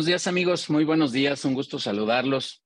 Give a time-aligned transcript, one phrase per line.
[0.00, 2.62] Buenos días amigos, muy buenos días, un gusto saludarlos.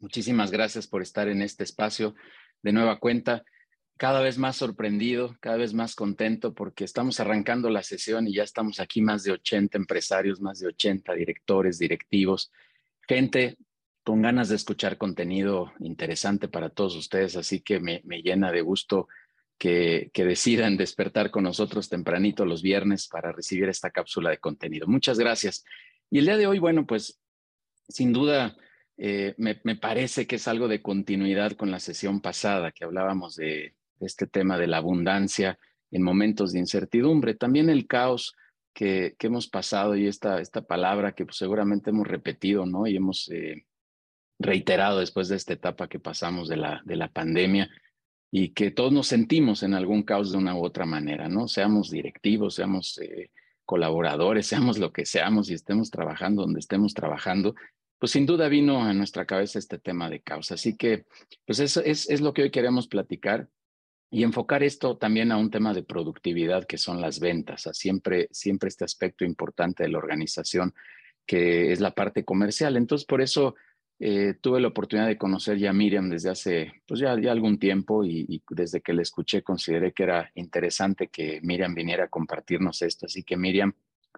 [0.00, 2.14] Muchísimas gracias por estar en este espacio
[2.62, 3.42] de nueva cuenta.
[3.96, 8.42] Cada vez más sorprendido, cada vez más contento porque estamos arrancando la sesión y ya
[8.42, 12.52] estamos aquí más de 80 empresarios, más de 80 directores, directivos,
[13.08, 13.56] gente
[14.04, 19.08] con ganas de escuchar contenido interesante para todos ustedes, así que me, llena de gusto
[19.56, 24.86] que, decidan despertar con nosotros tempranito los viernes para recibir esta cápsula de contenido.
[24.86, 25.64] Muchas gracias.
[26.10, 27.20] Y el día de hoy, bueno, pues
[27.88, 28.56] sin duda
[28.96, 33.74] eh, me, parece que es algo de continuidad con la sesión pasada que hablábamos de,
[34.00, 35.58] este tema de la abundancia
[35.90, 37.34] en momentos de incertidumbre.
[37.34, 38.34] También el caos
[38.72, 42.86] que, hemos pasado y esta, esta palabra que pues, seguramente hemos repetido, ¿no?
[42.86, 43.66] Y hemos eh,
[44.38, 47.68] reiterado después de esta etapa que pasamos de la, de la pandemia
[48.30, 51.48] y que todos nos sentimos en algún caos de una u otra manera, ¿no?
[51.48, 53.30] Seamos directivos, seamos eh,
[53.68, 57.54] colaboradores, seamos lo que seamos y estemos trabajando donde estemos trabajando,
[57.98, 60.54] pues sin duda vino a nuestra cabeza este tema de causa.
[60.54, 61.04] Así que,
[61.44, 63.48] pues eso es, es lo que hoy queremos platicar
[64.10, 68.28] y enfocar esto también a un tema de productividad que son las ventas, a siempre,
[68.30, 70.72] siempre este aspecto importante de la organización
[71.26, 72.76] que es la parte comercial.
[72.76, 73.54] Entonces, por eso
[74.00, 77.58] eh, tuve la oportunidad de conocer ya a Miriam desde hace, pues ya, ya algún
[77.58, 82.82] tiempo y, desde que la escuché consideré que era interesante que Miriam viniera a compartirnos
[82.82, 83.06] esto.
[83.06, 83.72] Así que Miriam,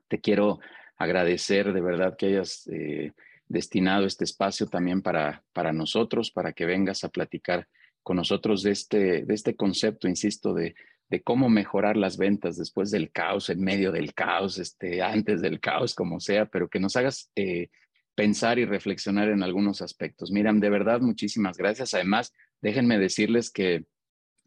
[0.09, 0.61] te quiero
[0.99, 3.13] agradecer de verdad que hayas eh,
[3.49, 7.67] destinado este espacio también para, para nosotros, para que vengas a platicar
[8.03, 10.75] con nosotros de este, de este concepto, insisto, de,
[11.09, 15.59] de cómo mejorar las ventas después del caos, en medio del caos, este, antes del
[15.59, 17.71] caos, como sea, pero que nos hagas eh,
[18.21, 20.31] pensar y reflexionar en algunos aspectos.
[20.31, 21.95] Miriam, de verdad, muchísimas gracias.
[21.95, 23.87] Además, déjenme decirles que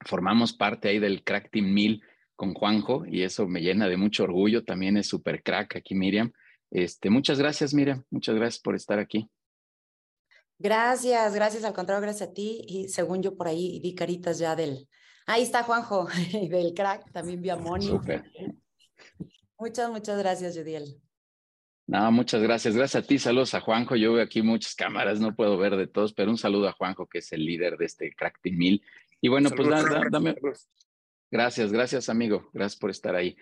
[0.05, 2.03] formamos parte ahí del Crack Team 1000
[2.35, 4.63] con Juanjo y eso me llena de mucho orgullo.
[4.63, 6.31] También es súper crack aquí, Miriam.
[6.69, 8.03] Este, muchas gracias, Miriam.
[8.11, 9.27] Muchas gracias por estar aquí.
[10.59, 11.63] Gracias, gracias.
[11.63, 12.61] Al contrario, gracias a ti.
[12.67, 14.87] Y según yo por ahí vi caritas ya del...
[15.25, 17.11] Ahí está Juanjo, del crack.
[17.11, 17.89] También vi a Moni.
[19.57, 21.01] Muchas, muchas gracias, Judiel.
[21.85, 22.75] No, muchas gracias.
[22.75, 23.19] Gracias a ti.
[23.19, 23.95] Saludos a Juanjo.
[23.95, 27.07] Yo veo aquí muchas cámaras, no puedo ver de todos, pero un saludo a Juanjo,
[27.07, 28.81] que es el líder de este Crack Team 1000.
[29.21, 29.67] Y bueno, pues
[30.11, 30.35] dame.
[31.29, 32.49] Gracias, gracias, amigo.
[32.53, 33.35] Gracias por estar ahí.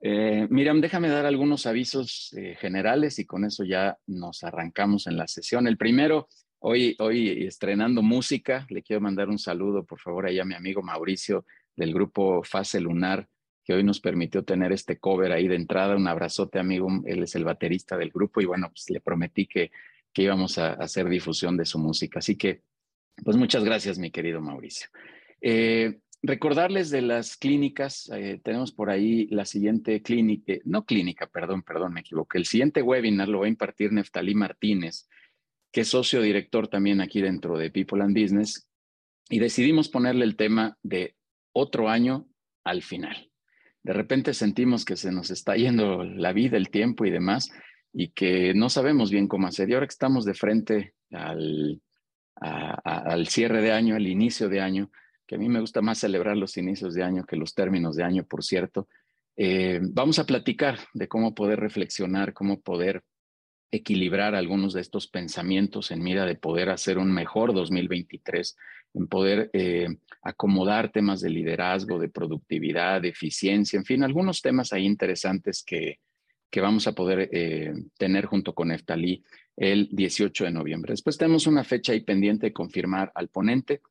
[0.00, 5.16] Eh, Miriam, déjame dar algunos avisos eh, generales y con eso ya nos arrancamos en
[5.16, 5.66] la sesión.
[5.66, 6.28] El primero,
[6.60, 10.82] hoy, hoy estrenando música, le quiero mandar un saludo, por favor, ahí a mi amigo
[10.82, 13.26] Mauricio del grupo Fase Lunar
[13.64, 15.96] que hoy nos permitió tener este cover ahí de entrada.
[15.96, 16.88] Un abrazote, amigo.
[17.06, 19.72] Él es el baterista del grupo y bueno, pues le prometí que,
[20.12, 22.18] que íbamos a, hacer difusión de su música.
[22.18, 22.62] Así que,
[23.24, 24.88] pues muchas gracias, mi querido Mauricio.
[25.40, 31.62] Eh, recordarles de las clínicas, eh, tenemos por ahí la siguiente clínica, no clínica, perdón,
[31.62, 32.36] perdón, me equivoqué.
[32.36, 35.08] El siguiente webinar lo va a impartir Neftalí Martínez,
[35.72, 38.68] que es socio director también aquí dentro de People and Business,
[39.30, 41.16] y decidimos ponerle el tema de
[41.52, 42.28] otro año
[42.62, 43.30] al final
[43.84, 47.50] de repente sentimos que se nos está yendo la vida, el tiempo y demás,
[47.92, 49.68] y que no sabemos bien cómo hacer.
[49.68, 51.80] Y ahora que estamos de frente al,
[52.34, 54.90] al cierre de año, al inicio de año,
[55.26, 58.04] que a mí me gusta más celebrar los inicios de año que los términos de
[58.04, 58.88] año, por cierto,
[59.36, 63.02] eh, vamos a platicar de cómo poder reflexionar, cómo poder
[63.70, 68.56] equilibrar algunos de estos pensamientos en mira de poder hacer un mejor 2023,
[68.94, 69.88] en poder eh,
[70.22, 75.98] acomodar temas de liderazgo, de productividad, de eficiencia, en fin, algunos temas ahí interesantes que,
[76.50, 79.22] que vamos a poder eh, tener junto con Eftalí
[79.56, 80.92] el 18 de noviembre.
[80.92, 83.82] Después tenemos una fecha ahí pendiente de confirmar al ponente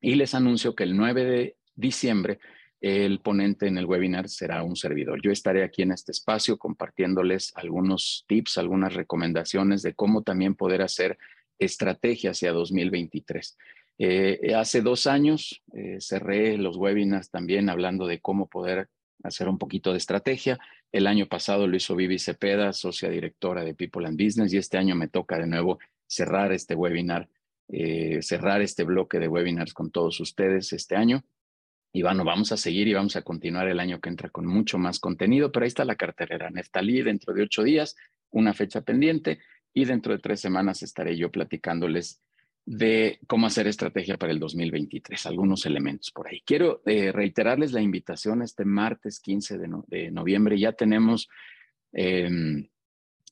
[0.00, 2.38] y les anuncio que el 9 de diciembre
[2.80, 5.20] el ponente en el webinar será un servidor.
[5.20, 10.82] Yo estaré aquí en este espacio compartiéndoles algunos tips, algunas recomendaciones de cómo también poder
[10.82, 11.18] hacer
[11.58, 13.58] estrategia hacia 2023.
[14.00, 18.88] Eh, hace dos años eh, cerré los webinars también hablando de cómo poder
[19.24, 20.58] hacer un poquito de estrategia.
[20.92, 24.78] El año pasado lo hizo Vivi Cepeda, socia directora de People and Business, y este
[24.78, 27.28] año me toca de nuevo cerrar este webinar,
[27.68, 31.24] eh, cerrar este bloque de webinars con todos ustedes este año.
[31.92, 34.78] Y bueno, vamos a seguir y vamos a continuar el año que entra con mucho
[34.78, 37.96] más contenido, pero ahí está la carterera Neftalí dentro de ocho días,
[38.30, 39.40] una fecha pendiente
[39.74, 42.20] y dentro de tres semanas estaré yo platicándoles
[42.70, 46.42] de cómo hacer estrategia para el 2023, algunos elementos por ahí.
[46.44, 50.58] Quiero eh, reiterarles la invitación este martes 15 de, noviembre.
[50.58, 51.30] Ya tenemos
[51.94, 52.68] em,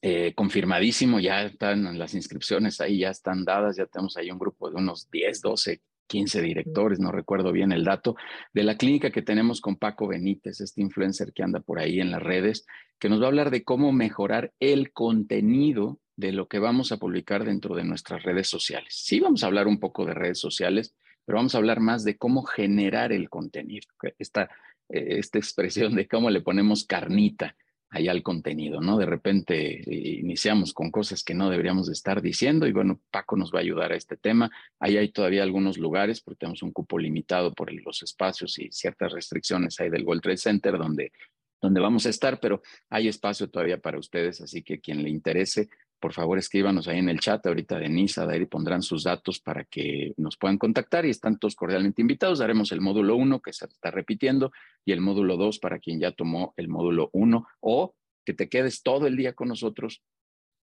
[0.00, 4.70] eh, confirmadísimo, ya están las inscripciones ahí, ya están dadas, ya tenemos ahí un grupo
[4.70, 8.16] de unos 10, 12 15 directores, no recuerdo bien el dato,
[8.54, 12.12] de la clínica que tenemos con Paco Benítez, este influencer que anda por ahí en
[12.12, 12.64] las redes,
[12.98, 16.96] que nos va a hablar de cómo mejorar el contenido de lo que vamos a
[16.96, 18.94] publicar dentro de nuestras redes sociales.
[18.94, 22.16] Sí, vamos a hablar un poco de redes sociales, pero vamos a hablar más de
[22.16, 23.86] cómo generar el contenido,
[24.18, 24.50] esta,
[24.88, 27.56] eh, esta expresión de cómo le ponemos carnita
[27.90, 28.98] allá al contenido, ¿no?
[28.98, 33.36] De repente eh, iniciamos con cosas que no deberíamos de estar diciendo y bueno, Paco
[33.36, 34.50] nos va a ayudar a este tema.
[34.80, 39.12] Ahí hay todavía algunos lugares porque tenemos un cupo limitado por los espacios y ciertas
[39.12, 41.12] restricciones ahí del World Trade Center donde,
[41.60, 45.68] donde vamos a estar, pero hay espacio todavía para ustedes, así que quien le interese,
[46.00, 47.44] por favor escríbanos ahí en el chat.
[47.46, 52.02] Ahorita Denise, Adair pondrán sus datos para que nos puedan contactar y están todos cordialmente
[52.02, 52.38] invitados.
[52.38, 54.52] Daremos el módulo 1 que se está repitiendo
[54.84, 57.94] y el módulo 2 para quien ya tomó el módulo 1 o
[58.24, 60.02] que te quedes todo el día con nosotros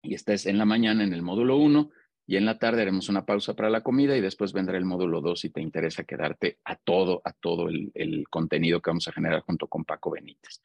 [0.02, 1.90] y estés en la mañana en el módulo 1
[2.26, 5.20] y en la tarde haremos una pausa para la comida y después vendrá el módulo
[5.20, 9.12] 2 si te interesa quedarte a todo, a todo el, el contenido que vamos a
[9.12, 10.62] generar junto con Paco Benítez.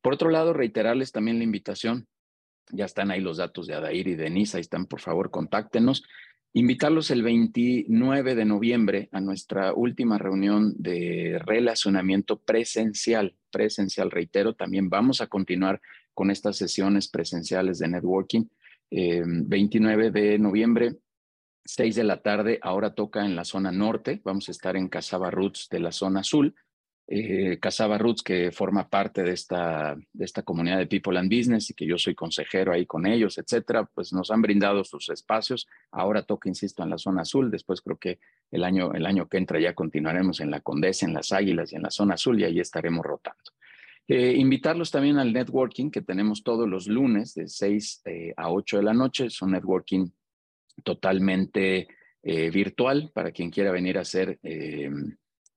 [0.00, 2.06] Por otro lado, reiterarles también la invitación
[2.70, 6.04] ya están ahí los datos de Adair y Denise, ahí están, por favor, contáctenos.
[6.54, 13.36] Invitarlos el 29 de noviembre a nuestra última reunión de relacionamiento presencial.
[13.50, 15.80] Presencial, reitero, también vamos a continuar
[16.14, 18.44] con estas sesiones presenciales de networking.
[18.90, 20.96] 29 eh, de noviembre,
[21.64, 24.20] 6 de la tarde, ahora toca en la zona norte.
[24.24, 26.54] Vamos a estar en Casaba Roots de la zona azul
[27.10, 31.70] eh, Casaba Roots, que forma parte de esta, de esta comunidad de People and Business
[31.70, 35.66] y que yo soy consejero ahí con ellos, etcétera, pues nos han brindado sus espacios.
[35.90, 37.50] Ahora toca, insisto, en la zona azul.
[37.50, 38.18] Después creo que
[38.50, 41.76] el año, el año que entra ya continuaremos en la Condesa, en las Águilas y
[41.76, 43.52] en la zona azul y ahí estaremos rotando.
[44.06, 48.78] Eh, invitarlos también al networking que tenemos todos los lunes de 6 eh, a 8
[48.78, 49.26] de la noche.
[49.26, 50.10] Es un networking
[50.84, 51.88] totalmente
[52.22, 54.38] eh, virtual para quien quiera venir a hacer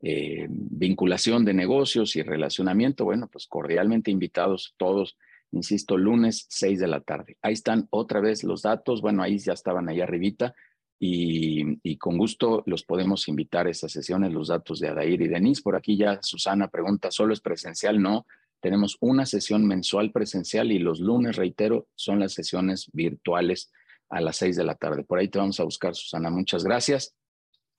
[0.01, 5.18] eh, vinculación de negocios y relacionamiento, bueno, pues cordialmente invitados todos,
[5.51, 7.38] insisto, lunes 6 de la tarde.
[7.42, 10.56] Ahí están otra vez los datos, bueno, ahí ya estaban ahí arribita
[11.00, 15.27] y, y con gusto los podemos invitar a esas sesiones, los datos de Adair y
[15.27, 15.62] Denise.
[15.62, 18.01] Por aquí ya Susana pregunta, ¿solo es presencial?
[18.01, 18.25] No,
[18.62, 23.71] tenemos una sesión mensual presencial y los lunes, reitero, son las sesiones virtuales
[24.09, 25.03] a las 6 de la tarde.
[25.03, 26.30] Por ahí te vamos a buscar, Susana.
[26.30, 27.15] Muchas gracias.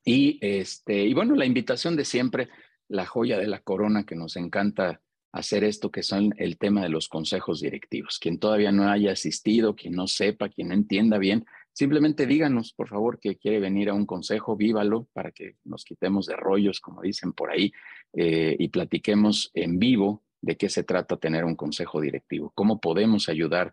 [0.04, 2.49] Y, este, y bueno, la invitación de siempre,
[2.88, 5.00] la joya de la corona que nos encanta
[5.32, 8.19] hacer esto, que son el tema de los consejos directivos.
[8.19, 12.88] Quien todavía no haya asistido, quien no sepa, quien no entienda bien, simplemente díganos, por
[12.88, 17.00] favor, que quiere venir a un consejo, vívalo para que nos quitemos de rollos, como
[17.00, 17.72] dicen por ahí,
[18.12, 23.28] eh, y platiquemos en vivo de qué se trata tener un consejo directivo, cómo podemos
[23.31, 23.72] ayudar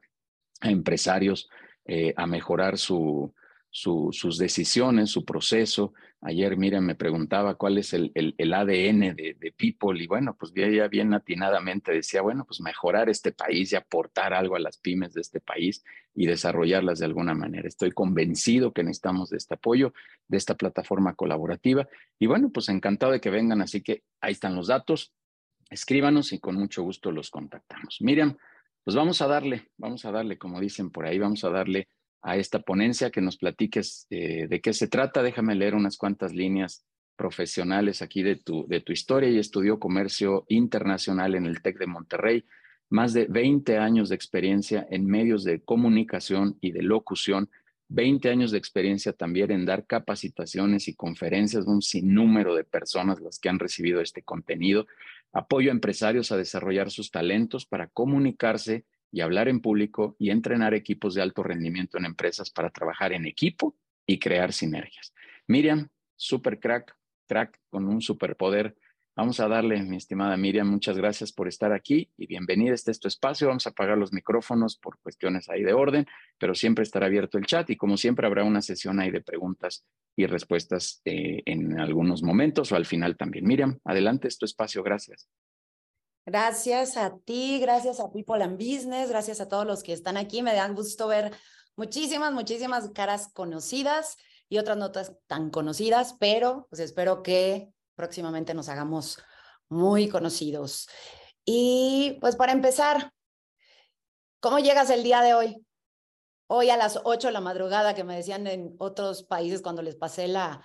[0.62, 1.50] a empresarios
[1.86, 3.34] eh, a mejorar su,
[3.72, 5.94] sus decisiones, su proceso.
[6.22, 10.88] Ayer, miren, me preguntaba cuál es el, ADN de, de, People y bueno, pues ya
[10.88, 15.22] bien atinadamente decía, bueno, pues mejorar este país y aportar algo a las pymes de
[15.22, 15.84] este país
[16.16, 17.68] y desarrollarlas de alguna manera.
[17.68, 19.94] Estoy convencido que necesitamos de este apoyo,
[20.28, 21.88] de esta plataforma colaborativa
[22.18, 25.14] y bueno, pues encantado de que vengan, así que ahí están los datos,
[25.70, 27.98] escríbanos y con mucho gusto los contactamos.
[28.02, 28.36] Miriam,
[28.84, 31.88] pues vamos a darle, vamos a darle, como dicen por ahí, vamos a darle
[32.22, 35.24] a esta ponencia, que nos platiques eh, de qué se trata.
[35.24, 36.86] Déjame leer unas cuantas líneas
[37.16, 39.30] profesionales aquí de tu, de tu historia.
[39.30, 42.46] Y estudió comercio internacional en el TEC de Monterrey,
[42.90, 47.50] más de 20 años de experiencia en medios de comunicación y de locución,
[47.90, 53.40] 20 años de experiencia también en dar capacitaciones y conferencias, un sinnúmero de personas las
[53.40, 54.86] que han recibido este contenido,
[55.34, 60.74] apoyo a empresarios a desarrollar sus talentos para comunicarse y hablar en público y entrenar
[60.74, 63.76] equipos de alto rendimiento en empresas para trabajar en equipo
[64.06, 65.14] y crear sinergias.
[65.48, 66.96] Miriam, super crack,
[67.28, 68.76] crack con un superpoder.
[69.16, 73.08] Vamos a darle, mi estimada Miriam, muchas gracias por estar aquí y bienvenida este, este
[73.08, 73.48] espacio.
[73.48, 76.06] Vamos a apagar los micrófonos por cuestiones ahí de orden,
[76.38, 79.86] pero siempre estará abierto el chat y como siempre habrá una sesión ahí de preguntas
[80.16, 83.46] y respuestas eh, en algunos momentos o al final también.
[83.46, 84.84] Miriam, adelante, es tu espacio.
[84.84, 85.28] Gracias.
[86.30, 90.44] Gracias a ti, gracias a People and Business, gracias a todos los que están aquí.
[90.44, 91.36] Me da gusto ver
[91.76, 94.16] muchísimas, muchísimas caras conocidas
[94.48, 99.18] y otras notas tan conocidas, pero pues espero que próximamente nos hagamos
[99.70, 100.88] muy conocidos.
[101.46, 103.12] Y pues para empezar,
[104.40, 105.66] ¿cómo llegas el día de hoy?
[106.46, 109.96] Hoy a las 8 de la madrugada, que me decían en otros países cuando les
[109.96, 110.64] pasé la,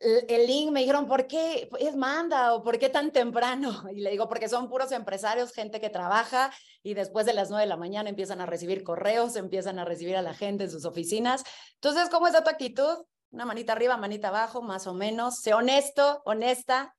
[0.00, 3.84] el link, me dijeron, ¿por qué es manda o por qué tan temprano?
[3.92, 6.52] Y le digo, porque son puros empresarios, gente que trabaja
[6.82, 10.16] y después de las nueve de la mañana empiezan a recibir correos, empiezan a recibir
[10.16, 11.44] a la gente en sus oficinas.
[11.74, 13.04] Entonces, ¿cómo es tu actitud?
[13.30, 15.40] Una manita arriba, manita abajo, más o menos.
[15.40, 16.94] Sé honesto, honesta.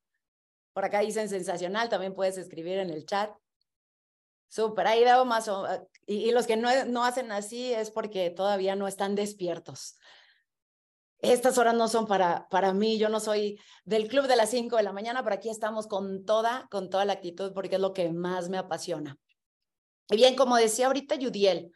[0.74, 3.32] Por acá dicen sensacional, también puedes escribir en el chat.
[4.50, 5.68] Súper, ahí veo más o
[6.08, 9.98] y, y los que no, no hacen así es porque todavía no están despiertos.
[11.22, 14.78] Estas horas no son para, para mí, yo no soy del club de las 5
[14.78, 17.94] de la mañana, pero aquí estamos con toda, con toda la actitud porque es lo
[17.94, 19.18] que más me apasiona.
[20.10, 21.72] Y bien, como decía ahorita Yudiel,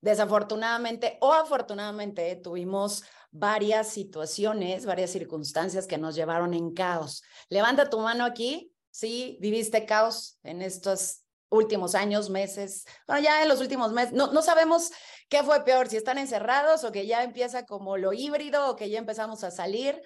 [0.00, 7.22] desafortunadamente o afortunadamente tuvimos varias situaciones, varias circunstancias que nos llevaron en caos.
[7.48, 13.48] Levanta tu mano aquí, sí, viviste caos en estos últimos años, meses, bueno, ya en
[13.48, 14.90] los últimos meses, no, no sabemos
[15.28, 18.90] qué fue peor, si están encerrados o que ya empieza como lo híbrido o que
[18.90, 20.00] ya empezamos a salir.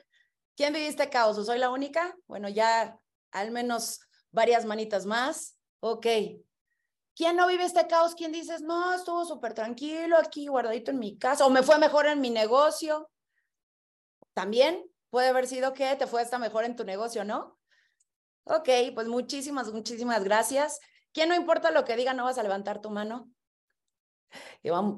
[0.56, 1.38] ¿Quién viviste caos?
[1.38, 2.14] ¿O soy la única?
[2.26, 2.99] Bueno, ya
[3.32, 5.56] al menos varias manitas más.
[5.80, 6.06] Ok.
[7.14, 8.14] ¿Quién no vive este caos?
[8.14, 12.06] ¿Quién dices, no, estuvo súper tranquilo aquí, guardadito en mi casa, o me fue mejor
[12.06, 13.11] en mi negocio?
[14.32, 17.59] También puede haber sido que te fue hasta mejor en tu negocio, ¿no?
[18.44, 20.80] Ok, pues muchísimas, muchísimas gracias.
[21.12, 23.31] ¿Quién no importa lo que diga, no vas a levantar tu mano?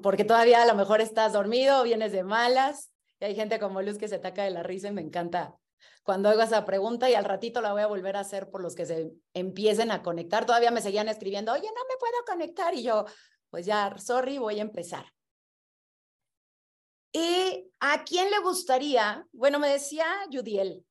[0.02, 2.90] Porque todavía a lo mejor estás dormido vienes de malas.
[3.20, 5.56] Y hay gente como Luz que se ataca de la risa y me encanta
[6.02, 8.74] cuando hago esa pregunta y al ratito la voy a volver a hacer por los
[8.74, 10.46] que se empiecen a conectar.
[10.46, 12.74] Todavía me seguían escribiendo, oye, no me puedo conectar.
[12.74, 13.04] Y yo,
[13.50, 15.06] pues ya, sorry, voy a empezar.
[17.12, 19.26] ¿Y a quién le gustaría?
[19.32, 20.84] Bueno, me decía Judiel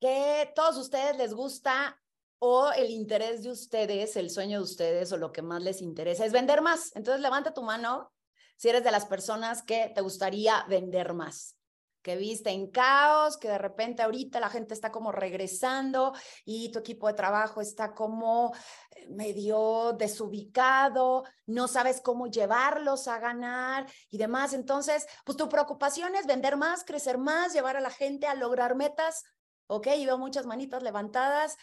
[0.00, 2.00] que todos ustedes les gusta
[2.44, 6.24] o el interés de ustedes, el sueño de ustedes o lo que más les interesa
[6.24, 6.90] es vender más.
[6.96, 8.12] Entonces levanta tu mano
[8.56, 11.56] si eres de las personas que te gustaría vender más
[12.02, 16.12] que viste en caos, que de repente ahorita la gente está como regresando
[16.44, 18.52] y tu equipo de trabajo está como
[18.90, 24.52] eh, medio desubicado, no sabes cómo llevarlos a ganar y demás.
[24.52, 28.74] Entonces, pues tu preocupación es vender más, crecer más, llevar a la gente a lograr
[28.74, 29.22] metas.
[29.68, 31.56] Ok, y veo muchas manitas levantadas.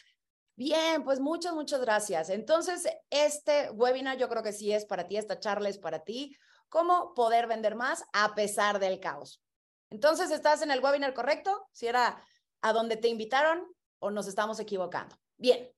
[0.60, 2.30] Bien, pues muchas, muchas gracias.
[2.30, 6.36] Entonces, este webinar yo creo que sí es para ti, esta charla es para ti.
[6.68, 9.42] ¿Cómo poder vender más a pesar del caos?
[9.90, 11.66] Entonces, ¿estás en el webinar correcto?
[11.72, 12.22] Si era
[12.60, 15.16] a donde te invitaron o nos estamos equivocando.
[15.38, 15.72] Bien.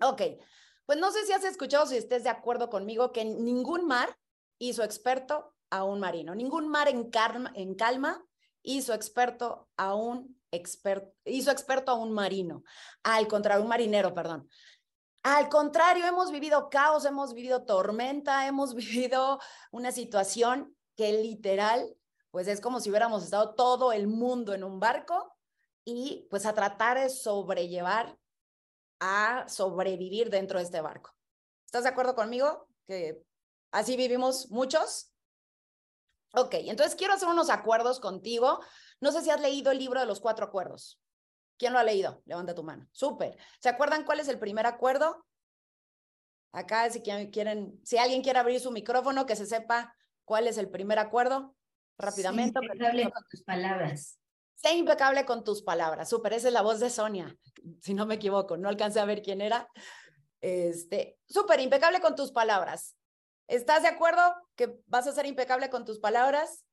[0.00, 0.22] Ok.
[0.86, 4.16] Pues no sé si has escuchado, si estés de acuerdo conmigo, que ningún mar
[4.60, 6.36] hizo experto a un marino.
[6.36, 7.10] Ningún mar en,
[7.54, 8.24] en calma
[8.62, 12.62] hizo experto a un experto, hizo experto a un marino,
[13.02, 14.48] al contrario, un marinero, perdón.
[15.22, 19.40] Al contrario, hemos vivido caos, hemos vivido tormenta, hemos vivido
[19.70, 21.94] una situación que literal,
[22.30, 25.34] pues es como si hubiéramos estado todo el mundo en un barco
[25.84, 28.18] y pues a tratar de sobrellevar,
[29.00, 31.14] a sobrevivir dentro de este barco.
[31.64, 32.68] ¿Estás de acuerdo conmigo?
[32.86, 33.22] Que
[33.70, 35.12] así vivimos muchos.
[36.34, 38.60] Ok, entonces quiero hacer unos acuerdos contigo
[39.00, 41.00] no sé si has leído el libro de los cuatro acuerdos.
[41.56, 42.22] ¿Quién lo ha leído?
[42.24, 42.88] Levanta tu mano.
[42.92, 43.36] Súper.
[43.60, 45.24] ¿Se acuerdan cuál es el primer acuerdo?
[46.52, 50.70] Acá, si quieren, si alguien quiere abrir su micrófono, que se sepa cuál es el
[50.70, 51.54] primer acuerdo.
[51.98, 52.58] Rápidamente.
[52.60, 54.18] Sé impecable con tus palabras.
[54.54, 56.08] Sé impecable con tus palabras.
[56.08, 57.36] Súper, esa es la voz de Sonia,
[57.82, 58.56] si no me equivoco.
[58.56, 59.68] No alcancé a ver quién era.
[60.40, 62.96] Este, súper, impecable con tus palabras.
[63.48, 64.22] ¿Estás de acuerdo
[64.54, 66.64] que vas a ser impecable con tus palabras?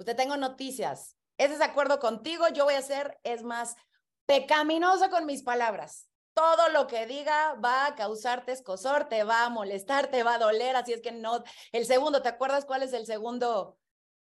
[0.00, 1.18] Usted tengo noticias.
[1.36, 2.46] ¿Ese es de acuerdo contigo?
[2.54, 3.76] Yo voy a ser, es más,
[4.24, 6.08] pecaminosa con mis palabras.
[6.32, 10.38] Todo lo que diga va a causarte escosor, te va a molestar, te va a
[10.38, 11.44] doler, así es que no.
[11.70, 13.76] El segundo, ¿te acuerdas cuál es el segundo,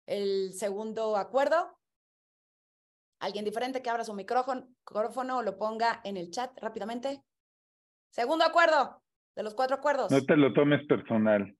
[0.06, 1.80] el segundo acuerdo?
[3.22, 7.24] Alguien diferente que abra su micrófono o lo ponga en el chat rápidamente.
[8.10, 9.02] Segundo acuerdo,
[9.34, 10.12] de los cuatro acuerdos.
[10.12, 11.56] No te lo tomes personal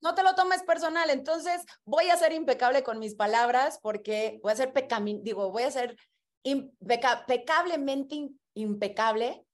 [0.00, 1.10] no te lo tomes personal.
[1.10, 5.64] Entonces, voy a ser impecable con mis palabras porque voy a ser pecamin, digo, voy
[5.64, 5.96] a ser
[7.26, 9.44] pecablemente impecable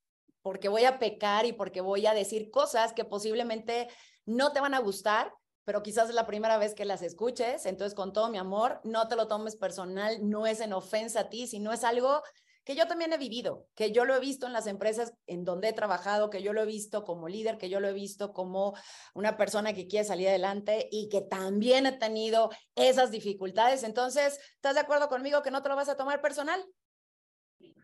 [0.42, 3.88] porque voy a pecar y porque voy a decir cosas que posiblemente
[4.24, 5.32] no te van a gustar,
[5.64, 7.66] pero quizás es la primera vez que las escuches.
[7.66, 11.28] Entonces, con todo mi amor, no te lo tomes personal, no es en ofensa a
[11.28, 12.22] ti, sino es algo
[12.66, 15.68] que yo también he vivido, que yo lo he visto en las empresas en donde
[15.68, 18.74] he trabajado, que yo lo he visto como líder, que yo lo he visto como
[19.14, 23.84] una persona que quiere salir adelante y que también he tenido esas dificultades.
[23.84, 26.60] Entonces, ¿estás de acuerdo conmigo que no te lo vas a tomar personal?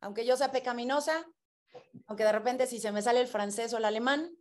[0.00, 1.26] Aunque yo sea pecaminosa,
[2.08, 4.36] aunque de repente si se me sale el francés o el alemán,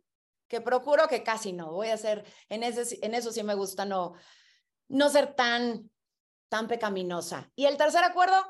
[0.48, 3.84] que procuro que casi no, voy a ser, en, ese, en eso sí me gusta
[3.84, 4.14] no,
[4.88, 5.88] no ser tan,
[6.48, 7.48] tan pecaminosa.
[7.54, 8.44] ¿Y el tercer acuerdo?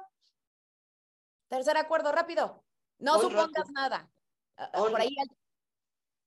[1.53, 2.65] Tercer acuerdo, rápido.
[2.99, 4.11] No supongas nada.
[4.57, 5.15] Ah, ah, por ahí.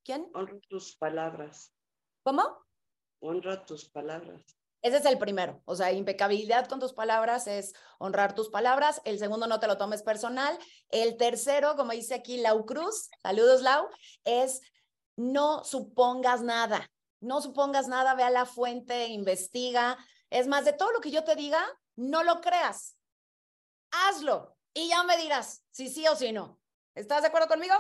[0.04, 0.30] ¿Quién?
[0.36, 1.74] Honra tus palabras.
[2.22, 2.44] ¿Cómo?
[3.22, 4.44] Honra tus palabras.
[4.84, 9.02] Ese es el primero, o sea, impecabilidad con tus palabras es honrar tus palabras.
[9.04, 10.56] El segundo, no te lo tomes personal.
[10.90, 13.90] El tercero, como dice aquí Lau Cruz, saludos Lau,
[14.26, 14.62] es
[15.16, 16.88] no supongas nada.
[17.20, 19.98] No supongas nada, ve a la fuente, investiga.
[20.30, 21.66] Es más, de todo lo que yo te diga,
[21.96, 22.96] no lo creas.
[23.90, 26.60] Hazlo y ya me dirás si sí o si no.
[26.94, 27.74] ¿Estás de acuerdo conmigo?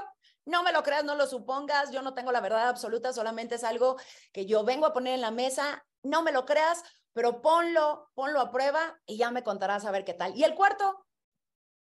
[0.45, 3.63] No me lo creas, no lo supongas, yo no tengo la verdad absoluta, solamente es
[3.63, 3.97] algo
[4.33, 6.83] que yo vengo a poner en la mesa no me lo creas,
[7.13, 10.35] pero ponlo, ponlo a prueba y ya me contarás a ver qué tal.
[10.35, 11.05] ¿Y el cuarto?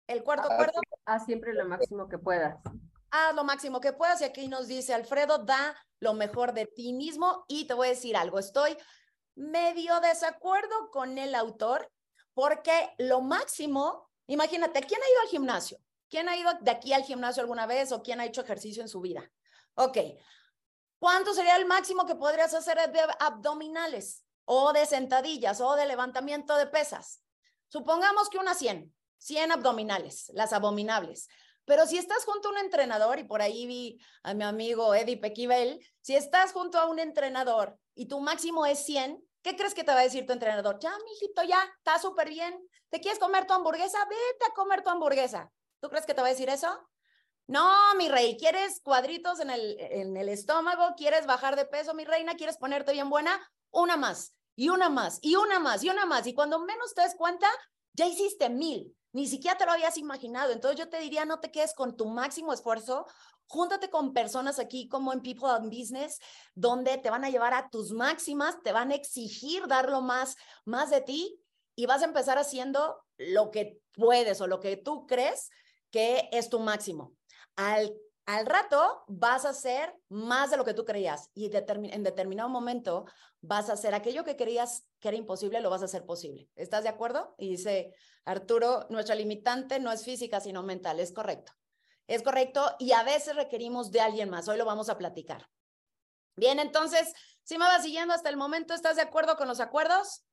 [0.08, 0.80] El cuarto ah, cuarto.
[1.06, 2.58] Haz siempre lo máximo que puedas.
[3.10, 4.22] Haz lo máximo que puedas.
[4.22, 7.46] Y aquí nos dice Alfredo, da lo mejor de ti mismo.
[7.48, 8.78] Y te voy a decir algo, estoy
[9.36, 11.92] medio desacuerdo con el autor
[12.34, 15.80] porque lo máximo, imagínate, ¿quién ha ido al gimnasio?
[16.10, 18.90] ¿Quién ha ido de aquí al gimnasio alguna vez o quién ha hecho ejercicio en
[18.90, 19.30] su vida?
[19.76, 19.98] Ok,
[21.00, 26.56] ¿Cuánto sería el máximo que podrías hacer de abdominales o de sentadillas o de levantamiento
[26.58, 27.22] de pesas?
[27.68, 31.28] Supongamos que unas 100, 100 abdominales, las abominables.
[31.66, 35.18] Pero si estás junto a un entrenador, y por ahí vi a mi amigo Eddie
[35.18, 39.84] Pequivel, si estás junto a un entrenador y tu máximo es 100, ¿qué crees que
[39.84, 40.80] te va a decir tu entrenador?
[40.80, 42.68] Ya, mijito, ya, está súper bien.
[42.96, 43.98] ¿Te quieres comer tu hamburguesa?
[44.06, 45.52] Vete a comer tu hamburguesa.
[45.82, 46.70] ¿Tú crees que te va a decir eso?
[47.46, 50.96] No, mi rey, ¿quieres cuadritos en el, en el estómago?
[50.96, 52.36] ¿Quieres bajar de peso, mi reina?
[52.36, 53.38] ¿Quieres ponerte bien buena?
[53.70, 56.26] Una más, y una más, y una más, y una más.
[56.26, 57.50] Y cuando menos te des cuenta,
[57.92, 58.96] ya hiciste mil.
[59.12, 60.54] Ni siquiera te lo habías imaginado.
[60.54, 63.06] Entonces yo te diría, no te quedes con tu máximo esfuerzo.
[63.48, 66.22] Júntate con personas aquí como en People and Business,
[66.54, 70.38] donde te van a llevar a tus máximas, te van a exigir dar lo más,
[70.64, 71.42] más de ti
[71.76, 75.50] y vas a empezar haciendo lo que puedes o lo que tú crees
[75.92, 77.16] que es tu máximo
[77.56, 77.94] al,
[78.26, 83.06] al rato vas a hacer más de lo que tú creías y en determinado momento
[83.42, 86.50] vas a hacer aquello que creías que era imposible, lo vas a hacer posible.
[86.56, 87.36] ¿Estás de acuerdo?
[87.38, 87.94] Y dice
[88.26, 91.00] Arturo, nuestra limitante no es física, sino mental.
[91.00, 91.54] Es correcto.
[92.08, 94.48] Es correcto y a veces requerimos de alguien más.
[94.48, 95.48] Hoy lo vamos a platicar.
[96.36, 100.24] Bien, entonces, si me vas siguiendo hasta el momento, ¿estás de acuerdo con los acuerdos?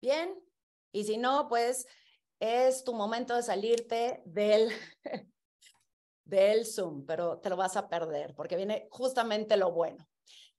[0.00, 0.34] Bien.
[0.92, 1.86] Y si no, pues
[2.40, 4.70] es tu momento de salirte del
[6.24, 10.06] del Zoom, pero te lo vas a perder porque viene justamente lo bueno.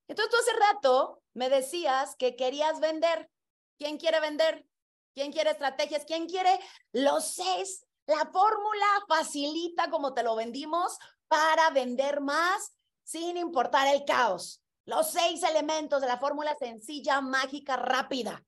[0.08, 3.30] Entonces tú hace rato me decías que querías vender.
[3.78, 4.66] ¿Quién quiere vender?
[5.14, 6.06] ¿Quién quiere estrategias?
[6.06, 6.60] ¿Quién quiere
[6.92, 7.86] los seis?
[8.08, 10.98] La fórmula facilita como te lo vendimos
[11.28, 12.74] para vender más
[13.04, 14.64] sin importar el caos.
[14.86, 18.44] Los seis elementos de la fórmula sencilla, mágica, rápida.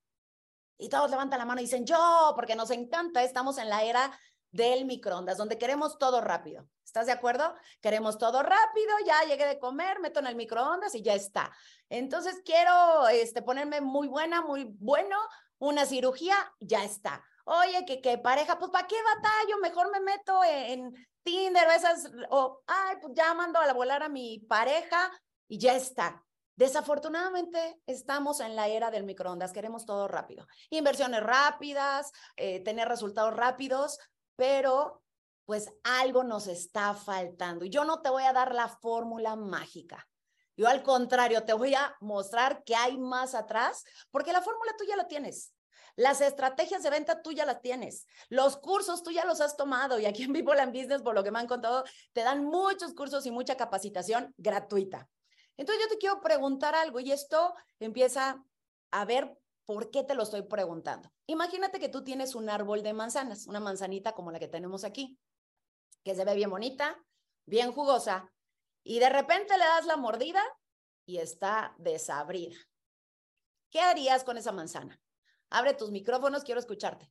[0.82, 4.12] Y todos levantan la mano y dicen, yo, porque nos encanta, estamos en la era
[4.50, 6.67] del microondas, donde queremos todo rápido.
[6.84, 7.54] ¿Estás de acuerdo?
[7.82, 11.54] Queremos todo rápido, ya llegué de comer, meto en el microondas y ya está.
[11.88, 15.17] Entonces quiero este, ponerme muy buena, muy bueno,
[15.60, 17.24] una cirugía, ya está.
[17.46, 19.60] Oye, que, que pareja, pues ¿para qué batallo?
[19.62, 24.02] Mejor me meto en, Tinder o esas, o, ay, pues ya mando a la volar
[24.02, 25.12] a mi pareja
[25.48, 26.26] y ya está.
[26.56, 30.48] Desafortunadamente estamos en la era del microondas, queremos todo rápido.
[30.70, 33.98] Inversiones rápidas, eh, tener resultados rápidos,
[34.36, 35.02] pero
[35.46, 37.66] pues algo nos está faltando.
[37.66, 40.08] Y yo no te voy a dar la fórmula mágica.
[40.56, 44.86] Yo al contrario, te voy a mostrar que hay más atrás, porque la fórmula tú
[44.86, 45.54] ya la tienes.
[45.96, 48.06] Las estrategias de venta tú ya las tienes.
[48.30, 51.32] Los cursos tú ya los has tomado y aquí en and Business, por lo que
[51.32, 51.84] me han contado,
[52.14, 55.10] te dan muchos cursos y mucha capacitación gratuita.
[55.58, 58.44] Entonces yo te quiero preguntar algo y esto empieza
[58.92, 59.38] a ver
[59.72, 61.14] ¿Por qué te lo estoy preguntando?
[61.28, 65.18] Imagínate que tú tienes un árbol de manzanas, una manzanita como la que tenemos aquí,
[66.04, 67.02] que se ve bien bonita,
[67.46, 68.30] bien jugosa,
[68.84, 70.42] y de repente le das la mordida
[71.06, 72.58] y está desabrida.
[73.70, 75.00] ¿Qué harías con esa manzana?
[75.50, 77.10] Abre tus micrófonos, quiero escucharte.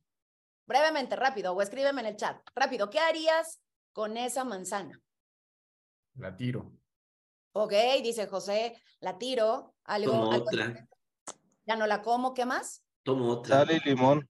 [0.67, 2.47] Brevemente, rápido, o escríbeme en el chat.
[2.53, 3.59] Rápido, ¿qué harías
[3.91, 5.01] con esa manzana?
[6.13, 6.71] La tiro.
[7.53, 9.75] Ok, dice José, la tiro.
[9.83, 10.87] Algo, otra
[11.65, 12.83] ya no la como, ¿qué más?
[13.03, 13.59] Tomo otra.
[13.59, 14.29] Sal y limón.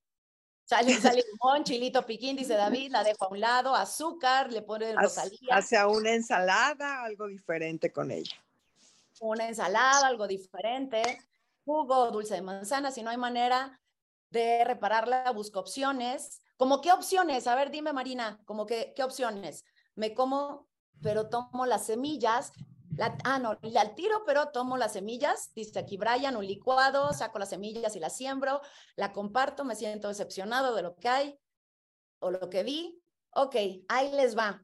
[0.63, 0.93] Sal, y
[1.25, 5.55] limón, chilito piquín, dice David, la dejo a un lado, azúcar, le pone rosalía.
[5.55, 8.35] Hace una ensalada, algo diferente con ella.
[9.19, 11.19] Una ensalada, algo diferente,
[11.63, 13.79] jugo, dulce de manzana, si no hay manera
[14.29, 16.41] de repararla, busco opciones.
[16.57, 17.47] ¿Cómo qué opciones?
[17.47, 19.65] A ver, dime Marina, ¿cómo qué, qué opciones?
[19.95, 20.67] Me como,
[21.01, 22.51] pero tomo las semillas
[22.99, 27.49] ah, no, al tiro, pero tomo las semillas, dice aquí Brian, un licuado, saco las
[27.49, 28.61] semillas y las siembro,
[28.95, 31.39] la comparto, me siento decepcionado de lo que hay
[32.19, 33.01] o lo que vi.
[33.33, 33.55] Ok,
[33.87, 34.63] ahí les va.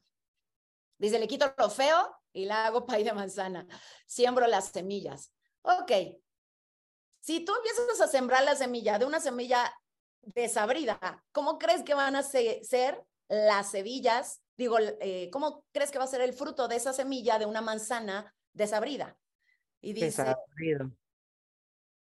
[0.98, 3.66] Dice, le quito lo feo y la hago pay de manzana.
[4.06, 5.32] Siembro las semillas.
[5.62, 5.92] Ok.
[7.20, 9.72] Si tú empiezas a sembrar la semilla de una semilla
[10.22, 14.40] desabrida, ¿cómo crees que van a ser las semillas?
[14.58, 17.62] Digo, eh, ¿cómo crees que va a ser el fruto de esa semilla de una
[17.62, 19.16] manzana desabrida?
[19.80, 20.90] Y dice, Desabrido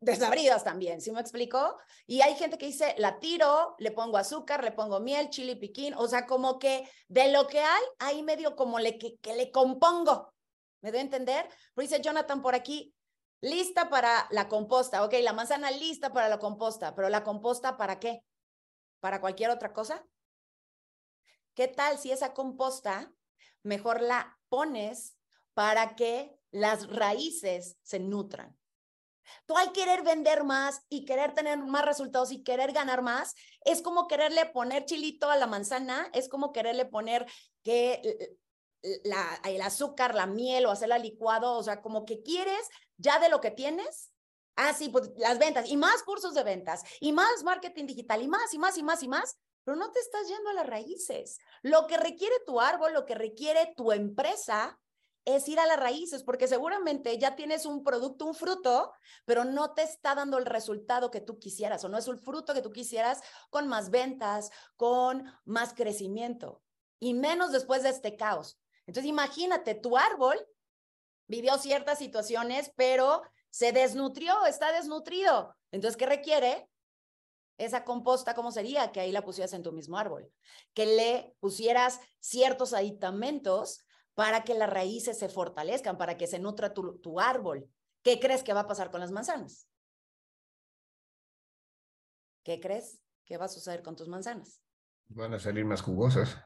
[0.04, 1.78] desabridas también, ¿sí me explico?
[2.06, 5.94] Y hay gente que dice, la tiro, le pongo azúcar, le pongo miel, chili piquín,
[5.94, 10.32] o sea, como que de lo que hay, ahí medio como le, que, le compongo.
[10.82, 11.48] ¿Me doy a entender?
[11.74, 12.94] Pero dice Jonathan por aquí,
[13.40, 17.98] lista para la composta, ok, la manzana lista para la composta, pero la composta para
[17.98, 18.22] qué?
[19.00, 20.04] ¿Para cualquier otra cosa?
[21.54, 23.12] ¿Qué tal si esa composta
[23.62, 25.16] mejor la pones
[25.54, 28.58] para que las raíces se nutran?
[29.46, 33.82] Tú al querer vender más y querer tener más resultados y querer ganar más, es
[33.82, 37.26] como quererle poner chilito a la manzana, es como quererle poner
[37.62, 38.36] que
[38.82, 43.40] el azúcar, la miel o hacerla licuado, o sea, como que quieres ya de lo
[43.40, 44.10] que tienes.
[44.56, 48.28] Ah, sí, pues las ventas y más cursos de ventas y más marketing digital y
[48.28, 51.38] más y más y más y más, pero no te estás yendo a las raíces.
[51.62, 54.78] Lo que requiere tu árbol, lo que requiere tu empresa
[55.24, 58.92] es ir a las raíces, porque seguramente ya tienes un producto, un fruto,
[59.24, 62.52] pero no te está dando el resultado que tú quisieras o no es el fruto
[62.52, 66.62] que tú quisieras con más ventas, con más crecimiento
[66.98, 68.58] y menos después de este caos.
[68.86, 70.36] Entonces imagínate, tu árbol
[71.26, 75.56] vivió ciertas situaciones, pero se desnutrió, está desnutrido.
[75.70, 76.68] Entonces, ¿qué requiere?
[77.56, 78.90] Esa composta, ¿cómo sería?
[78.90, 80.30] Que ahí la pusieras en tu mismo árbol,
[80.72, 86.74] que le pusieras ciertos aditamentos para que las raíces se fortalezcan, para que se nutra
[86.74, 87.68] tu, tu árbol.
[88.02, 89.68] ¿Qué crees que va a pasar con las manzanas?
[92.42, 94.60] ¿Qué crees que va a suceder con tus manzanas?
[95.08, 96.36] Van a salir más jugosas.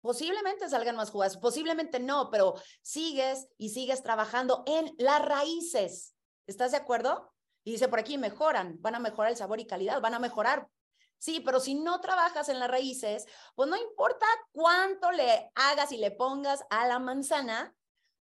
[0.00, 6.14] Posiblemente salgan más jugosas, posiblemente no, pero sigues y sigues trabajando en las raíces.
[6.46, 7.32] ¿Estás de acuerdo?
[7.68, 10.70] Y dice por aquí, mejoran, van a mejorar el sabor y calidad, van a mejorar
[11.18, 15.98] Sí, pero si no trabajas en las raíces, pues no importa cuánto le hagas y
[15.98, 17.74] le pongas a la manzana,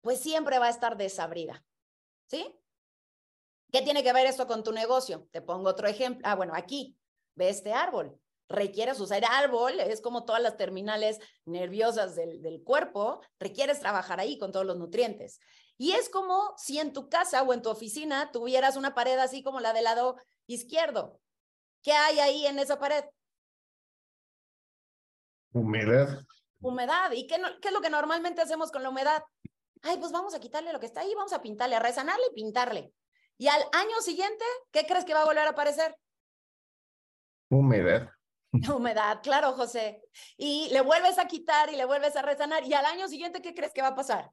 [0.01, 1.63] pues siempre va a estar desabrida.
[2.27, 2.57] ¿Sí?
[3.71, 5.27] ¿Qué tiene que ver esto con tu negocio?
[5.31, 6.25] Te pongo otro ejemplo.
[6.27, 6.97] Ah, bueno, aquí,
[7.35, 8.17] ve este árbol.
[8.47, 14.39] Requieres usar árbol, es como todas las terminales nerviosas del, del cuerpo, requieres trabajar ahí
[14.39, 15.39] con todos los nutrientes.
[15.77, 19.43] Y es como si en tu casa o en tu oficina tuvieras una pared así
[19.43, 21.19] como la del lado izquierdo.
[21.81, 23.03] ¿Qué hay ahí en esa pared?
[25.51, 26.19] Humedad.
[26.61, 27.11] Humedad.
[27.11, 29.23] ¿Y qué, qué es lo que normalmente hacemos con la humedad?
[29.81, 32.35] Ay, pues vamos a quitarle lo que está ahí, vamos a pintarle, a resanarle y
[32.35, 32.93] pintarle.
[33.37, 35.95] Y al año siguiente, ¿qué crees que va a volver a aparecer?
[37.49, 38.09] Humedad.
[38.73, 40.01] Humedad, claro, José.
[40.37, 42.63] Y le vuelves a quitar y le vuelves a resanar.
[42.63, 44.31] Y al año siguiente, ¿qué crees que va a pasar?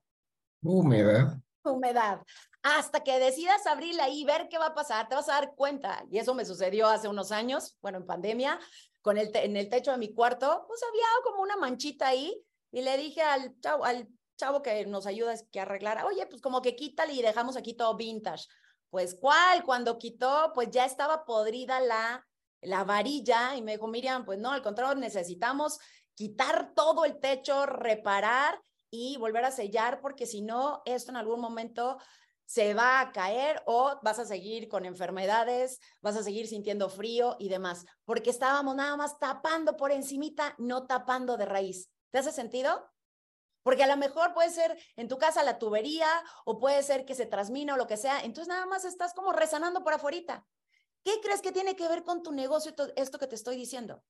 [0.62, 1.38] Humedad.
[1.64, 2.22] Humedad
[2.62, 6.04] hasta que decidas abrirla y ver qué va a pasar, te vas a dar cuenta.
[6.10, 8.58] Y eso me sucedió hace unos años, bueno, en pandemia,
[9.02, 12.82] con el en el techo de mi cuarto, pues había como una manchita ahí y
[12.82, 16.76] le dije al chavo, al chavo que nos ayuda que arreglara, oye, pues como que
[16.76, 18.46] quítale y dejamos aquí todo vintage.
[18.90, 19.64] Pues, ¿cuál?
[19.64, 22.24] Cuando quitó, pues ya estaba podrida la,
[22.60, 25.78] la varilla y me dijo, Miriam, pues no, al contrario, necesitamos
[26.14, 28.60] quitar todo el techo, reparar
[28.92, 31.98] y volver a sellar, porque si no, esto en algún momento
[32.44, 37.36] se va a caer o vas a seguir con enfermedades, vas a seguir sintiendo frío
[37.38, 41.90] y demás, porque estábamos nada más tapando por encimita, no tapando de raíz.
[42.10, 42.90] ¿Te hace sentido?
[43.62, 46.08] Porque a lo mejor puede ser en tu casa la tubería
[46.44, 49.32] o puede ser que se transmina o lo que sea, entonces nada más estás como
[49.32, 50.46] rezanando por afuera.
[51.04, 54.04] ¿Qué crees que tiene que ver con tu negocio esto que te estoy diciendo?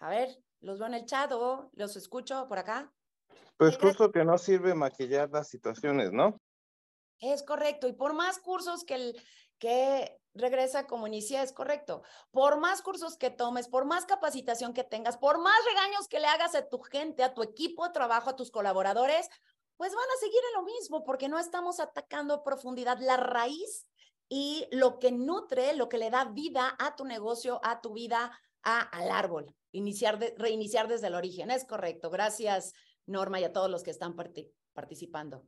[0.00, 0.28] A ver,
[0.60, 2.92] los veo en el chat o los escucho por acá.
[3.56, 6.40] Pues justo que no sirve maquillar las situaciones, ¿no?
[7.20, 7.88] Es correcto.
[7.88, 9.22] Y por más cursos que, el,
[9.58, 12.02] que regresa como inicia, es correcto.
[12.30, 16.26] Por más cursos que tomes, por más capacitación que tengas, por más regaños que le
[16.26, 19.28] hagas a tu gente, a tu equipo de trabajo, a tus colaboradores,
[19.76, 23.86] pues van a seguir en lo mismo porque no estamos atacando a profundidad la raíz
[24.28, 28.38] y lo que nutre, lo que le da vida a tu negocio, a tu vida,
[28.66, 29.54] a, al árbol.
[29.70, 31.50] Iniciar de, reiniciar desde el origen.
[31.50, 32.10] Es correcto.
[32.10, 32.74] Gracias,
[33.06, 34.16] Norma y a todos los que están
[34.74, 35.46] participando.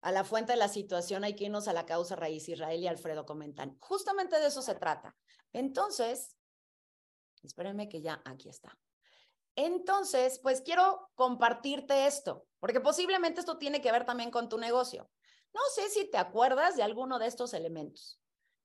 [0.00, 2.48] A la fuente de la situación hay que irnos a la causa raíz.
[2.48, 3.76] Israel y Alfredo comentan.
[3.80, 5.14] Justamente de eso se trata.
[5.52, 6.36] Entonces,
[7.42, 8.78] espérenme que ya aquí está.
[9.54, 15.10] Entonces, pues quiero compartirte esto, porque posiblemente esto tiene que ver también con tu negocio.
[15.52, 18.20] No sé si te acuerdas de alguno de estos elementos.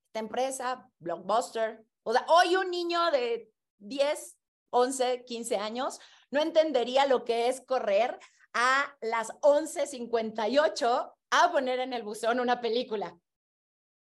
[0.05, 4.37] Esta empresa, Blockbuster, o sea, hoy un niño de 10,
[4.71, 5.99] 11, 15 años
[6.31, 8.19] no entendería lo que es correr
[8.53, 13.17] a las 11:58 a poner en el buzón una película.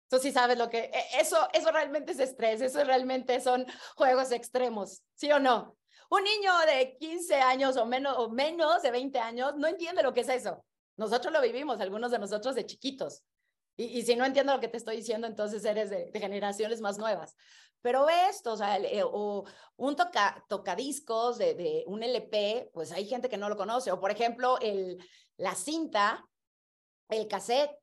[0.08, 4.32] Tú sí sabes lo que, e, eso, eso realmente es estrés, eso realmente son juegos
[4.32, 5.76] extremos, ¿sí o no?
[6.10, 10.12] Un niño de 15 años o menos, o menos de 20 años no entiende lo
[10.12, 10.64] que es eso.
[10.96, 13.24] Nosotros lo vivimos, algunos de nosotros de chiquitos.
[13.76, 16.80] Y, y si no entiendo lo que te estoy diciendo, entonces eres de, de generaciones
[16.80, 17.34] más nuevas.
[17.84, 19.44] Pero esto, o sea, eh, o
[19.76, 23.92] un toca, tocadiscos de, un LP, pues hay gente que no lo conoce.
[23.92, 24.96] O por ejemplo, el,
[25.36, 26.26] la cinta,
[27.10, 27.76] el cassette.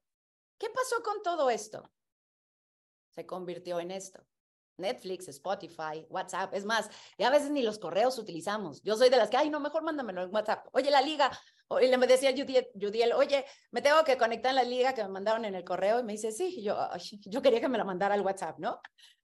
[0.58, 1.88] ¿Qué pasó con todo esto?
[3.12, 4.26] Se convirtió en esto.
[4.78, 6.52] Netflix, Spotify, WhatsApp.
[6.56, 8.82] Es más, y a veces ni los correos utilizamos.
[8.82, 10.66] Yo soy de las que, ay, no, mejor mándamelo en WhatsApp.
[10.72, 11.30] Oye, la liga.
[11.80, 15.46] Y le decía Judiel, oye, me tengo que conectar en la liga que me mandaron
[15.46, 16.00] en el correo.
[16.00, 16.76] Y me dice, sí, yo,
[17.28, 18.82] yo quería que me la mandara al WhatsApp, ¿no?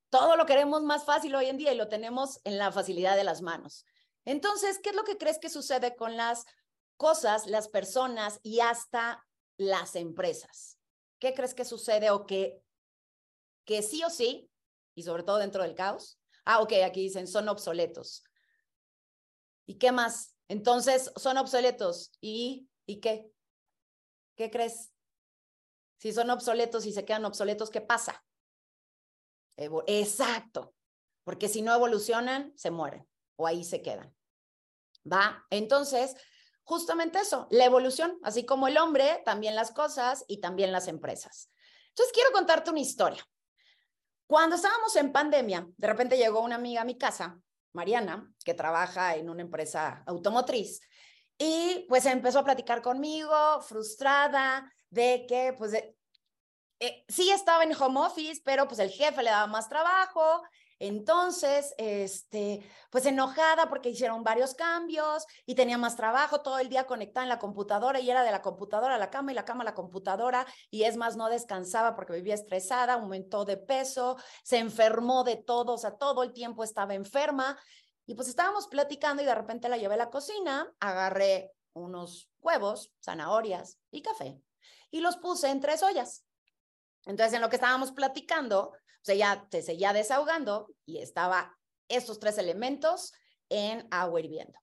[0.10, 3.24] Todo lo queremos más fácil hoy en día y lo tenemos en la facilidad de
[3.24, 3.86] las manos.
[4.26, 6.46] Entonces, ¿qué es lo que crees que sucede con las
[6.96, 9.26] cosas, las personas y hasta
[9.58, 10.78] las empresas?
[11.20, 12.62] ¿Qué crees que sucede o que,
[13.66, 14.50] que sí o sí
[14.98, 16.20] y sobre todo dentro del caos.
[16.44, 18.24] Ah, ok, aquí dicen son obsoletos.
[19.68, 20.36] ¿Y qué más?
[20.48, 22.12] Entonces, son obsoletos.
[22.20, 23.32] ¿Y, ¿y qué?
[24.36, 24.92] ¿Qué crees?
[26.00, 28.26] Si son obsoletos y se quedan obsoletos, ¿qué pasa?
[29.58, 30.74] Exacto.
[31.24, 34.16] Porque si no evolucionan, se mueren o ahí se quedan.
[35.12, 35.46] ¿Va?
[35.50, 36.16] Entonces,
[36.64, 41.52] justamente eso, la evolución, así como el hombre, también las cosas y también las empresas.
[41.90, 43.26] Entonces, quiero contarte una historia.
[44.28, 47.40] Cuando estábamos en pandemia, de repente llegó una amiga a mi casa,
[47.74, 50.82] Mariana, que trabaja en una empresa automotriz,
[51.38, 55.72] y pues empezó a platicar conmigo, frustrada de que pues
[56.80, 60.44] eh, sí estaba en home office, pero pues el jefe le daba más trabajo.
[60.80, 66.86] Entonces, este, pues enojada porque hicieron varios cambios y tenía más trabajo todo el día
[66.86, 69.64] conectada en la computadora y era de la computadora a la cama y la cama
[69.64, 70.46] a la computadora.
[70.70, 75.74] Y es más, no descansaba porque vivía estresada, aumentó de peso, se enfermó de todo,
[75.74, 77.58] o sea, todo el tiempo estaba enferma.
[78.06, 82.94] Y pues estábamos platicando y de repente la llevé a la cocina, agarré unos huevos,
[83.02, 84.40] zanahorias y café
[84.92, 86.24] y los puse en tres ollas.
[87.08, 88.74] Entonces, en lo que estábamos platicando,
[89.08, 93.14] sea, ya se seguía desahogando y estaba estos tres elementos
[93.50, 94.60] en agua hirviendo.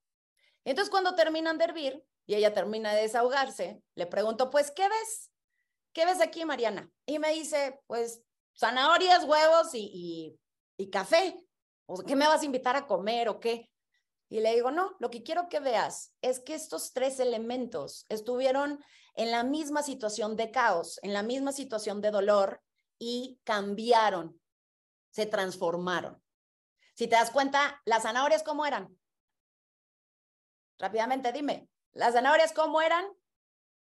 [0.63, 5.31] Entonces, cuando terminan de hervir y ella termina de desahogarse, le pregunto, pues, ¿qué ves?
[5.93, 6.89] ¿Qué ves aquí, Mariana?
[7.05, 8.21] Y me dice, pues,
[8.57, 10.37] zanahorias, huevos y,
[10.77, 11.35] y, café.
[11.87, 13.69] ¿O qué me vas a invitar a comer o qué?
[14.29, 18.83] Y le digo, no, lo que quiero que veas es que estos tres elementos estuvieron
[19.15, 22.61] en la misma situación de caos, en la misma situación de dolor
[22.97, 24.39] y cambiaron,
[25.11, 26.21] se transformaron.
[26.95, 28.97] Si te das cuenta, las zanahorias cómo eran.
[30.79, 33.05] Rápidamente dime, las zanahorias cómo eran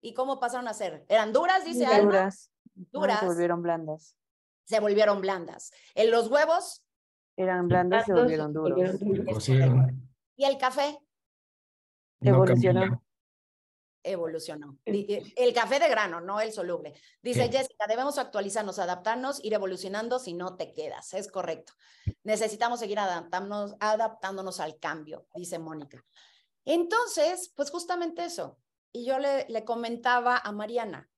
[0.01, 1.05] y cómo pasaron a ser.
[1.07, 2.11] ¿Eran duras, dice Alma?
[2.11, 2.51] Duras.
[2.75, 3.19] Duras.
[3.19, 4.17] se volvieron blandas.
[4.65, 5.71] Se volvieron blandas.
[5.95, 6.83] ¿En los huevos?
[7.37, 8.99] Eran blandas y se volvieron duros.
[10.35, 10.99] ¿Y el café?
[12.21, 13.03] Evolucionó
[14.03, 14.77] evolucionó.
[14.85, 16.93] El café de grano, no el soluble.
[17.21, 21.13] Dice Jessica, debemos actualizarnos, adaptarnos, ir evolucionando, si no te quedas.
[21.13, 21.73] Es correcto.
[22.23, 26.03] Necesitamos seguir adaptándonos, adaptándonos al cambio, dice Mónica.
[26.65, 28.59] Entonces, pues justamente eso.
[28.91, 31.09] Y yo le, le comentaba a Mariana,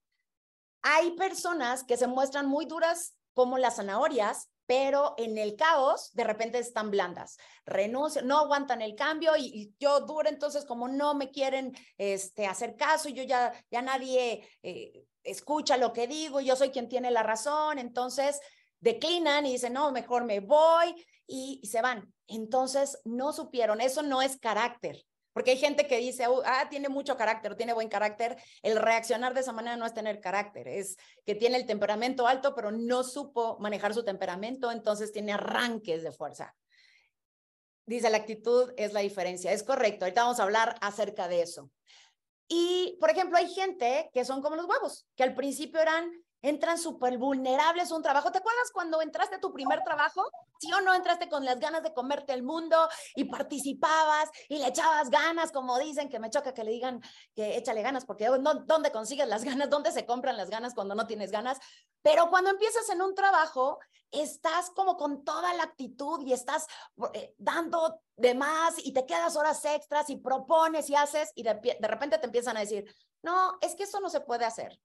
[0.82, 6.24] hay personas que se muestran muy duras como las zanahorias, pero en el caos de
[6.24, 11.30] repente están blandas, renuncian, no aguantan el cambio y, yo duro, entonces como no me
[11.30, 16.70] quieren este, hacer caso, yo ya, ya nadie eh, escucha lo que digo, yo soy
[16.70, 18.40] quien tiene la razón, entonces
[18.80, 20.94] declinan y dicen, no, mejor me voy
[21.26, 22.12] y se van.
[22.28, 25.04] Entonces no supieron, eso no es carácter,
[25.36, 28.38] porque hay gente que dice, ah, tiene mucho carácter, tiene buen carácter.
[28.62, 30.96] El reaccionar de esa manera no es tener carácter, es
[31.26, 36.10] que tiene el temperamento alto, pero no supo manejar su temperamento, entonces tiene arranques de
[36.10, 36.56] fuerza.
[37.84, 39.52] Dice, la actitud es la diferencia.
[39.52, 41.70] Es correcto, ahorita vamos a hablar acerca de eso.
[42.48, 46.10] Y, por ejemplo, hay gente que son como los huevos, que al principio eran
[46.48, 48.30] entran súper vulnerables a un trabajo.
[48.30, 50.22] ¿Te acuerdas cuando entraste a tu primer trabajo?
[50.60, 54.68] ¿Sí o no entraste con las ganas de comerte el mundo y participabas y le
[54.68, 57.02] echabas ganas, como dicen, que me choca que le digan
[57.34, 59.68] que échale ganas, porque ¿dónde consigues las ganas?
[59.68, 61.58] ¿Dónde se compran las ganas cuando no tienes ganas?
[62.02, 63.80] Pero cuando empiezas en un trabajo,
[64.12, 66.66] estás como con toda la actitud y estás
[67.12, 71.54] eh, dando de más y te quedas horas extras y propones y haces y de,
[71.80, 72.84] de repente te empiezan a decir,
[73.22, 74.78] no, es que eso no se puede hacer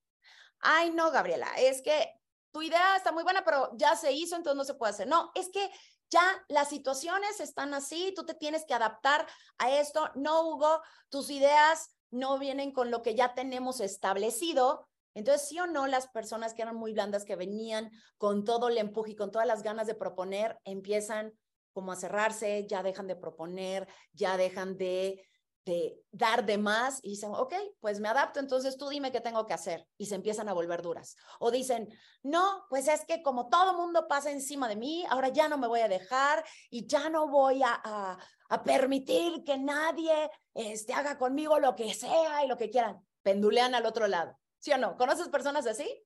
[0.62, 2.14] ay, no, Gabriela, es que
[2.52, 5.08] tu idea está muy buena, pero ya se hizo, entonces no se puede hacer.
[5.08, 5.70] No, es que
[6.10, 9.26] ya las situaciones están así, tú te tienes que adaptar
[9.58, 10.10] a esto.
[10.16, 14.88] No, Hugo, tus ideas no vienen con lo que ya tenemos establecido.
[15.14, 18.78] Entonces, sí o no, las personas que eran muy blandas, que venían con todo el
[18.78, 21.34] empuje y con todas las ganas de proponer, empiezan
[21.74, 25.26] como a cerrarse, ya dejan de proponer, ya dejan de,
[25.66, 29.46] de dar de más y dicen, ok, pues me adapto, entonces tú dime qué tengo
[29.46, 31.16] que hacer y se empiezan a volver duras.
[31.40, 31.90] O dicen,
[32.24, 35.68] no, pues es que como todo mundo pasa encima de mí, ahora ya no me
[35.68, 41.60] voy a dejar y ya no voy a, a, permitir que nadie este, haga conmigo
[41.60, 43.06] lo que sea y lo que quieran.
[43.22, 44.38] Pendulean al otro lado.
[44.60, 44.98] ¿Sí o no?
[44.98, 46.04] ¿Conoces personas así?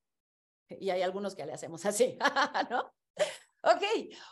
[0.70, 2.18] Y hay algunos que le hacemos así,
[2.70, 2.94] ¿no?
[3.64, 3.84] Ok,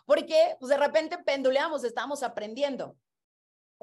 [0.05, 2.97] porque pues de repente penduleamos, estamos aprendiendo.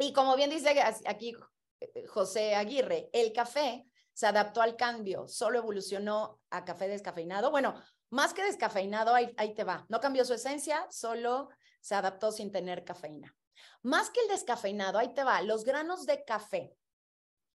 [0.00, 0.70] Y como bien dice
[1.06, 1.36] aquí
[1.78, 7.50] eh, José Aguirre, el café se adaptó al cambio, solo evolucionó a café descafeinado.
[7.50, 7.74] Bueno,
[8.08, 9.84] más que descafeinado, ahí, ahí te va.
[9.90, 11.50] No cambió su esencia, solo
[11.82, 13.36] se adaptó sin tener cafeína.
[13.82, 15.42] Más que el descafeinado, ahí te va.
[15.42, 16.74] Los granos de café.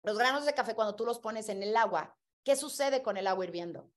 [0.02, 3.28] Los granos de café, cuando tú los pones en el agua, ¿qué sucede con el
[3.28, 3.88] agua hirviendo?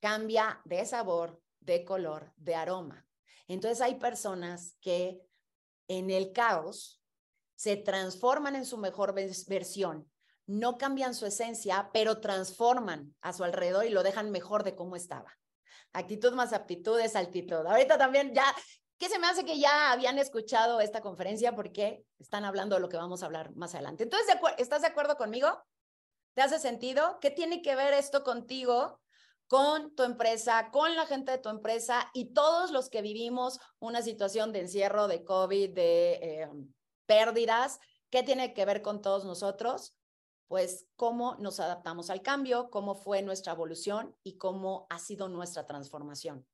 [0.00, 3.04] Cambia de sabor, de color, de aroma.
[3.48, 5.20] Entonces hay personas que
[5.88, 7.02] en el caos
[7.54, 10.10] se transforman en su mejor versión,
[10.46, 14.96] no cambian su esencia, pero transforman a su alrededor y lo dejan mejor de cómo
[14.96, 15.32] estaba.
[15.92, 17.66] Actitud más aptitud es altitud.
[17.66, 18.44] Ahorita también ya,
[18.98, 21.54] ¿qué se me hace que ya habían escuchado esta conferencia?
[21.54, 24.04] Porque están hablando de lo que vamos a hablar más adelante.
[24.04, 25.48] Entonces, ¿estás de acuerdo conmigo?
[26.34, 27.18] ¿Te hace sentido?
[27.20, 29.00] ¿Qué tiene que ver esto contigo?
[29.46, 34.02] Con tu empresa, con la gente de tu empresa y todos los que vivimos una
[34.02, 36.48] situación de encierro, de COVID, de eh,
[37.06, 37.78] pérdidas,
[38.10, 39.96] ¿qué tiene que ver con todos nosotros?
[40.48, 45.66] Pues cómo nos adaptamos al cambio, cómo fue nuestra evolución y cómo ha sido nuestra
[45.66, 46.46] transformación.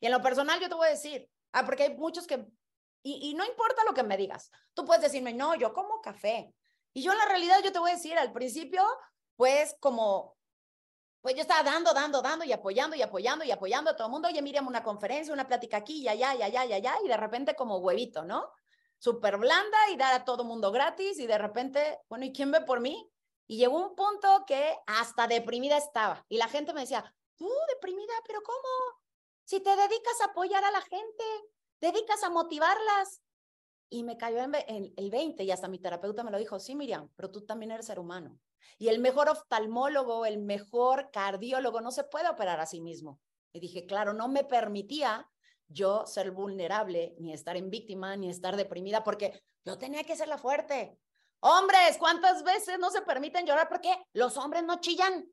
[0.00, 2.46] Y en lo personal yo te voy a decir, ah, porque hay muchos que,
[3.02, 6.54] y, y no importa lo que me digas, tú puedes decirme, no, yo como café.
[6.92, 8.82] Y yo en la realidad yo te voy a decir, al principio,
[9.36, 10.37] pues como
[11.20, 14.12] pues yo estaba dando, dando, dando y apoyando y apoyando y apoyando a todo el
[14.12, 14.28] mundo.
[14.28, 16.94] Oye, Miriam, una conferencia, una plática aquí y allá y allá y allá.
[17.04, 18.52] Y de repente como huevito, ¿no?
[18.98, 21.18] Súper blanda y dar a todo mundo gratis.
[21.18, 23.10] Y de repente, bueno, ¿y quién ve por mí?
[23.46, 26.24] Y llegó un punto que hasta deprimida estaba.
[26.28, 29.02] Y la gente me decía, tú deprimida, pero ¿cómo?
[29.44, 31.24] Si te dedicas a apoyar a la gente,
[31.80, 33.22] dedicas a motivarlas.
[33.90, 37.10] Y me cayó en, el 20 y hasta mi terapeuta me lo dijo, sí, Miriam,
[37.16, 38.38] pero tú también eres ser humano.
[38.78, 43.20] Y el mejor oftalmólogo, el mejor cardiólogo no se puede operar a sí mismo.
[43.52, 45.28] Y dije, claro, no me permitía
[45.68, 50.28] yo ser vulnerable, ni estar en víctima, ni estar deprimida, porque yo tenía que ser
[50.28, 50.98] la fuerte.
[51.40, 53.68] Hombres, ¿cuántas veces no se permiten llorar?
[53.68, 55.30] Porque los hombres no chillan.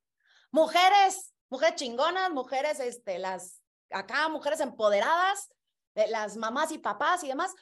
[0.51, 5.49] Mujeres, mujeres chingonas, mujeres, este, las, acá, mujeres empoderadas,
[5.95, 7.53] eh, las mamás y papás y demás.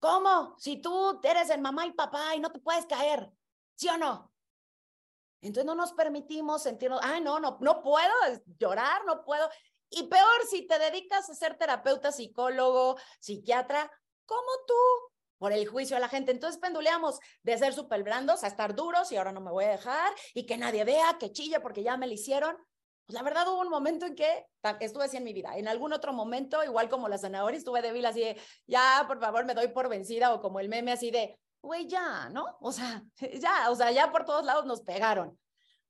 [0.00, 0.56] ¿Cómo?
[0.58, 3.30] Si tú eres el mamá y papá y no te puedes caer,
[3.76, 4.32] ¿sí o no?
[5.42, 8.12] Entonces no nos permitimos sentirnos, ah, no, no, no puedo
[8.58, 9.48] llorar, no puedo.
[9.90, 13.90] Y peor, si te dedicas a ser terapeuta, psicólogo, psiquiatra,
[14.26, 14.74] como tú,
[15.38, 16.30] por el juicio a la gente.
[16.30, 19.70] Entonces penduleamos de ser súper blandos a estar duros y ahora no me voy a
[19.70, 22.56] dejar y que nadie vea, que chille porque ya me lo hicieron.
[23.10, 24.46] Pues la verdad hubo un momento en que
[24.78, 25.58] estuve así en mi vida.
[25.58, 29.44] En algún otro momento, igual como la zanahoria, estuve débil así de, ya, por favor,
[29.44, 32.46] me doy por vencida o como el meme así de, güey, ya, ¿no?
[32.60, 35.36] O sea, ya, o sea, ya por todos lados nos pegaron.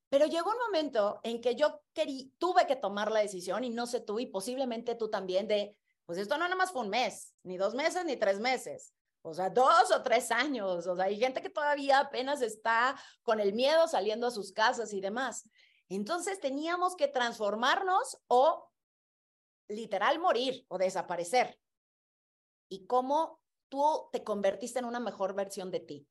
[0.09, 3.87] Pero llegó un momento en que yo querí, tuve que tomar la decisión, y no
[3.87, 7.35] sé tú, y posiblemente tú también, de, pues esto no nada más fue un mes,
[7.43, 8.95] ni dos meses, ni tres meses.
[9.21, 10.87] O sea, dos o tres años.
[10.87, 14.95] O sea, hay gente que todavía apenas está con el miedo saliendo a sus casas
[14.95, 15.45] y demás.
[15.91, 18.71] Entonces teníamos que transformarnos o
[19.69, 21.61] literal morir o desaparecer.
[22.71, 26.07] ¿Y cómo tú te convertiste en una mejor versión de ti.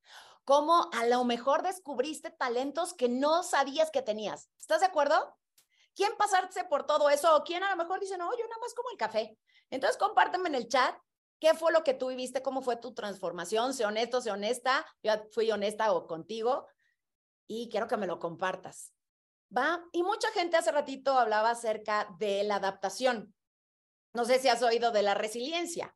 [0.45, 4.49] Cómo a lo mejor descubriste talentos que no sabías que tenías.
[4.57, 5.37] ¿Estás de acuerdo?
[5.93, 7.35] ¿Quién pasarse por todo eso?
[7.35, 9.37] ¿O quién a lo mejor dice, no, yo nada más como el café?
[9.69, 10.95] Entonces compárteme en el chat
[11.39, 13.73] qué fue lo que tú viviste, cómo fue tu transformación.
[13.73, 14.85] Sé honesto, sé honesta.
[15.03, 16.65] Yo fui honesta o contigo
[17.45, 18.93] y quiero que me lo compartas.
[19.55, 19.83] ¿Va?
[19.91, 23.33] Y mucha gente hace ratito hablaba acerca de la adaptación.
[24.13, 25.95] No sé si has oído de la resiliencia.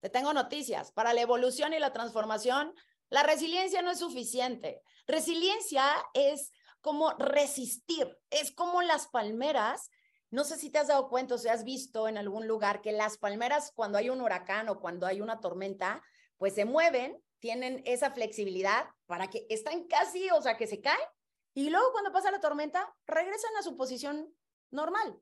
[0.00, 0.92] Te tengo noticias.
[0.92, 2.74] Para la evolución y la transformación,
[3.10, 4.82] la resiliencia no es suficiente.
[5.06, 9.90] Resiliencia es como resistir, es como las palmeras.
[10.30, 12.92] No sé si te has dado cuenta o si has visto en algún lugar que
[12.92, 16.02] las palmeras cuando hay un huracán o cuando hay una tormenta,
[16.36, 21.08] pues se mueven, tienen esa flexibilidad para que están casi, o sea, que se caen
[21.56, 24.30] y luego cuando pasa la tormenta regresan a su posición
[24.70, 25.18] normal.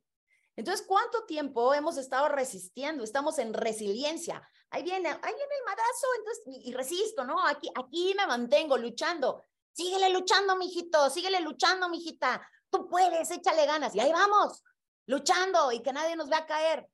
[0.56, 3.04] Entonces, ¿cuánto tiempo hemos estado resistiendo?
[3.04, 4.42] Estamos en resiliencia.
[4.70, 7.46] Ahí viene, ahí viene el madrazo, entonces, y, resisto, ¿no?
[7.46, 9.44] Aquí, aquí me mantengo luchando.
[9.72, 12.44] Síguele luchando, mijito, síguele luchando, mijita.
[12.68, 13.94] tú puedes, échale ganas.
[13.94, 14.64] Y ahí vamos,
[15.06, 16.88] luchando y que nadie nos vea caer.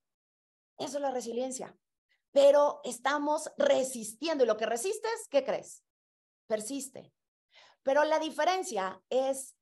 [0.77, 1.75] Eso es la resiliencia.
[2.31, 5.83] Pero estamos resistiendo y lo que resistes, ¿qué crees?
[6.47, 7.15] Persiste.
[7.83, 9.57] Pero la diferencia es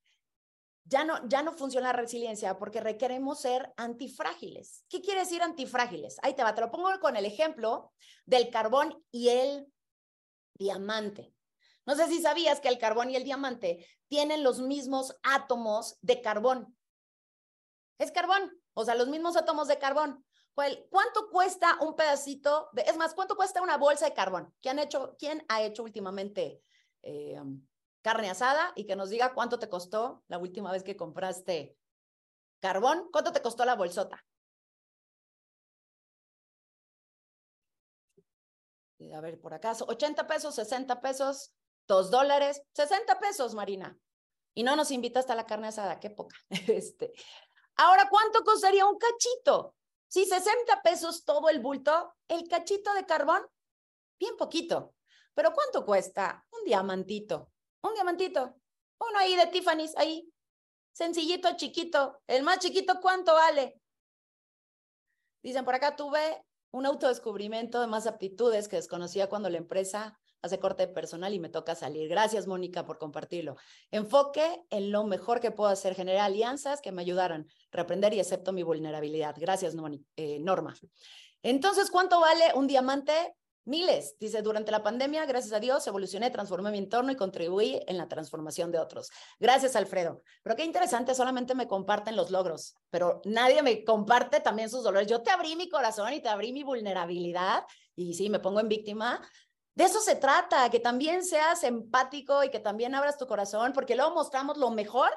[0.89, 4.85] ya no, ya no funciona la resiliencia porque requeremos ser antifrágiles.
[4.89, 6.17] ¿Qué quiere decir antifrágiles?
[6.23, 7.93] Ahí te va, te lo pongo con el ejemplo
[8.25, 9.73] del carbón y el
[10.55, 11.35] diamante.
[11.85, 16.21] No sé si sabías que el carbón y el diamante tienen los mismos átomos de
[16.23, 16.77] carbón.
[17.99, 20.25] Es carbón, o sea, los mismos átomos de carbón.
[20.55, 22.71] ¿Cuánto cuesta un pedacito?
[22.73, 24.53] De, es más, ¿cuánto cuesta una bolsa de carbón?
[24.61, 26.63] ¿Quién, hecho, quién ha hecho últimamente
[27.03, 27.41] eh,
[28.03, 31.77] carne asada y que nos diga cuánto te costó la última vez que compraste
[32.61, 34.25] carbón, cuánto te costó la bolsota.
[39.15, 41.53] A ver, por acaso, 80 pesos, 60 pesos,
[41.87, 43.97] 2 dólares, 60 pesos, Marina.
[44.55, 46.37] Y no nos invitaste a la carne asada, qué poca.
[46.69, 47.13] Este.
[47.77, 49.77] Ahora, ¿cuánto costaría un cachito?
[50.09, 53.47] Si 60 pesos todo el bulto, el cachito de carbón,
[54.19, 54.95] bien poquito.
[55.35, 57.53] Pero ¿cuánto cuesta un diamantito?
[57.83, 58.55] Un diamantito.
[58.99, 60.33] Uno ahí de Tiffany's, ahí.
[60.93, 62.21] Sencillito, chiquito.
[62.27, 63.81] El más chiquito, ¿cuánto vale?
[65.43, 70.59] Dicen, por acá tuve un autodescubrimiento de más aptitudes que desconocía cuando la empresa hace
[70.61, 72.09] corte de personal y me toca salir.
[72.09, 73.57] Gracias, Mónica, por compartirlo.
[73.91, 78.53] Enfoque en lo mejor que puedo hacer, generar alianzas que me ayudaran, reaprender y acepto
[78.53, 79.35] mi vulnerabilidad.
[79.39, 79.75] Gracias,
[80.17, 80.75] eh, Norma.
[81.43, 83.35] Entonces, ¿cuánto vale un diamante?
[83.69, 84.17] Miles.
[84.19, 88.09] Dice, durante la pandemia, gracias a Dios, evolucioné, transformé mi entorno y contribuí en la
[88.09, 89.11] transformación de otros.
[89.39, 90.23] Gracias, Alfredo.
[90.43, 95.09] Pero qué interesante, solamente me comparten los logros, pero nadie me comparte también sus dolores.
[95.09, 97.65] Yo te abrí mi corazón y te abrí mi vulnerabilidad
[97.95, 99.21] y sí, me pongo en víctima.
[99.75, 103.95] De eso se trata, que también seas empático y que también abras tu corazón, porque
[103.95, 105.11] luego mostramos lo mejor,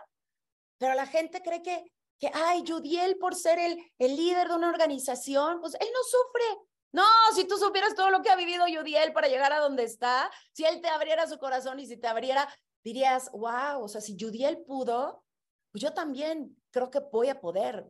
[0.78, 1.84] pero la gente cree que,
[2.20, 6.68] que ay, Judiel por ser el, el líder de una organización, pues él no sufre,
[6.92, 10.30] no, si tú supieras todo lo que ha vivido Yudiel para llegar a donde está,
[10.52, 12.48] si él te abriera su corazón y si te abriera,
[12.84, 15.24] dirías, wow, o sea, si Yudiel pudo,
[15.72, 17.89] pues yo también creo que voy a poder.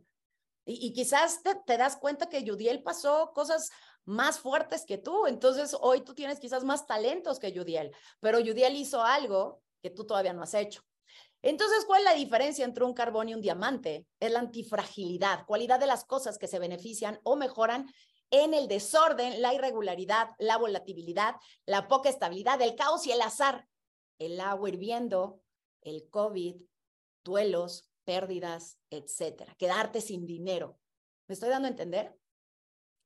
[0.64, 3.70] Y, quizás te, te, das cuenta que Yudiel pasó cosas
[4.04, 7.90] más fuertes que tú, entonces hoy tú tienes quizás más talentos que Yudiel,
[8.20, 10.82] pero Yudiel hizo algo que tú todavía no has hecho.
[11.42, 14.06] Entonces, ¿cuál es la diferencia entre un carbón y un diamante?
[14.20, 17.92] Es la antifragilidad, cualidad de las cosas que se benefician o mejoran
[18.32, 23.68] en el desorden, la irregularidad, la volatilidad, la poca estabilidad, el caos y el azar.
[24.18, 25.42] El agua hirviendo,
[25.82, 26.56] el COVID,
[27.22, 29.54] duelos, pérdidas, etcétera.
[29.56, 30.78] Quedarte sin dinero.
[31.28, 32.18] ¿Me estoy dando a entender?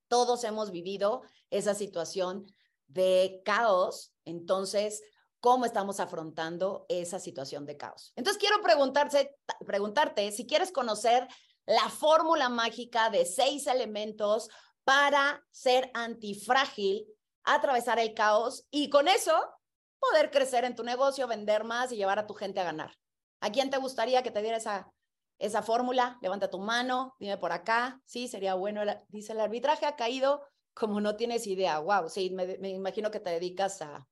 [0.08, 2.46] Todos hemos vivido esa situación
[2.86, 4.14] de caos.
[4.24, 5.02] Entonces,
[5.40, 8.12] ¿cómo estamos afrontando esa situación de caos?
[8.14, 11.26] Entonces, quiero preguntarse, preguntarte si quieres conocer
[11.66, 14.48] la fórmula mágica de seis elementos
[14.87, 17.09] para ser antifrágil,
[17.43, 19.32] atravesar el caos y con eso
[19.99, 22.97] poder crecer en tu negocio, vender más y llevar a tu gente a ganar.
[23.41, 24.89] ¿A quién te gustaría que te diera esa,
[25.41, 26.18] esa fórmula?
[26.22, 28.01] Levanta tu mano, dime por acá.
[28.05, 28.82] Sí, sería bueno.
[29.09, 31.80] Dice, el arbitraje ha caído como no tienes idea.
[31.80, 34.07] Wow, sí, me imagino que te dedicas a,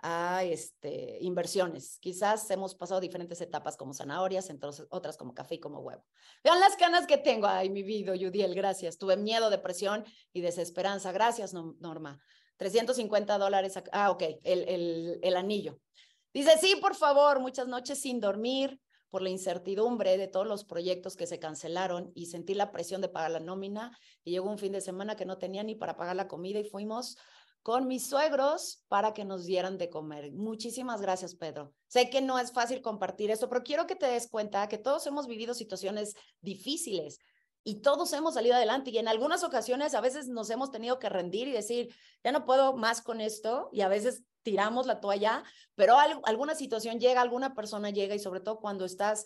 [0.00, 1.98] a este, inversiones.
[2.00, 6.04] Quizás hemos pasado diferentes etapas como zanahorias, entonces otras como café y como huevo.
[6.44, 7.46] Vean las canas que tengo.
[7.46, 8.98] Ay, mi vida, Yudiel, gracias.
[8.98, 11.12] Tuve miedo, depresión y desesperanza.
[11.12, 12.18] Gracias, Norma.
[12.56, 13.74] 350 dólares.
[13.92, 15.80] Ah, ok, el, el, el anillo.
[16.32, 18.80] Dice, sí, por favor, muchas noches sin dormir
[19.10, 23.08] por la incertidumbre de todos los proyectos que se cancelaron y sentí la presión de
[23.08, 26.16] pagar la nómina y llegó un fin de semana que no tenía ni para pagar
[26.16, 27.16] la comida y fuimos
[27.62, 30.32] con mis suegros para que nos dieran de comer.
[30.32, 31.74] Muchísimas gracias, Pedro.
[31.86, 35.06] Sé que no es fácil compartir esto, pero quiero que te des cuenta que todos
[35.06, 37.18] hemos vivido situaciones difíciles
[37.64, 41.08] y todos hemos salido adelante y en algunas ocasiones a veces nos hemos tenido que
[41.08, 41.94] rendir y decir,
[42.24, 45.44] ya no puedo más con esto y a veces tiramos la toalla,
[45.74, 49.24] pero alguna situación llega, alguna persona llega y sobre todo cuando estás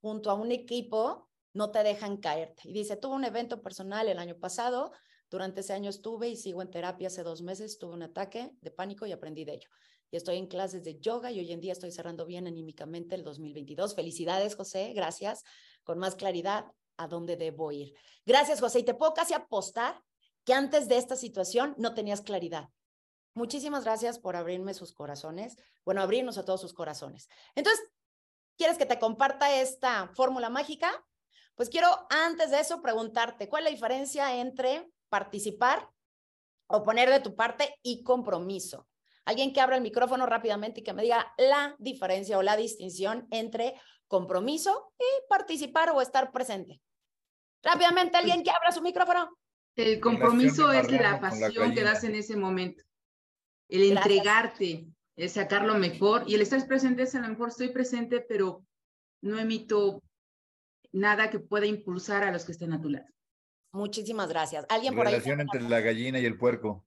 [0.00, 2.62] junto a un equipo, no te dejan caerte.
[2.64, 4.92] Y dice, tuve un evento personal el año pasado
[5.32, 8.70] durante ese año estuve y sigo en terapia hace dos meses, tuve un ataque de
[8.70, 9.70] pánico y aprendí de ello.
[10.10, 13.24] Y estoy en clases de yoga y hoy en día estoy cerrando bien anímicamente el
[13.24, 13.94] 2022.
[13.94, 15.42] Felicidades, José, gracias.
[15.84, 16.66] Con más claridad
[16.98, 17.94] a dónde debo ir.
[18.26, 18.80] Gracias, José.
[18.80, 20.02] Y te puedo casi apostar
[20.44, 22.68] que antes de esta situación no tenías claridad.
[23.32, 25.56] Muchísimas gracias por abrirme sus corazones.
[25.86, 27.30] Bueno, abrirnos a todos sus corazones.
[27.54, 27.82] Entonces,
[28.58, 30.92] ¿quieres que te comparta esta fórmula mágica?
[31.54, 35.90] Pues quiero antes de eso preguntarte, ¿cuál es la diferencia entre participar
[36.68, 38.88] o poner de tu parte y compromiso.
[39.26, 43.28] Alguien que abra el micrófono rápidamente y que me diga la diferencia o la distinción
[43.30, 43.74] entre
[44.08, 46.80] compromiso y participar o estar presente.
[47.62, 49.36] Rápidamente, alguien que abra su micrófono.
[49.76, 52.82] El compromiso es la pasión que das en ese momento.
[53.68, 54.06] El Gracias.
[54.06, 54.86] entregarte,
[55.16, 56.24] el sacar lo mejor.
[56.26, 58.64] Y el estar presente es a lo mejor estoy presente, pero
[59.20, 60.02] no emito
[60.90, 63.06] nada que pueda impulsar a los que estén a tu lado.
[63.72, 64.66] Muchísimas gracias.
[64.68, 65.14] ¿Alguien por ahí?
[65.14, 66.84] Relación entre la gallina y el puerco.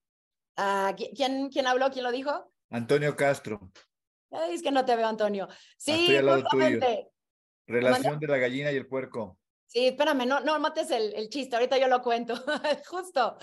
[0.56, 1.90] Ah, ¿qui- ¿quién, ¿Quién habló?
[1.92, 2.52] ¿Quién lo dijo?
[2.70, 3.72] Antonio Castro.
[4.32, 5.48] Ay, es que no te veo, Antonio.
[5.78, 6.50] Sí, estoy al lado tuyo.
[6.66, 7.10] justamente.
[7.68, 9.38] Relación de la gallina y el puerco.
[9.68, 12.36] Sí, espérame, no, no mates el, el chiste, ahorita yo lo cuento.
[12.88, 13.38] justo,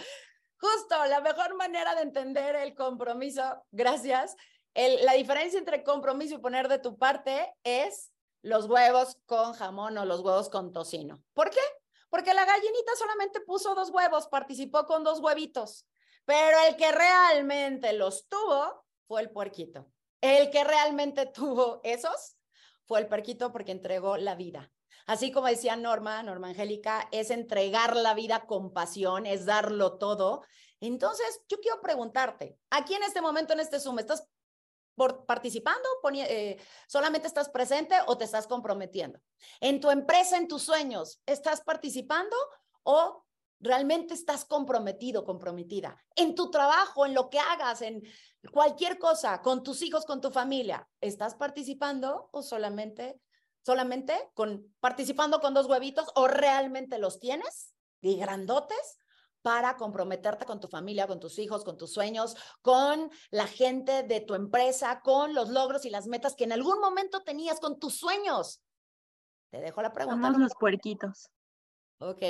[0.59, 4.36] justo, la mejor manera de entender el compromiso, gracias.
[4.74, 8.12] El- la diferencia entre compromiso y poner de tu parte es
[8.43, 11.22] los huevos con jamón o los huevos con tocino.
[11.34, 11.61] ¿Por qué?
[12.13, 15.89] Porque la gallinita solamente puso dos huevos, participó con dos huevitos,
[16.27, 19.91] pero el que realmente los tuvo fue el puerquito.
[20.21, 22.37] El que realmente tuvo esos
[22.85, 24.71] fue el puerquito porque entregó la vida.
[25.07, 30.45] Así como decía Norma, Norma Angélica, es entregar la vida con pasión, es darlo todo.
[30.81, 34.29] Entonces, yo quiero preguntarte, aquí en este momento, en este Zoom, ¿estás
[34.95, 35.88] por- participando?
[36.14, 39.20] Eh, ¿Solamente estás presente o te estás comprometiendo?
[39.61, 42.36] En tu empresa, en tus sueños, ¿estás participando
[42.82, 43.24] o
[43.61, 45.97] realmente estás comprometido, comprometida?
[46.16, 48.03] En tu trabajo, en lo que hagas, en
[48.53, 53.20] cualquier cosa, con tus hijos, con tu familia, ¿estás participando o solamente
[53.64, 58.99] solamente con participando con dos huevitos o realmente los tienes y grandotes
[59.43, 64.20] para comprometerte con tu familia, con tus hijos, con tus sueños, con la gente de
[64.20, 67.97] tu empresa, con los logros y las metas que en algún momento tenías con tus
[67.99, 68.62] sueños.
[69.51, 70.28] Te dejo la pregunta.
[70.28, 71.28] Somos los puerquitos.
[71.99, 72.22] Ok,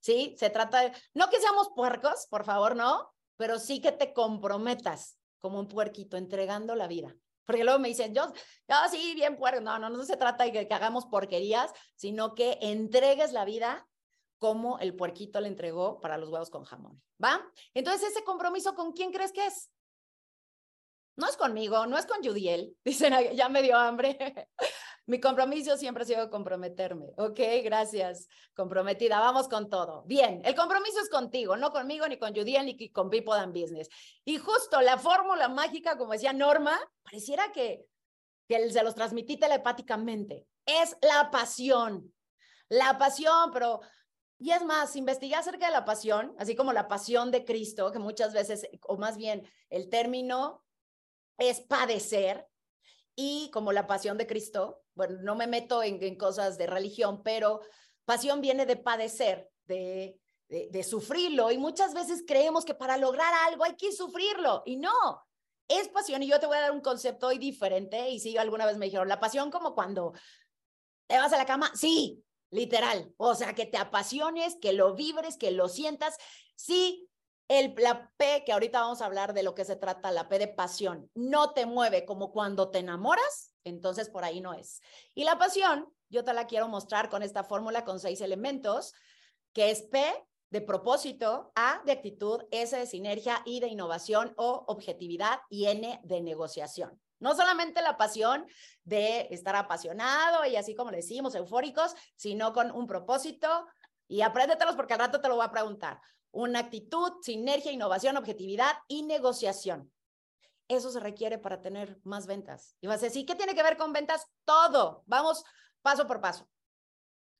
[0.00, 4.12] sí, se trata de, no que seamos puercos, por favor, no, pero sí que te
[4.12, 7.14] comprometas como un puerquito entregando la vida.
[7.44, 8.30] Porque luego me dicen, yo,
[8.68, 9.62] yo sí, bien puerco.
[9.62, 13.88] No, no, no se trata de que, que hagamos porquerías, sino que entregues la vida
[14.38, 17.02] como el puerquito le entregó para los huevos con jamón.
[17.22, 17.44] ¿Va?
[17.74, 19.70] Entonces, ese compromiso, ¿con quién crees que es?
[21.16, 22.76] No es conmigo, no es con Judiel.
[22.84, 24.48] Dicen, "Ay, ya me dio hambre.
[25.06, 27.06] Mi compromiso siempre ha sido comprometerme.
[27.16, 28.28] Ok, gracias.
[28.54, 30.02] Comprometida, vamos con todo.
[30.04, 33.88] Bien, el compromiso es contigo, no conmigo, ni con Judiel, ni con People and Business.
[34.26, 37.86] Y justo la fórmula mágica, como decía Norma, pareciera que,
[38.46, 40.46] que se los transmití telepáticamente.
[40.66, 42.12] Es la pasión.
[42.68, 43.80] La pasión, pero
[44.38, 47.98] y es más, investigué acerca de la pasión, así como la pasión de Cristo, que
[47.98, 50.64] muchas veces, o más bien el término
[51.38, 52.46] es padecer,
[53.16, 57.60] y como la pasión de Cristo, bueno, no me meto en, cosas de religión, pero
[58.04, 63.34] pasión viene de padecer, de, de, de sufrirlo, y muchas veces creemos que para lograr
[63.48, 64.92] algo hay que sufrirlo, y no,
[65.66, 68.66] es pasión, y yo te voy a dar un concepto hoy diferente, y si alguna
[68.66, 70.12] vez me dijeron, la pasión como cuando
[71.08, 75.36] te vas a la cama, sí, literal, o sea, que te apasiones, que lo vibres,
[75.36, 76.16] que lo sientas,
[76.56, 77.08] sí,
[77.48, 80.38] el, la P, que ahorita vamos a hablar de lo que se trata, la P
[80.38, 84.80] de pasión, no te mueve como cuando te enamoras, entonces por ahí no es.
[85.14, 88.92] Y la pasión, yo te la quiero mostrar con esta fórmula con seis elementos,
[89.52, 90.04] que es P
[90.50, 96.00] de propósito, A de actitud, S de sinergia, I de innovación o objetividad y N
[96.04, 97.00] de negociación.
[97.20, 98.46] No solamente la pasión
[98.84, 103.66] de estar apasionado y así como le decimos, eufóricos, sino con un propósito
[104.06, 106.00] y apréndetelos porque al rato te lo voy a preguntar.
[106.30, 109.92] Una actitud, sinergia, innovación, objetividad y negociación.
[110.68, 112.76] Eso se requiere para tener más ventas.
[112.80, 114.26] Y vas a decir, ¿qué tiene que ver con ventas?
[114.44, 115.02] Todo.
[115.06, 115.44] Vamos
[115.82, 116.48] paso por paso.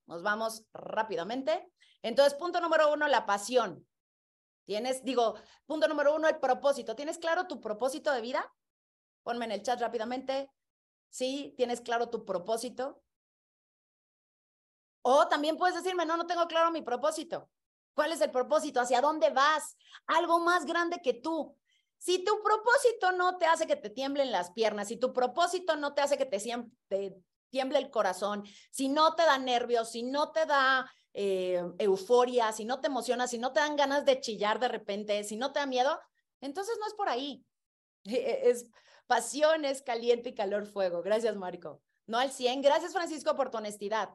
[0.06, 1.70] Nos vamos rápidamente.
[2.02, 3.86] Entonces, punto número uno, la pasión.
[4.64, 5.34] Tienes, digo,
[5.66, 6.96] punto número uno, el propósito.
[6.96, 8.50] ¿Tienes claro tu propósito de vida?
[9.28, 10.50] Ponme en el chat rápidamente.
[11.10, 13.02] Sí, tienes claro tu propósito.
[15.02, 17.50] O también puedes decirme, no, no tengo claro mi propósito.
[17.92, 18.80] ¿Cuál es el propósito?
[18.80, 19.76] ¿Hacia dónde vas?
[20.06, 21.54] Algo más grande que tú.
[21.98, 25.92] Si tu propósito no te hace que te tiemblen las piernas, si tu propósito no
[25.92, 26.38] te hace que te,
[26.88, 27.14] te
[27.50, 32.64] tiemble el corazón, si no te da nervios, si no te da eh, euforia, si
[32.64, 35.60] no te emociona, si no te dan ganas de chillar de repente, si no te
[35.60, 36.00] da miedo,
[36.40, 37.44] entonces no es por ahí.
[38.04, 38.66] Es
[39.08, 41.02] pasión, es caliente y calor fuego.
[41.02, 41.82] Gracias, Marco.
[42.06, 42.62] No al 100.
[42.62, 44.10] Gracias, Francisco, por tu honestidad.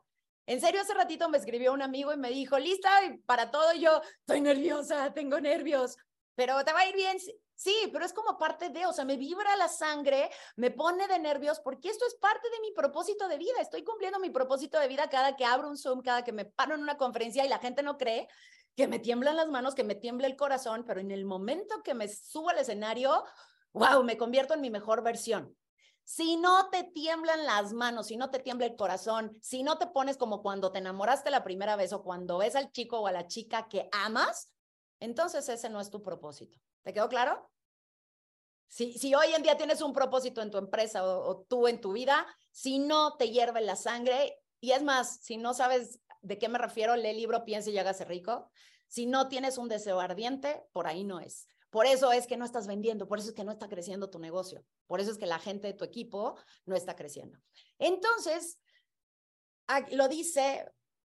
[0.45, 2.89] En serio, hace ratito me escribió un amigo y me dijo, lista
[3.25, 3.73] para todo.
[3.73, 5.97] Yo, estoy nerviosa, tengo nervios,
[6.35, 7.17] pero te va a ir bien.
[7.55, 11.19] Sí, pero es como parte de, o sea, me vibra la sangre, me pone de
[11.19, 13.61] nervios porque esto es parte de mi propósito de vida.
[13.61, 16.75] Estoy cumpliendo mi propósito de vida cada que abro un Zoom, cada que me paro
[16.75, 18.27] en una conferencia y la gente no cree
[18.75, 21.93] que me tiemblan las manos, que me tiembla el corazón, pero en el momento que
[21.93, 23.23] me subo al escenario,
[23.73, 25.55] wow, me convierto en mi mejor versión.
[26.05, 29.87] Si no te tiemblan las manos, si no te tiembla el corazón, si no te
[29.87, 33.11] pones como cuando te enamoraste la primera vez o cuando ves al chico o a
[33.11, 34.51] la chica que amas,
[34.99, 36.59] entonces ese no es tu propósito.
[36.83, 37.49] ¿Te quedó claro?
[38.67, 41.93] Si, si hoy en día tienes un propósito en tu empresa o, tú en tu
[41.93, 46.49] vida, si no te hierve la sangre, y es más, si no sabes de qué
[46.49, 48.49] me refiero, lee el libro Piense y hágase rico.
[48.87, 51.47] Si no tienes un deseo ardiente, por ahí no es.
[51.73, 54.19] Por eso es que no estás vendiendo, por eso es que no está creciendo tu
[54.19, 56.35] negocio, por eso es que la gente de tu equipo
[56.67, 57.39] no está creciendo.
[57.79, 58.59] Entonces,
[59.89, 60.71] lo dice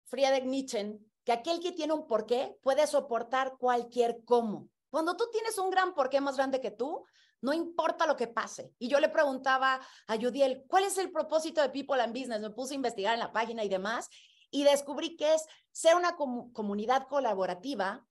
[0.06, 4.68] Friedrich Nietzsche, que aquel que tiene un porqué puede soportar cualquier cómo.
[4.90, 7.06] Cuando tú tienes un gran porqué más grande que tú,
[7.40, 8.74] no importa lo que pase.
[8.80, 12.42] Y yo le preguntaba a Judiel, ¿cuál es el propósito de People and Business?
[12.42, 14.10] Me puse a investigar en la página y demás
[14.50, 18.08] y descubrí que es ser una comunidad colaborativa.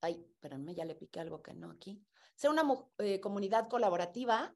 [0.00, 2.04] Ay, espérenme, ya le piqué algo que no aquí.
[2.34, 2.62] Ser una
[2.98, 4.54] eh, comunidad colaborativa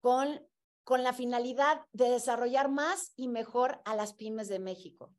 [0.00, 0.46] con,
[0.84, 5.12] con la finalidad de desarrollar más y mejor a las pymes de México.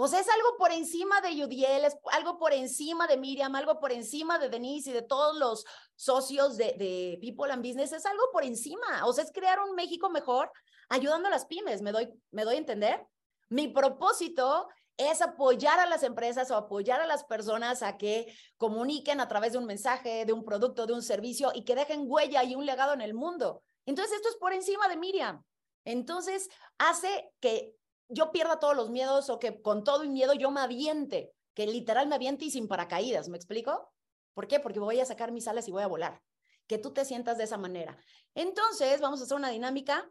[0.00, 3.80] O sea, es algo por encima de Yudiel, es algo por encima de Miriam, algo
[3.80, 5.64] por encima de Denise y de todos los
[5.96, 9.04] socios de, de, People and Business, es algo por encima.
[9.06, 10.52] O sea, es crear un México mejor
[10.88, 11.82] ayudando a las pymes.
[11.82, 13.04] ¿Me doy, me doy a entender?
[13.48, 14.68] Mi propósito
[14.98, 19.52] es apoyar a las empresas o apoyar a las personas a que comuniquen a través
[19.52, 22.66] de un mensaje, de un producto, de un servicio y que dejen huella y un
[22.66, 23.62] legado en el mundo.
[23.86, 25.44] Entonces, esto es por encima de Miriam.
[25.84, 27.76] Entonces, hace que
[28.08, 31.66] yo pierda todos los miedos o que con todo y miedo yo me aviente, que
[31.68, 33.92] literal me aviente y sin paracaídas, ¿me explico?
[34.34, 34.58] ¿Por qué?
[34.58, 36.20] Porque voy a sacar mis alas y voy a volar.
[36.66, 37.96] Que tú te sientas de esa manera.
[38.34, 40.10] Entonces, vamos a hacer una dinámica.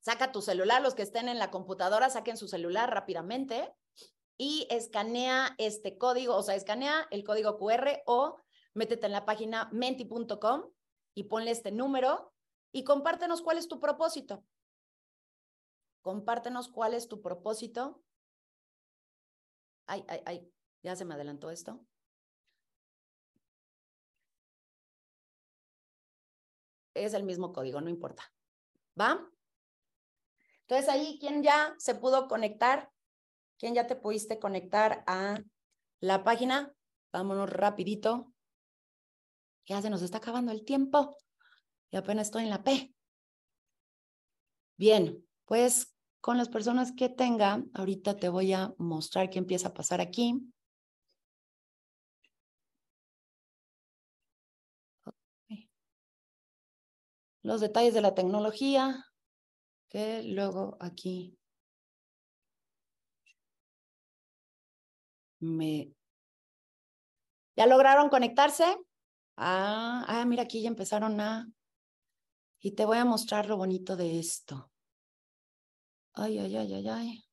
[0.00, 3.74] Saca tu celular, los que estén en la computadora, saquen su celular rápidamente
[4.38, 8.40] y escanea este código, o sea, escanea el código QR o
[8.74, 10.70] métete en la página menti.com
[11.14, 12.32] y ponle este número
[12.72, 14.44] y compártenos cuál es tu propósito.
[16.02, 18.02] Compártenos cuál es tu propósito.
[19.86, 21.84] Ay, ay, ay, ya se me adelantó esto.
[26.94, 28.32] Es el mismo código, no importa.
[28.98, 29.26] ¿Va?
[30.62, 32.90] Entonces ahí, ¿quién ya se pudo conectar?
[33.58, 35.42] ¿Quién ya te pudiste conectar a
[36.00, 36.74] la página?
[37.12, 38.32] Vámonos rapidito.
[39.66, 41.16] Ya se nos está acabando el tiempo.
[41.90, 42.94] Y apenas estoy en la P.
[44.76, 47.64] Bien, pues con las personas que tenga.
[47.72, 50.52] Ahorita te voy a mostrar qué empieza a pasar aquí.
[57.42, 59.06] Los detalles de la tecnología,
[59.88, 61.38] que luego aquí
[65.40, 65.92] me...
[67.56, 68.64] ¿Ya lograron conectarse?
[69.36, 71.46] Ah, ah, mira, aquí ya empezaron a...
[72.60, 74.70] Y te voy a mostrar lo bonito de esto.
[76.14, 77.24] Ay, ay, ay, ay, ay.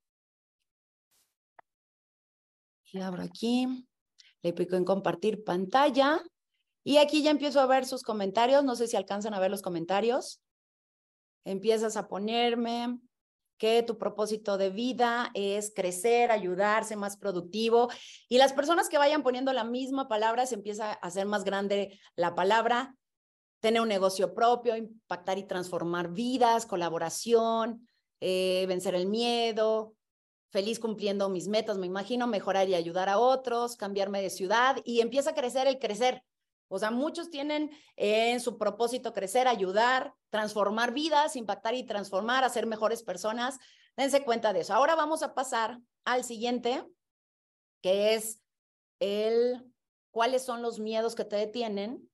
[2.91, 3.87] Y abro aquí.
[4.41, 6.21] Le pico en compartir pantalla.
[6.83, 8.63] Y aquí ya empiezo a ver sus comentarios.
[8.63, 10.41] No sé si alcanzan a ver los comentarios.
[11.45, 12.99] Empiezas a ponerme
[13.85, 17.89] tu propósito de vida es crecer, ayudarse, más productivo.
[18.27, 21.99] Y las personas que vayan poniendo la misma palabra, se empieza a hacer más grande
[22.15, 22.95] la palabra.
[23.61, 27.87] Tener un negocio propio, impactar y transformar vidas, colaboración,
[28.19, 29.95] eh, vencer el miedo,
[30.51, 34.99] feliz cumpliendo mis metas, me imagino, mejorar y ayudar a otros, cambiarme de ciudad y
[34.99, 36.21] empieza a crecer el crecer.
[36.73, 42.65] O sea, muchos tienen en su propósito crecer, ayudar, transformar vidas, impactar y transformar, hacer
[42.65, 43.59] mejores personas.
[43.95, 44.73] Dense cuenta de eso.
[44.73, 46.83] Ahora vamos a pasar al siguiente,
[47.83, 48.41] que es
[48.99, 49.71] el
[50.09, 52.09] cuáles son los miedos que te detienen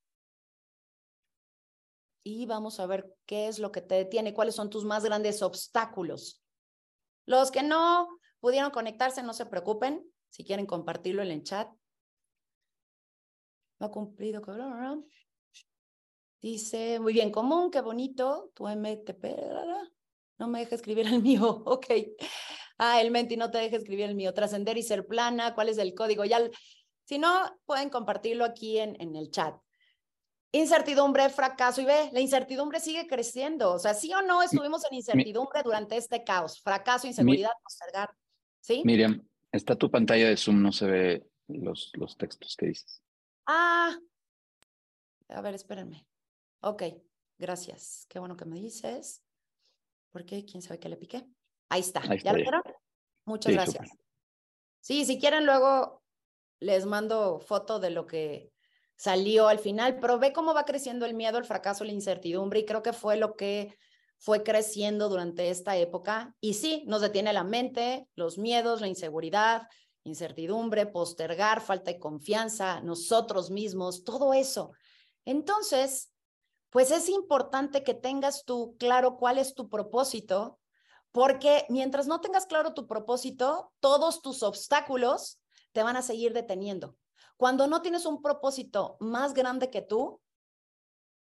[2.22, 5.42] y vamos a ver qué es lo que te detiene, cuáles son tus más grandes
[5.42, 6.44] obstáculos.
[7.26, 8.10] Los que no
[8.42, 11.70] pudieron conectarse, no se preocupen, si quieren compartirlo en el chat.
[13.80, 14.42] No ha cumplido.
[16.42, 19.26] Dice, muy bien, común, qué bonito, tu MTP,
[20.38, 21.86] no me deja escribir el mío, ok.
[22.78, 25.78] Ah, el Menti no te deja escribir el mío, trascender y ser plana, ¿cuál es
[25.78, 26.24] el código?
[26.24, 26.40] Ya,
[27.04, 27.30] si no,
[27.66, 29.56] pueden compartirlo aquí en, en el chat.
[30.52, 33.74] Incertidumbre, fracaso y ve, la incertidumbre sigue creciendo.
[33.74, 38.10] O sea, sí o no estuvimos en incertidumbre durante este caos, fracaso, inseguridad, postergar.
[38.62, 38.82] ¿Sí?
[38.84, 43.04] Miriam, está tu pantalla de Zoom, no se ve los, los textos que dices.
[43.52, 43.98] Ah,
[45.30, 46.06] a ver, espérenme.
[46.62, 46.84] Ok,
[47.40, 48.06] gracias.
[48.08, 49.24] Qué bueno que me dices.
[50.12, 50.46] ¿Por qué?
[50.46, 51.26] ¿Quién sabe qué le piqué?
[51.68, 52.02] Ahí está.
[52.18, 52.62] ¿Ya lo vieron?
[53.26, 53.90] Muchas gracias.
[54.82, 56.04] Sí, si quieren luego
[56.60, 58.54] les mando foto de lo que
[58.96, 62.66] salió al final, pero ve cómo va creciendo el miedo, el fracaso, la incertidumbre y
[62.66, 63.76] creo que fue lo que
[64.20, 66.36] fue creciendo durante esta época.
[66.40, 69.64] Y sí, nos detiene la mente, los miedos, la inseguridad,
[70.10, 74.72] incertidumbre, postergar, falta de confianza, nosotros mismos, todo eso.
[75.26, 76.12] Entonces,
[76.70, 80.60] pues es importante que tengas tú claro cuál es tu propósito,
[81.12, 85.40] porque mientras no tengas claro tu propósito, todos tus obstáculos
[85.72, 86.96] te van a seguir deteniendo.
[87.38, 90.22] Cuando no tienes un propósito más grande que tú,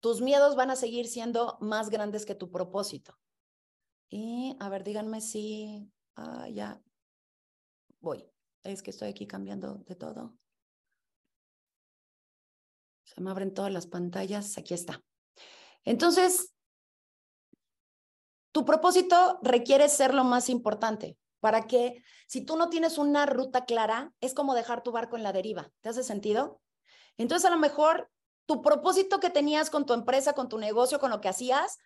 [0.00, 3.18] tus miedos van a seguir siendo más grandes que tu propósito.
[4.10, 6.80] Y a ver, díganme si ah, ya
[8.00, 8.28] voy.
[8.72, 10.36] Es que estoy aquí cambiando de todo.
[13.02, 14.58] Se me abren todas las pantallas.
[14.58, 15.02] Aquí está.
[15.84, 16.52] Entonces,
[18.52, 23.64] tu propósito requiere ser lo más importante para que si tú no tienes una ruta
[23.64, 25.70] clara, es como dejar tu barco en la deriva.
[25.80, 26.60] ¿Te hace sentido?
[27.16, 28.10] Entonces, a lo mejor
[28.44, 31.78] tu propósito que tenías con tu empresa, con tu negocio, con lo que hacías,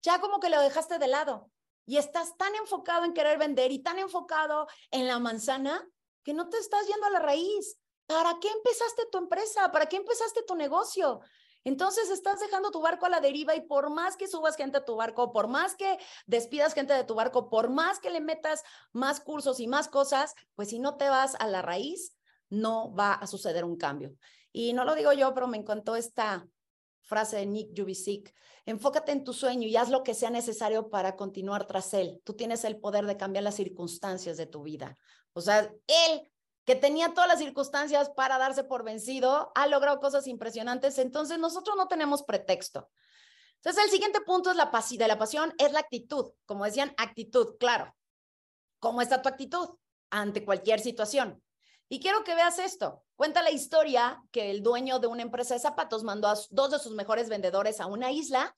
[0.00, 1.50] ya como que lo dejaste de lado
[1.86, 5.84] y estás tan enfocado en querer vender y tan enfocado en la manzana
[6.22, 7.78] que no te estás yendo a la raíz.
[8.06, 9.70] ¿Para qué empezaste tu empresa?
[9.70, 11.20] ¿Para qué empezaste tu negocio?
[11.64, 14.84] Entonces estás dejando tu barco a la deriva y por más que subas gente a
[14.84, 18.62] tu barco, por más que despidas gente de tu barco, por más que le metas
[18.92, 22.16] más cursos y más cosas, pues si no te vas a la raíz,
[22.48, 24.16] no va a suceder un cambio.
[24.52, 26.46] Y no lo digo yo, pero me encantó esta
[27.10, 28.32] frase de Nick Jubisic.
[28.64, 32.22] Enfócate en tu sueño y haz lo que sea necesario para continuar tras él.
[32.24, 34.96] Tú tienes el poder de cambiar las circunstancias de tu vida.
[35.32, 36.32] O sea, él
[36.64, 41.76] que tenía todas las circunstancias para darse por vencido, ha logrado cosas impresionantes, entonces nosotros
[41.76, 42.88] no tenemos pretexto.
[43.56, 46.32] Entonces, el siguiente punto es la de la pasión, es la actitud.
[46.46, 47.94] Como decían, actitud, claro.
[48.78, 49.68] ¿Cómo está tu actitud
[50.10, 51.42] ante cualquier situación?
[51.92, 53.02] Y quiero que veas esto.
[53.16, 56.78] Cuenta la historia que el dueño de una empresa de zapatos mandó a dos de
[56.78, 58.56] sus mejores vendedores a una isla,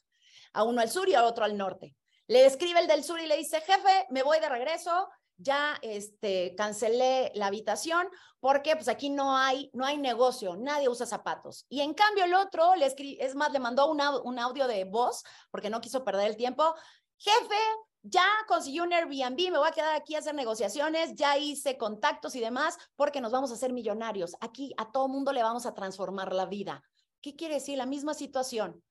[0.52, 1.96] a uno al sur y a otro al norte.
[2.26, 5.08] Le escribe el del sur y le dice, jefe, me voy de regreso,
[5.38, 8.06] ya este, cancelé la habitación
[8.38, 11.64] porque pues aquí no hay, no hay negocio, nadie usa zapatos.
[11.70, 15.24] Y en cambio el otro, le es más, le mandó un, un audio de voz
[15.50, 16.74] porque no quiso perder el tiempo.
[17.16, 17.56] Jefe,
[18.02, 22.34] ya conseguí un Airbnb, me voy a quedar aquí a hacer negociaciones, ya hice contactos
[22.34, 24.36] y demás porque nos vamos a hacer millonarios.
[24.40, 26.82] Aquí a todo mundo le vamos a transformar la vida.
[27.20, 27.78] ¿Qué quiere decir?
[27.78, 28.82] La misma situación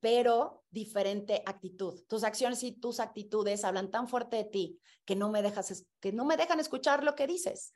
[0.00, 2.04] pero diferente actitud.
[2.06, 6.12] Tus acciones y tus actitudes hablan tan fuerte de ti que no me dejas que
[6.12, 7.72] no me dejan escuchar lo que dices.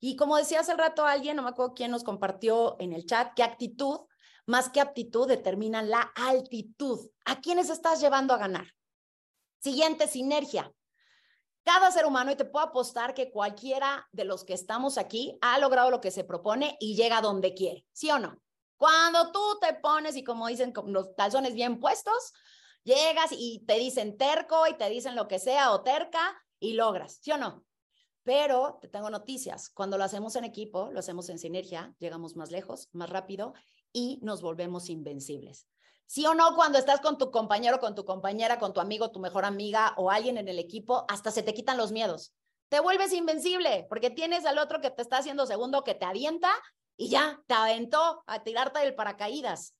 [0.00, 3.34] Y como decía hace rato alguien, no me acuerdo quién nos compartió en el chat,
[3.34, 4.00] que actitud
[4.46, 7.08] más que aptitud determina la altitud.
[7.24, 8.66] ¿A quiénes estás llevando a ganar?
[9.60, 10.72] Siguiente, sinergia.
[11.64, 15.58] Cada ser humano, y te puedo apostar que cualquiera de los que estamos aquí ha
[15.58, 18.40] logrado lo que se propone y llega donde quiere, ¿sí o no?
[18.78, 22.32] Cuando tú te pones y como dicen, con los calzones bien puestos,
[22.84, 27.18] llegas y te dicen terco y te dicen lo que sea o terca y logras,
[27.20, 27.62] ¿sí o no?
[28.22, 32.50] Pero te tengo noticias, cuando lo hacemos en equipo, lo hacemos en sinergia, llegamos más
[32.50, 33.52] lejos, más rápido
[33.92, 35.68] y nos volvemos invencibles.
[36.10, 36.56] ¿Sí o no?
[36.56, 40.10] Cuando estás con tu compañero, con tu compañera, con tu amigo, tu mejor amiga o
[40.10, 42.34] alguien en el equipo, hasta se te quitan los miedos.
[42.68, 46.50] Te vuelves invencible porque tienes al otro que te está haciendo segundo, que te avienta
[46.96, 49.76] y ya te aventó a tirarte del paracaídas.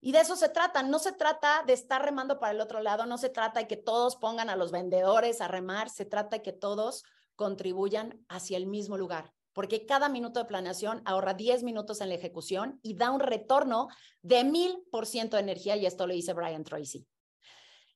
[0.00, 3.06] Y de eso se trata, no se trata de estar remando para el otro lado,
[3.06, 6.42] no se trata de que todos pongan a los vendedores a remar, se trata de
[6.42, 7.04] que todos
[7.36, 12.14] contribuyan hacia el mismo lugar, porque cada minuto de planeación ahorra 10 minutos en la
[12.14, 13.88] ejecución y da un retorno
[14.20, 17.06] de mil por ciento de energía, y esto lo dice Brian Tracy.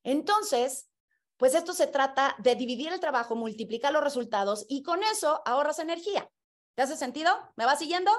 [0.03, 0.89] Entonces,
[1.37, 5.81] pues esto se trata de dividir el trabajo, multiplicar los resultados y con eso ahorras
[5.81, 6.31] energía.
[6.75, 7.31] ¿Te hace sentido?
[7.57, 8.11] ¿Me va siguiendo?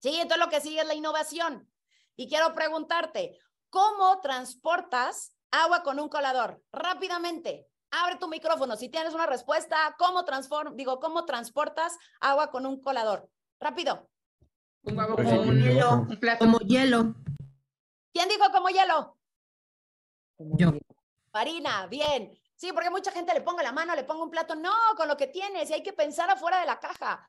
[0.00, 1.70] Sí, entonces lo que sigue es la innovación.
[2.16, 6.62] Y quiero preguntarte, ¿cómo transportas agua con un colador?
[6.72, 8.76] Rápidamente, abre tu micrófono.
[8.76, 13.30] Si tienes una respuesta, ¿cómo transform, digo, cómo transportas agua con un colador?
[13.60, 14.08] Rápido.
[14.84, 16.06] Como hielo,
[16.38, 17.14] Como hielo.
[18.12, 19.16] ¿Quién dijo como hielo?
[20.38, 20.72] Yo.
[21.32, 22.36] Marina, bien.
[22.56, 24.56] Sí, porque mucha gente le pongo la mano, le pongo un plato.
[24.56, 27.28] No, con lo que tienes, y hay que pensar afuera de la caja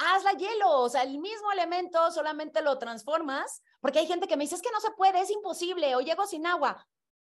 [0.00, 4.44] hazla hielo, o sea, el mismo elemento solamente lo transformas, porque hay gente que me
[4.44, 6.86] dice, es que no se puede, es imposible, o llego sin agua.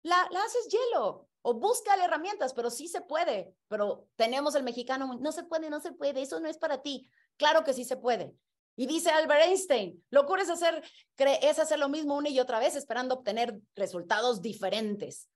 [0.04, 5.32] La, haces hielo, o busca herramientas, pero sí se puede, pero tenemos el mexicano, no
[5.32, 7.10] se puede, no se puede, eso no es para ti.
[7.38, 8.36] Claro que sí se puede.
[8.76, 10.84] Y dice Albert Einstein, locura es hacer,
[11.18, 15.30] es hacer lo mismo una y otra vez esperando obtener resultados diferentes.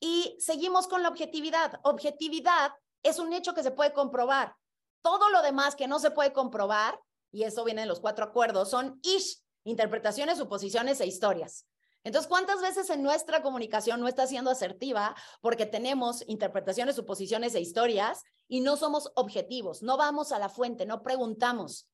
[0.00, 1.80] Y seguimos con la objetividad.
[1.82, 2.72] Objetividad
[3.02, 4.54] es un hecho que se puede comprobar.
[5.02, 7.00] Todo lo demás que no se puede comprobar,
[7.32, 11.66] y eso viene en los cuatro acuerdos, son ish, interpretaciones, suposiciones e historias.
[12.04, 17.60] Entonces, ¿cuántas veces en nuestra comunicación no está siendo asertiva porque tenemos interpretaciones, suposiciones e
[17.60, 21.88] historias y no somos objetivos, no vamos a la fuente, no preguntamos?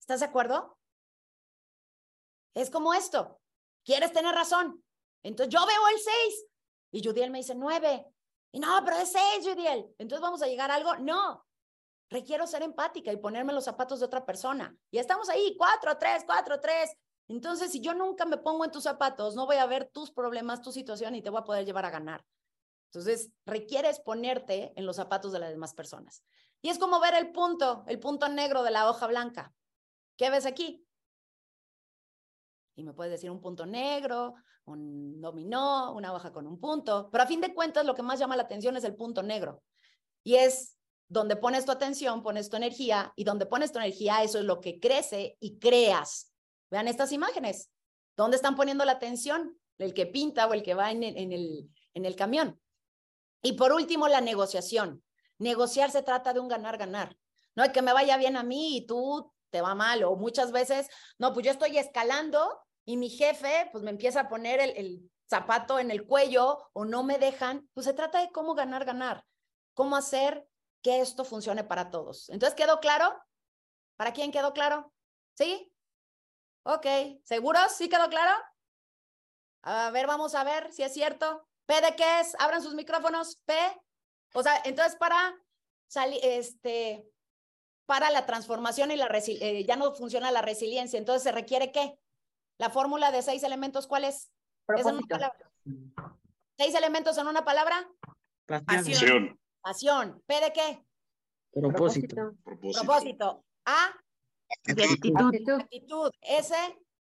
[0.00, 0.78] ¿Estás de acuerdo?
[2.54, 3.38] Es como esto.
[3.84, 4.82] ¿Quieres tener razón?
[5.22, 6.46] Entonces yo veo el 6
[6.92, 8.06] y Judiel me dice 9.
[8.52, 9.94] Y no, pero es 6, Judiel.
[9.98, 10.96] Entonces vamos a llegar a algo.
[10.96, 11.46] No,
[12.08, 14.74] requiero ser empática y ponerme los zapatos de otra persona.
[14.90, 16.90] Y estamos ahí, 4, 3, 4, 3.
[17.30, 20.62] Entonces, si yo nunca me pongo en tus zapatos, no voy a ver tus problemas,
[20.62, 22.24] tu situación y te voy a poder llevar a ganar.
[22.86, 26.24] Entonces, requieres ponerte en los zapatos de las demás personas.
[26.60, 29.54] Y es como ver el punto, el punto negro de la hoja blanca.
[30.16, 30.84] ¿Qué ves aquí?
[32.74, 37.22] Y me puedes decir un punto negro, un dominó, una hoja con un punto, pero
[37.22, 39.62] a fin de cuentas lo que más llama la atención es el punto negro.
[40.24, 40.76] Y es
[41.06, 44.60] donde pones tu atención, pones tu energía, y donde pones tu energía, eso es lo
[44.60, 46.29] que crece y creas.
[46.70, 47.70] Vean estas imágenes.
[48.16, 49.58] ¿Dónde están poniendo la atención?
[49.78, 52.60] El que pinta o el que va en el, en el, camión.
[53.42, 55.02] Y por último, la negociación.
[55.38, 57.16] Negociar se trata de un ganar-ganar.
[57.56, 60.04] No es que me vaya bien a mí y tú te va mal.
[60.04, 64.28] O muchas veces, no, pues yo estoy escalando y mi jefe pues me empieza a
[64.28, 67.68] poner el, el zapato en el cuello o no me dejan.
[67.72, 69.24] Pues se trata de cómo ganar-ganar.
[69.74, 70.46] Cómo hacer
[70.82, 72.28] que esto funcione para todos.
[72.28, 73.14] Entonces, ¿quedó claro?
[73.96, 74.92] ¿Para quién quedó claro?
[75.34, 75.72] ¿Sí?
[76.64, 76.86] Ok,
[77.24, 77.72] ¿seguros?
[77.72, 78.32] ¿Sí quedó claro?
[79.62, 81.46] A ver, vamos a ver si es cierto.
[81.66, 82.34] ¿P de qué es?
[82.38, 83.36] Abran sus micrófonos.
[83.44, 83.54] P.
[84.34, 85.34] O sea, entonces para
[85.88, 87.04] salir, este,
[87.86, 90.98] para la transformación y la eh, ya no funciona la resiliencia.
[90.98, 91.98] Entonces se requiere qué?
[92.58, 94.30] La fórmula de seis elementos, ¿cuál es?
[94.76, 95.50] ¿Es una palabra?
[96.56, 97.88] ¿Seis elementos en una palabra?
[98.46, 99.40] Pasión.
[99.60, 100.22] Pasión.
[100.26, 100.84] ¿P de qué?
[101.52, 102.34] Propósito.
[102.44, 102.84] Propósito.
[102.84, 103.44] Propósito.
[103.64, 103.94] A.
[104.50, 105.60] Actitud.
[105.60, 106.12] Actitud.
[106.22, 106.54] S.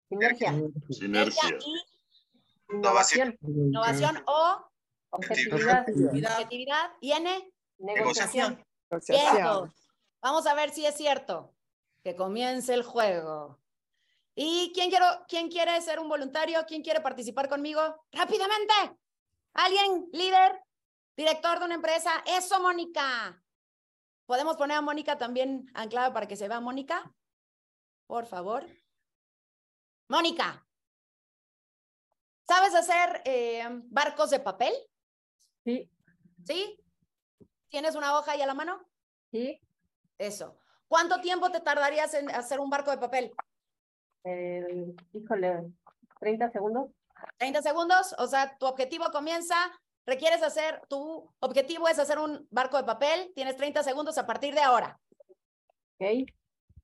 [0.09, 0.53] Sinergia.
[0.89, 1.57] Sinergia.
[2.69, 3.37] Innovación.
[3.41, 4.71] Innovación o
[5.11, 5.81] Objetividad.
[5.81, 6.91] objetividad.
[7.01, 7.53] Y N.
[7.79, 8.63] Negociación.
[9.01, 9.73] Cierto.
[10.21, 11.53] Vamos a ver si es cierto.
[12.03, 13.59] Que comience el juego.
[14.35, 16.65] ¿Y quién, quiero, quién quiere ser un voluntario?
[16.67, 17.81] ¿Quién quiere participar conmigo?
[18.11, 18.73] Rápidamente.
[19.53, 20.09] ¿Alguien?
[20.13, 20.61] ¿Líder?
[21.17, 22.11] ¿Director de una empresa?
[22.25, 23.43] Eso, Mónica.
[24.25, 27.11] ¿Podemos poner a Mónica también anclada para que se vea Mónica?
[28.11, 28.65] Por favor.
[30.09, 30.67] Mónica,
[32.45, 34.73] ¿sabes hacer eh, barcos de papel?
[35.63, 35.89] Sí.
[36.43, 36.77] ¿Sí?
[37.69, 38.85] ¿Tienes una hoja ahí a la mano?
[39.31, 39.61] Sí.
[40.17, 40.57] Eso.
[40.89, 43.31] ¿Cuánto tiempo te tardarías en hacer un barco de papel?
[44.25, 45.71] Eh, híjole,
[46.19, 46.91] 30 segundos.
[47.37, 49.55] 30 segundos, o sea, tu objetivo comienza,
[50.05, 54.53] requieres hacer, tu objetivo es hacer un barco de papel, tienes 30 segundos a partir
[54.53, 54.99] de ahora.
[55.97, 56.27] Ok.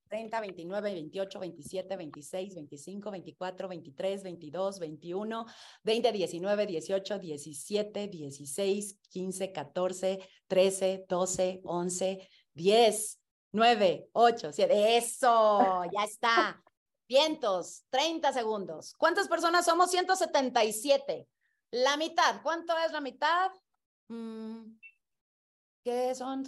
[0.07, 5.45] 30, 29, 28, 27, 26, 25, 24, 23, 22, 21,
[5.83, 13.19] 20, 19, 18, 17, 16, 15, 14, 13, 12, 11, 10,
[13.51, 14.97] 9, 8, 7.
[14.97, 16.63] Eso, ya está.
[17.07, 18.93] Vientos, 30 segundos.
[18.97, 19.91] ¿Cuántas personas somos?
[19.91, 21.27] 177.
[21.71, 22.41] La mitad.
[22.43, 23.51] ¿Cuánto es la mitad?
[24.09, 24.77] Mm,
[25.83, 26.43] ¿Qué son?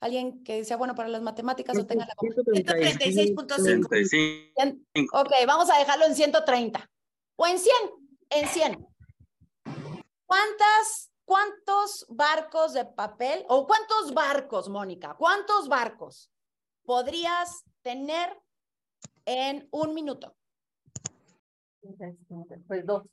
[0.00, 5.08] Alguien que sea bueno para las matemáticas o tenga la 136.5.
[5.12, 6.90] Ok, vamos a dejarlo en 130
[7.36, 7.74] o en 100,
[8.30, 8.86] en 100.
[10.26, 15.16] ¿Cuántas, cuántos barcos de papel o cuántos barcos, Mónica?
[15.18, 16.30] ¿Cuántos barcos
[16.84, 18.38] podrías tener
[19.24, 20.36] en un minuto?
[22.66, 23.04] Pues dos.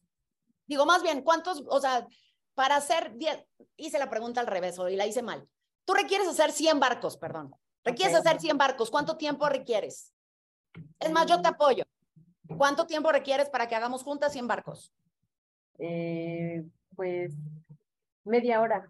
[0.68, 2.08] Digo, más bien, ¿cuántos, o sea,
[2.56, 3.16] para hacer,
[3.78, 5.48] hice la pregunta al revés o y la hice mal.
[5.86, 7.56] Tú requieres hacer 100 barcos, perdón.
[7.84, 8.90] Requieres hacer 100 barcos.
[8.90, 10.12] ¿Cuánto tiempo requieres?
[11.00, 11.84] Es más, yo te apoyo.
[12.58, 14.92] ¿Cuánto tiempo requieres para que hagamos juntas 100 barcos?
[15.78, 16.64] Eh,
[16.96, 17.34] pues
[18.24, 18.88] media hora.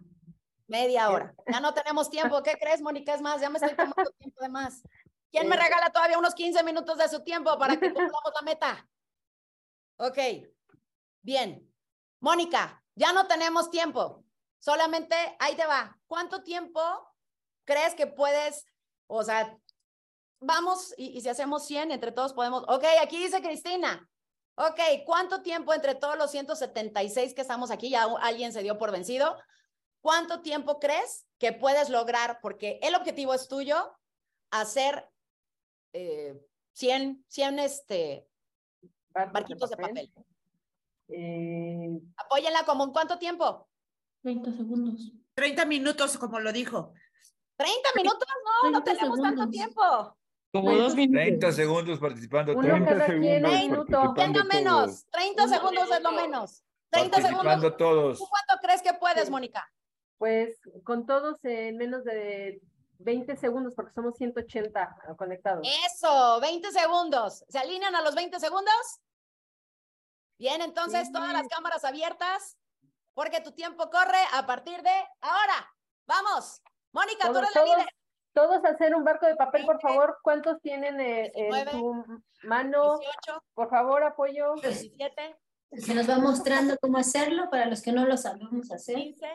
[0.66, 1.34] Media hora.
[1.46, 2.42] Ya no tenemos tiempo.
[2.42, 3.14] ¿Qué crees, Mónica?
[3.14, 4.82] Es más, ya me estoy tomando tiempo de más.
[5.30, 8.88] ¿Quién me regala todavía unos 15 minutos de su tiempo para que cumplamos la meta?
[9.98, 10.18] Ok.
[11.22, 11.70] Bien.
[12.20, 14.24] Mónica, ya no tenemos tiempo.
[14.66, 15.96] Solamente ahí te va.
[16.08, 16.80] ¿Cuánto tiempo
[17.64, 18.66] crees que puedes,
[19.06, 19.56] o sea,
[20.40, 24.10] vamos y, si hacemos 100, entre todos podemos, ok, aquí dice Cristina.
[24.56, 28.90] Ok, ¿cuánto tiempo entre todos los 176 que estamos aquí, ya alguien se dio por
[28.90, 29.38] vencido?
[30.00, 32.40] ¿Cuánto tiempo crees que puedes lograr?
[32.42, 33.96] Porque el objetivo es tuyo,
[34.50, 35.08] hacer
[35.92, 38.26] eh, 100, 100 este,
[39.10, 40.12] barquitos de papel.
[41.06, 42.00] Eh...
[42.16, 43.68] Apóyenla como en cuánto tiempo?
[44.26, 45.12] 30 segundos.
[45.36, 46.92] 30 minutos, como lo dijo.
[47.56, 48.28] 30 minutos,
[48.64, 49.82] no, no tenemos tanto tiempo.
[50.52, 51.22] Como dos minutos.
[51.22, 52.88] 30 segundos participando Uno todos.
[52.88, 53.86] cada quien, un segundos minuto.
[53.92, 54.22] participando.
[54.40, 56.62] Venga menos, 30 segundos es lo menos.
[56.90, 57.44] 30 segundos.
[57.44, 58.18] Participando todos.
[58.18, 59.72] ¿Tú cuánto crees que puedes, Mónica?
[60.18, 62.60] Pues con todos en menos de
[62.98, 65.64] 20 segundos, porque somos 180 conectados.
[65.94, 67.44] Eso, 20 segundos.
[67.48, 68.74] ¿Se alinean a los 20 segundos?
[70.36, 71.12] Bien, entonces Sí.
[71.12, 72.56] todas las cámaras abiertas,
[73.16, 74.90] porque tu tiempo corre a partir de
[75.22, 75.74] ahora.
[76.06, 76.60] Vamos.
[76.92, 77.88] Mónica, tú Todos, eres la todos, líder.
[78.34, 80.18] todos hacer un barco de papel, por 20, favor.
[80.22, 82.04] ¿Cuántos tienen eh, en 19, su
[82.42, 82.98] mano?
[82.98, 84.54] 18, Por favor, apoyo.
[84.56, 85.36] 17,
[85.72, 88.96] Se nos va mostrando cómo hacerlo para los que no lo sabemos hacer.
[88.96, 89.26] 15,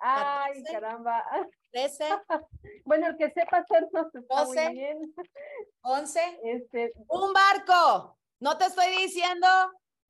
[0.00, 0.72] Ay, 14.
[0.72, 1.24] caramba.
[1.70, 2.04] 13,
[2.84, 4.68] Bueno, el que sepa hacerlo está muy 12.
[4.70, 5.14] bien.
[5.82, 6.40] 11.
[6.42, 8.18] Este, Un barco.
[8.40, 9.46] No te estoy diciendo,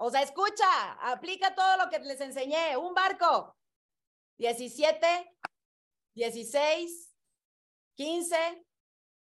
[0.04, 2.76] o sea, escucha, aplica todo lo que les enseñé.
[2.76, 3.56] Un barco.
[4.38, 5.36] 17,
[6.16, 7.14] 16,
[7.94, 8.66] 15,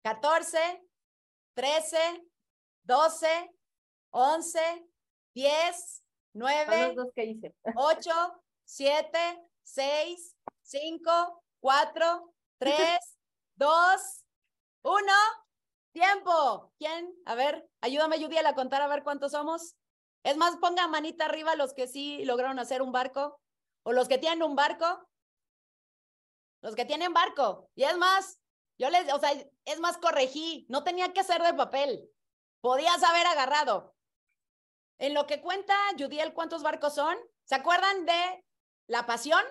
[0.02, 0.86] 14,
[1.54, 2.28] 13,
[2.82, 3.54] 12,
[4.10, 4.88] 11,
[5.34, 6.02] 10,
[6.34, 7.54] son los 9, dos que hice.
[7.74, 12.76] 8, 7, 6, 5, 4, 3,
[13.54, 14.24] 2,
[14.82, 15.12] 1.
[15.92, 16.74] Tiempo.
[16.76, 17.14] ¿Quién?
[17.24, 19.75] A ver, ayúdame, Judiel, a contar a ver cuántos somos.
[20.26, 23.40] Es más, pongan manita arriba los que sí lograron hacer un barco
[23.84, 25.08] o los que tienen un barco.
[26.62, 27.70] Los que tienen barco.
[27.76, 28.40] Y es más,
[28.76, 29.30] yo les, o sea,
[29.64, 30.66] es más, corregí.
[30.68, 32.10] No tenía que ser de papel.
[32.60, 33.94] Podías haber agarrado.
[34.98, 37.16] En lo que cuenta Judiel, ¿cuántos barcos son?
[37.44, 38.44] ¿Se acuerdan de
[38.88, 39.44] la pasión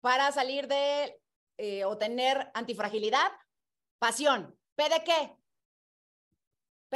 [0.00, 1.20] para salir de
[1.58, 3.30] eh, o tener antifragilidad?
[3.98, 4.58] Pasión.
[4.76, 5.36] ¿P de qué?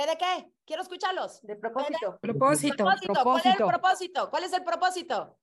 [0.00, 0.50] ¿P de qué?
[0.64, 1.42] Quiero escucharlos.
[1.42, 2.18] De propósito.
[2.22, 3.66] Propósito, ¿Cuál es el propósito.
[3.66, 4.30] propósito?
[4.30, 5.38] ¿Cuál es el propósito?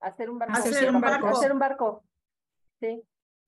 [0.00, 0.54] Hacer un barco.
[0.56, 1.26] Hacer un barco.
[1.28, 2.04] Hacer un barco.
[2.80, 3.02] Sí.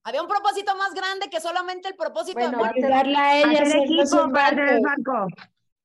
[0.05, 3.63] Había un propósito más grande que solamente el propósito de Bueno, Ayudarla a ella a
[3.63, 5.27] Hacer equipo un para hacer el barco.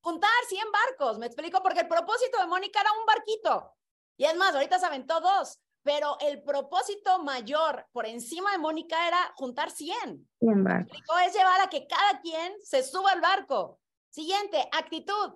[0.01, 3.73] juntar 100 barcos, me explico, porque el propósito de Mónica era un barquito.
[4.17, 9.07] Y es más, ahorita se aventó dos, pero el propósito mayor por encima de Mónica
[9.07, 10.27] era juntar 100.
[10.41, 10.81] Bien, ¿Me barco.
[10.89, 11.17] explico?
[11.19, 13.79] Es llevar a que cada quien se suba al barco.
[14.15, 15.33] Siguiente, actitud.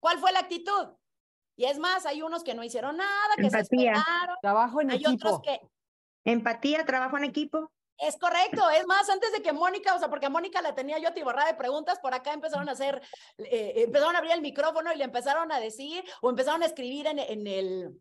[0.00, 0.88] ¿Cuál fue la actitud?
[1.56, 3.92] Y es más, hay unos que no hicieron nada, que se Empatía.
[3.92, 4.36] esperaron.
[4.40, 5.60] Trabajo en Hay otros que
[6.24, 7.70] Empatía, trabajo en equipo.
[7.98, 10.98] Es correcto, es más, antes de que Mónica, o sea, porque a Mónica la tenía
[10.98, 13.02] yo atiborrada de preguntas, por acá empezaron a hacer,
[13.36, 17.08] eh, empezaron a abrir el micrófono y le empezaron a decir, o empezaron a escribir
[17.08, 18.00] en, en el,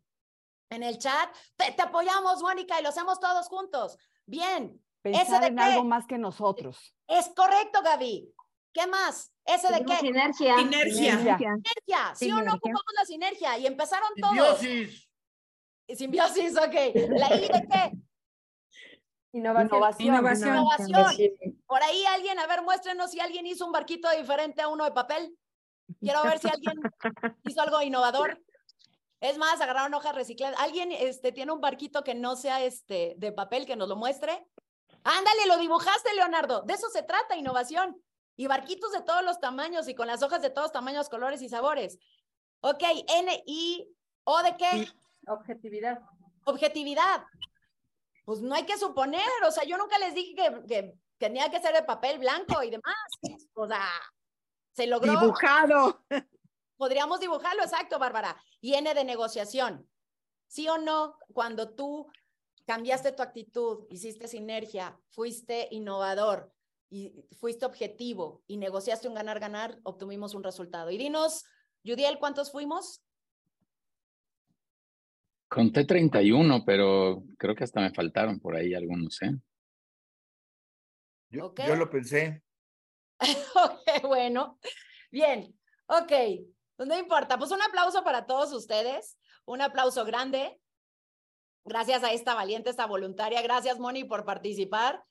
[0.69, 3.97] en el chat, te, te apoyamos, Mónica, y lo hacemos todos juntos.
[4.25, 6.95] Bien, ¿ese Pensar en algo más que nosotros.
[7.07, 8.33] Es correcto, Gaby.
[8.77, 9.33] ¿Qué más?
[9.43, 9.97] ¿Ese de qué?
[9.97, 10.55] Sinergia.
[10.59, 11.17] Sinergia.
[11.17, 13.57] Sinergia, ¿sí o no ocupamos la sinergia?
[13.57, 14.59] Y empezaron todos.
[14.59, 15.09] Simbiosis.
[15.95, 16.75] Simbiosis, ok.
[17.09, 17.91] ¿La I de qué?
[19.31, 19.81] Innovación.
[19.99, 20.57] Innovación.
[20.89, 21.33] Innovación.
[21.65, 24.91] Por ahí alguien, a ver, muéstrenos si alguien hizo un barquito diferente a uno de
[24.91, 25.35] papel.
[25.99, 26.79] Quiero ver si alguien
[27.45, 28.39] hizo algo innovador.
[29.21, 30.59] Es más, agarraron hojas recicladas.
[30.59, 34.45] ¿Alguien este, tiene un barquito que no sea este, de papel que nos lo muestre?
[35.03, 36.61] Ándale, lo dibujaste, Leonardo.
[36.61, 37.99] De eso se trata, innovación.
[38.37, 41.49] Y barquitos de todos los tamaños y con las hojas de todos tamaños, colores y
[41.49, 41.97] sabores.
[42.61, 44.87] Ok, N, I, O de qué?
[45.27, 45.99] Objetividad.
[46.45, 47.25] Objetividad.
[48.25, 51.59] Pues no hay que suponer, o sea, yo nunca les dije que, que tenía que
[51.59, 52.95] ser de papel blanco y demás.
[53.55, 53.87] O sea,
[54.71, 55.19] se logró.
[55.19, 56.05] Dibujado.
[56.77, 58.39] Podríamos dibujarlo, exacto, Bárbara.
[58.61, 59.89] Y N de negociación.
[60.47, 61.17] ¿Sí o no?
[61.33, 62.07] Cuando tú
[62.67, 66.53] cambiaste tu actitud, hiciste sinergia, fuiste innovador
[66.89, 70.91] y fuiste objetivo y negociaste un ganar-ganar, obtuvimos un resultado.
[70.91, 71.45] Y dinos,
[71.85, 73.03] Judiel, ¿cuántos fuimos?
[75.49, 79.31] Conté 31, pero creo que hasta me faltaron por ahí algunos, ¿eh?
[81.29, 82.43] Yo, yo lo pensé.
[83.55, 84.59] ok, bueno.
[85.11, 85.57] Bien,
[85.87, 86.11] ok.
[86.75, 87.37] Pues no importa.
[87.37, 89.17] Pues un aplauso para todos ustedes.
[89.45, 90.59] Un aplauso grande.
[91.65, 93.41] Gracias a esta valiente, esta voluntaria.
[93.41, 95.03] Gracias, Moni, por participar.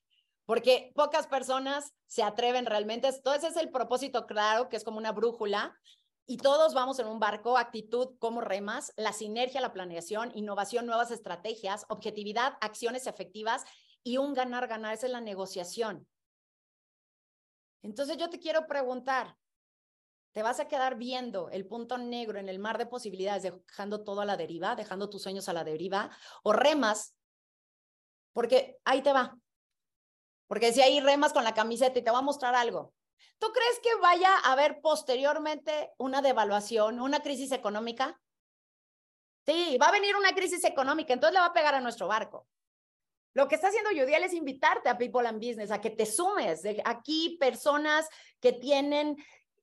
[0.46, 3.08] Porque pocas personas se atreven realmente.
[3.08, 5.76] Entonces es el propósito claro, que es como una brújula.
[6.24, 11.10] Y todos vamos en un barco, actitud como remas, la sinergia, la planeación, innovación, nuevas
[11.10, 13.64] estrategias, objetividad, acciones efectivas
[14.02, 14.94] y un ganar-ganar.
[14.94, 16.06] Esa es la negociación.
[17.82, 19.36] Entonces yo te quiero preguntar,
[20.32, 24.20] ¿te vas a quedar viendo el punto negro en el mar de posibilidades, dejando todo
[24.20, 26.10] a la deriva, dejando tus sueños a la deriva,
[26.42, 27.14] o remas?
[28.32, 29.38] Porque ahí te va.
[30.46, 32.94] Porque si ahí remas con la camiseta y te va a mostrar algo.
[33.38, 38.20] ¿Tú crees que vaya a haber posteriormente una devaluación, una crisis económica?
[39.44, 42.48] Sí, va a venir una crisis económica, entonces le va a pegar a nuestro barco.
[43.34, 46.62] Lo que está haciendo Yudiel es invitarte a People and Business, a que te sumes.
[46.84, 48.08] Aquí personas
[48.40, 49.16] que tienen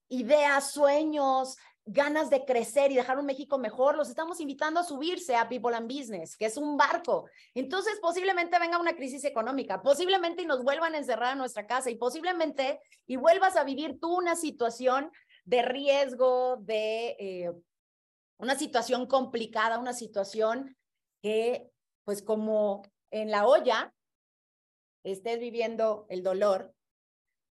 [0.10, 5.36] ideas, sueños, ganas de crecer y dejar un México mejor, los estamos invitando a subirse
[5.36, 7.30] a People and Business, que es un barco.
[7.54, 11.90] Entonces, posiblemente venga una crisis económica, posiblemente y nos vuelvan a encerrar en nuestra casa
[11.90, 15.12] y posiblemente y vuelvas a vivir tú una situación
[15.46, 17.52] de riesgo, de eh,
[18.38, 20.78] una situación complicada, una situación
[21.22, 21.70] que,
[22.06, 23.94] pues como en la olla,
[25.04, 26.74] estés viviendo el dolor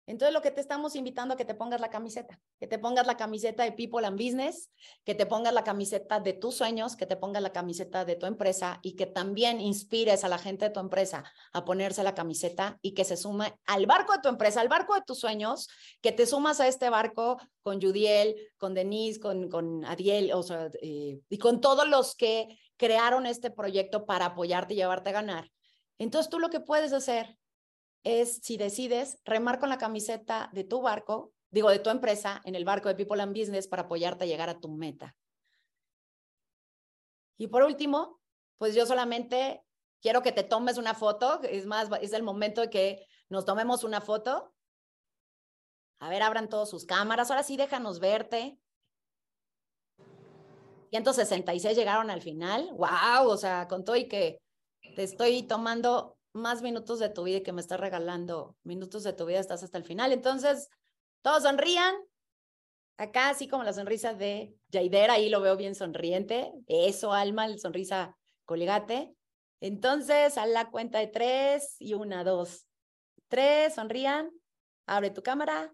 [0.06, 3.06] entonces, lo que te estamos invitando a que te pongas la camiseta, que te pongas
[3.06, 4.70] la camiseta de People and Business,
[5.04, 8.26] que te pongas la camiseta de tus sueños, que te pongas la camiseta de tu
[8.26, 12.78] empresa y que también inspires a la gente de tu empresa a ponerse la camiseta
[12.82, 15.68] y que se sume al barco de tu empresa, al barco de tus sueños,
[16.00, 20.70] que te sumas a este barco con Judiel, con Denise, con, con Adiel, o sea,
[20.82, 25.50] eh, y con todos los que crearon este proyecto para apoyarte y llevarte a ganar.
[25.98, 27.36] Entonces, tú lo que puedes hacer
[28.04, 32.54] es si decides remar con la camiseta de tu barco, digo, de tu empresa, en
[32.54, 35.16] el barco de People and Business para apoyarte a llegar a tu meta.
[37.38, 38.20] Y por último,
[38.58, 39.64] pues yo solamente
[40.00, 43.84] quiero que te tomes una foto, es más, es el momento de que nos tomemos
[43.84, 44.54] una foto.
[46.00, 48.58] A ver, abran todos sus cámaras, ahora sí déjanos verte.
[50.90, 54.42] 166 llegaron al final, wow, o sea, con todo y que
[54.96, 59.12] te estoy tomando más minutos de tu vida y que me estás regalando minutos de
[59.12, 60.12] tu vida, estás hasta el final.
[60.12, 60.68] Entonces,
[61.22, 61.94] todos sonrían.
[62.96, 66.52] Acá, así como la sonrisa de Jaider, ahí lo veo bien sonriente.
[66.66, 69.14] Eso, Alma, el sonrisa colgate.
[69.60, 72.66] Entonces, a la cuenta de tres y una, dos,
[73.28, 74.30] tres, sonrían.
[74.86, 75.72] Abre tu cámara.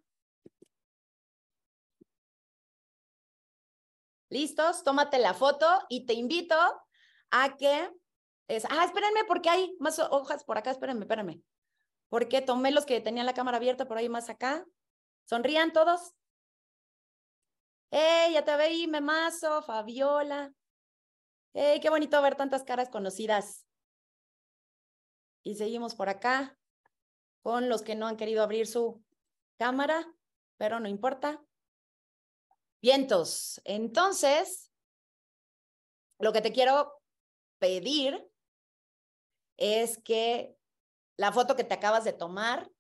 [4.28, 4.82] ¿Listos?
[4.82, 6.56] Tómate la foto y te invito
[7.30, 7.90] a que
[8.48, 11.40] ah, espérenme porque hay más hojas por acá, espérenme, espérenme.
[12.08, 14.64] Porque tomé los que tenían la cámara abierta, por ahí más acá.
[15.24, 16.14] Sonrían todos.
[17.90, 20.52] ¡Ey, ya te veí, Memazo, Fabiola!
[21.54, 23.66] ¡Ey, qué bonito ver tantas caras conocidas!
[25.42, 26.58] Y seguimos por acá
[27.42, 29.04] con los que no han querido abrir su
[29.58, 30.04] cámara,
[30.56, 31.42] pero no importa.
[32.82, 33.60] Vientos.
[33.64, 34.72] Entonces,
[36.18, 37.00] lo que te quiero
[37.58, 38.28] pedir
[39.56, 40.56] es que
[41.16, 42.70] la foto que te acabas de tomar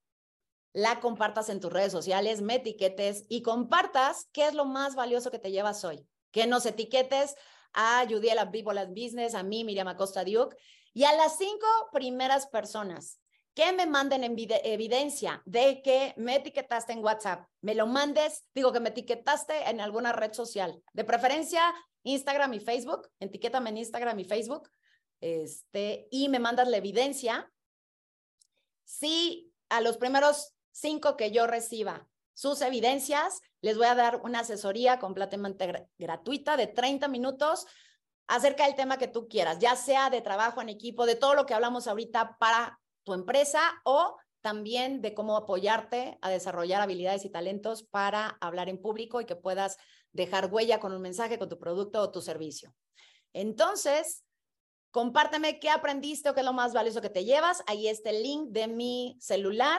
[0.72, 5.30] la compartas en tus redes sociales, me etiquetes y compartas qué es lo más valioso
[5.30, 6.06] que te llevas hoy.
[6.32, 7.34] Que nos etiquetes
[7.72, 10.54] a Judiela People Business, a mí, Miriam Acosta Duke,
[10.92, 13.20] y a las cinco primeras personas
[13.54, 18.80] que me manden evidencia de que me etiquetaste en WhatsApp, me lo mandes, digo que
[18.80, 21.62] me etiquetaste en alguna red social, de preferencia
[22.02, 24.70] Instagram y Facebook, etiquétame en Instagram y Facebook,
[25.20, 27.52] este, y me mandas la evidencia.
[28.84, 34.40] Si a los primeros cinco que yo reciba sus evidencias, les voy a dar una
[34.40, 37.66] asesoría completamente gratuita de 30 minutos
[38.26, 41.46] acerca del tema que tú quieras, ya sea de trabajo en equipo, de todo lo
[41.46, 47.30] que hablamos ahorita para tu empresa o también de cómo apoyarte a desarrollar habilidades y
[47.30, 49.78] talentos para hablar en público y que puedas
[50.12, 52.74] dejar huella con un mensaje, con tu producto o tu servicio.
[53.32, 54.25] Entonces,
[54.96, 57.62] Compárteme qué aprendiste o qué es lo más valioso que te llevas.
[57.66, 59.78] Ahí está el link de mi celular.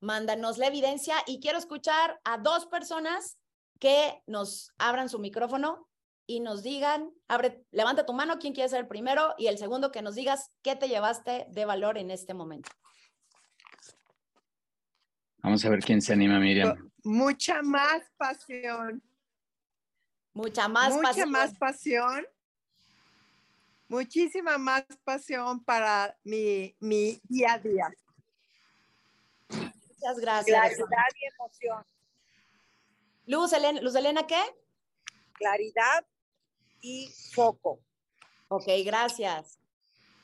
[0.00, 3.38] Mándanos la evidencia y quiero escuchar a dos personas
[3.78, 5.88] que nos abran su micrófono
[6.26, 9.92] y nos digan, abre, levanta tu mano, quién quiere ser el primero y el segundo
[9.92, 12.68] que nos digas qué te llevaste de valor en este momento.
[15.40, 16.90] Vamos a ver quién se anima, Miriam.
[17.04, 19.04] Mucha más pasión.
[20.32, 21.30] Mucha más Mucha pasión.
[21.30, 22.26] más pasión
[23.88, 27.90] muchísima más pasión para mi, mi día a día.
[29.48, 30.76] Muchas gracias.
[30.76, 31.84] Claridad y emoción.
[33.26, 34.40] Luz Elena, Luz Elena, ¿qué?
[35.32, 36.06] Claridad
[36.80, 37.80] y foco.
[38.48, 39.58] Ok, gracias.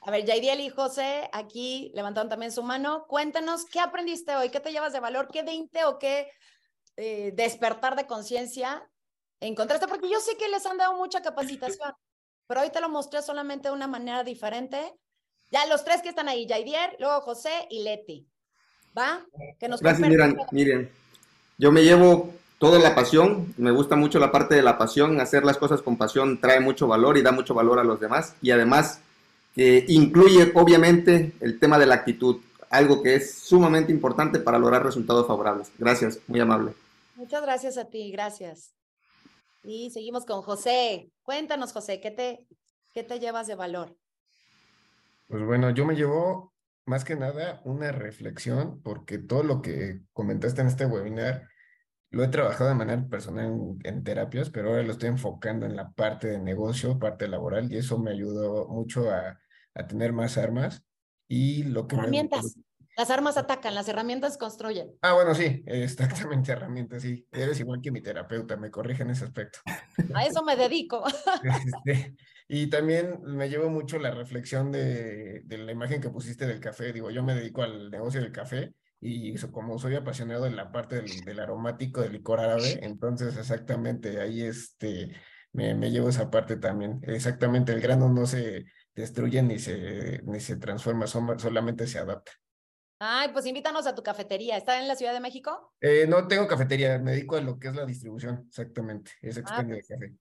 [0.00, 3.06] A ver, Yaidiel y José aquí levantaron también su mano.
[3.06, 4.50] Cuéntanos, ¿qué aprendiste hoy?
[4.50, 5.28] ¿Qué te llevas de valor?
[5.32, 6.30] ¿Qué 20 o qué
[6.96, 8.88] eh, despertar de conciencia
[9.40, 9.88] encontraste?
[9.88, 11.94] Porque yo sé que les han dado mucha capacitación
[12.46, 14.94] pero hoy te lo mostré solamente de una manera diferente.
[15.50, 18.26] Ya los tres que están ahí, Jaidier, luego José y Leti.
[18.96, 19.24] ¿Va?
[19.58, 20.90] Que nos Gracias, miren, miren.
[21.58, 25.44] Yo me llevo toda la pasión, me gusta mucho la parte de la pasión, hacer
[25.44, 28.50] las cosas con pasión trae mucho valor y da mucho valor a los demás y
[28.52, 29.00] además
[29.56, 32.40] eh, incluye obviamente el tema de la actitud,
[32.70, 35.70] algo que es sumamente importante para lograr resultados favorables.
[35.78, 36.72] Gracias, muy amable.
[37.16, 38.72] Muchas gracias a ti, gracias.
[39.64, 41.10] Y seguimos con José.
[41.22, 42.46] Cuéntanos, José, ¿qué te,
[42.92, 43.96] qué te llevas de valor?
[45.26, 46.52] Pues bueno, yo me llevo
[46.84, 51.48] más que nada una reflexión, porque todo lo que comentaste en este webinar
[52.10, 55.74] lo he trabajado de manera personal en, en, terapias, pero ahora lo estoy enfocando en
[55.74, 59.40] la parte de negocio, parte laboral, y eso me ayudó mucho a,
[59.74, 60.84] a tener más armas.
[61.26, 62.56] Y lo que Herramientas.
[62.96, 64.92] Las armas atacan, las herramientas construyen.
[65.02, 67.26] Ah, bueno, sí, exactamente, herramientas, sí.
[67.32, 69.58] Eres igual que mi terapeuta, me corrige en ese aspecto.
[70.14, 71.04] A eso me dedico.
[71.84, 72.14] Este,
[72.48, 76.92] y también me llevo mucho la reflexión de, de, la imagen que pusiste del café.
[76.92, 80.96] Digo, yo me dedico al negocio del café y como soy apasionado de la parte
[80.96, 85.12] del, del aromático del licor árabe, entonces exactamente ahí este,
[85.52, 87.00] me, me llevo esa parte también.
[87.02, 88.64] Exactamente, el grano no se
[88.94, 92.32] destruye ni se, ni se transforma, solamente se adapta.
[92.98, 94.56] Ay, pues invítanos a tu cafetería.
[94.56, 95.74] ¿Está en la Ciudad de México?
[95.80, 99.12] Eh, no tengo cafetería, me dedico a lo que es la distribución, exactamente.
[99.20, 100.14] Es expendio ah, de café.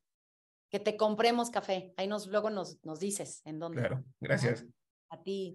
[0.69, 1.93] Que te compremos café.
[1.97, 3.81] Ahí nos, luego nos, nos dices en dónde.
[3.81, 4.65] Claro, gracias.
[5.09, 5.53] A ti.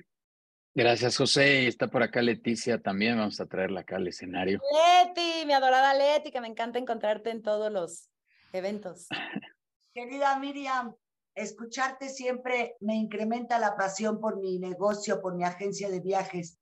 [0.75, 1.67] Gracias, José.
[1.67, 3.19] Está por acá Leticia también.
[3.19, 4.61] Vamos a traerla acá al escenario.
[4.73, 8.11] Leti, mi adorada Leti, que me encanta encontrarte en todos los
[8.53, 9.09] eventos.
[9.93, 10.95] Querida Miriam,
[11.35, 16.58] escucharte siempre me incrementa la pasión por mi negocio, por mi agencia de viajes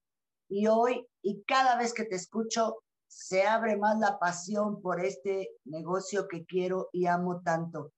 [0.48, 5.50] y hoy y cada vez que te escucho se abre más la pasión por este
[5.64, 7.92] negocio que quiero y amo tanto.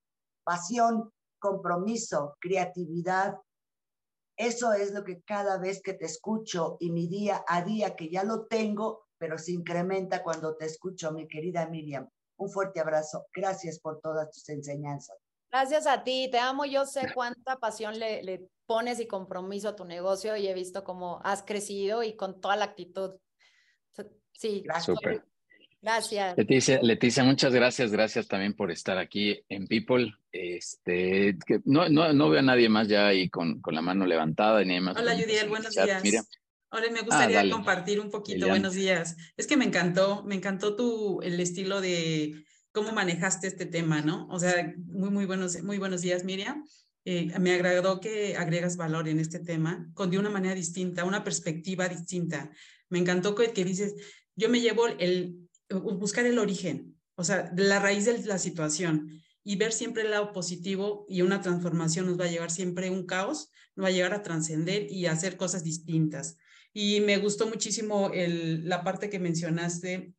[0.44, 3.36] Pasión, compromiso, creatividad.
[4.36, 8.10] Eso es lo que cada vez que te escucho y mi día a día que
[8.10, 12.08] ya lo tengo, pero se incrementa cuando te escucho, mi querida Miriam.
[12.36, 13.26] Un fuerte abrazo.
[13.34, 15.16] Gracias por todas tus enseñanzas.
[15.50, 16.64] Gracias a ti, te amo.
[16.66, 20.84] Yo sé cuánta pasión le, le pones y compromiso a tu negocio y he visto
[20.84, 23.12] cómo has crecido y con toda la actitud.
[24.32, 24.98] Sí, gracias.
[25.80, 26.36] Gracias.
[26.36, 30.12] Leticia, Leticia, muchas gracias, gracias también por estar aquí en People.
[30.32, 34.06] Este, que no, no, no veo a nadie más ya ahí con, con la mano
[34.06, 34.96] levantada ni más.
[34.96, 36.02] Hola, Judiel, buenos días.
[36.02, 36.22] Mira.
[36.70, 38.46] Ahora me gustaría ah, compartir un poquito.
[38.48, 39.16] Buenos días.
[39.36, 44.26] Es que me encantó, me encantó tu el estilo de cómo manejaste este tema, ¿no?
[44.28, 46.64] O sea, muy, muy buenos, muy buenos días, Miriam.
[47.04, 51.24] Eh, me agradó que agregas valor en este tema con de una manera distinta, una
[51.24, 52.50] perspectiva distinta.
[52.90, 53.94] Me encantó que, que dices,
[54.36, 59.56] yo me llevo el buscar el origen, o sea, la raíz de la situación y
[59.56, 63.50] ver siempre el lado positivo y una transformación nos va a llevar siempre un caos,
[63.76, 66.36] nos va a llegar a trascender y a hacer cosas distintas.
[66.72, 70.14] Y me gustó muchísimo la parte que mencionaste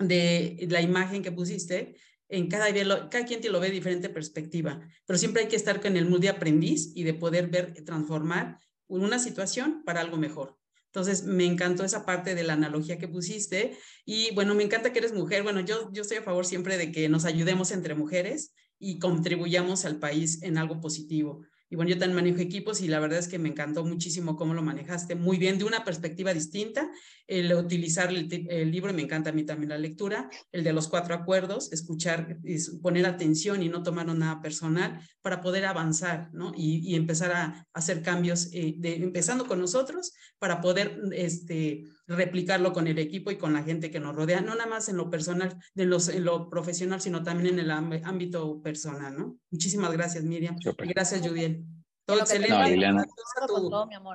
[0.00, 1.96] de la imagen que pusiste,
[2.28, 2.66] en cada,
[3.10, 6.06] cada quien te lo ve de diferente perspectiva, pero siempre hay que estar con el
[6.08, 10.56] mood de aprendiz y de poder ver, transformar una situación para algo mejor.
[10.86, 14.98] Entonces, me encantó esa parte de la analogía que pusiste y bueno, me encanta que
[14.98, 15.44] eres mujer.
[15.44, 19.84] Bueno, yo, yo estoy a favor siempre de que nos ayudemos entre mujeres y contribuyamos
[19.84, 21.42] al país en algo positivo.
[21.70, 24.54] Y bueno, yo también manejo equipos y la verdad es que me encantó muchísimo cómo
[24.54, 26.90] lo manejaste muy bien, de una perspectiva distinta,
[27.28, 31.14] el utilizar el, libro, me encanta a mí también la lectura, el de los cuatro
[31.14, 32.38] acuerdos, escuchar,
[32.82, 36.52] poner atención y no tomar nada personal para poder avanzar, ¿no?
[36.56, 42.98] Y, empezar a, hacer cambios, eh, empezando con nosotros, para poder este, replicarlo con el
[42.98, 45.84] equipo y con la gente que nos rodea, no nada más en lo personal, de
[45.84, 49.38] los, en lo profesional, sino también en el ámbito personal, ¿no?
[49.50, 50.56] Muchísimas gracias, Miriam.
[50.78, 51.64] gracias, Judiel.
[52.04, 52.76] Todo excelente.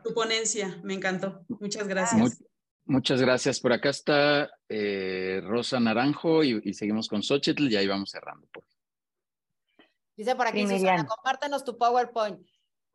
[0.04, 1.46] tu, ponencia, me encantó.
[1.48, 2.44] Muchas gracias.
[2.84, 3.62] muchas gracias.
[3.62, 8.46] Por acá está eh, Rosa Naranjo y, seguimos con Xochitl y ahí vamos cerrando.
[8.52, 8.66] Por.
[10.18, 12.40] Dice por aquí, Susana, compártenos tu PowerPoint.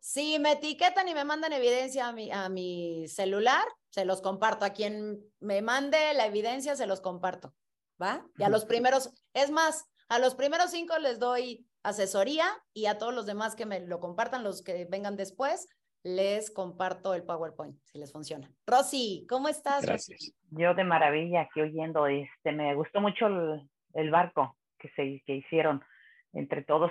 [0.00, 4.64] Si me etiquetan y me mandan evidencia a mi, a mi celular, se los comparto.
[4.64, 7.54] A quien me mande la evidencia, se los comparto.
[8.02, 8.26] ¿Va?
[8.38, 12.96] Y a los primeros, es más, a los primeros cinco les doy asesoría y a
[12.96, 15.68] todos los demás que me lo compartan, los que vengan después,
[16.02, 18.50] les comparto el PowerPoint si les funciona.
[18.66, 19.82] Rosy, ¿cómo estás?
[19.82, 20.32] Gracias.
[20.50, 25.36] Yo de maravilla aquí oyendo, este, me gustó mucho el, el barco que se que
[25.36, 25.84] hicieron
[26.32, 26.90] entre todos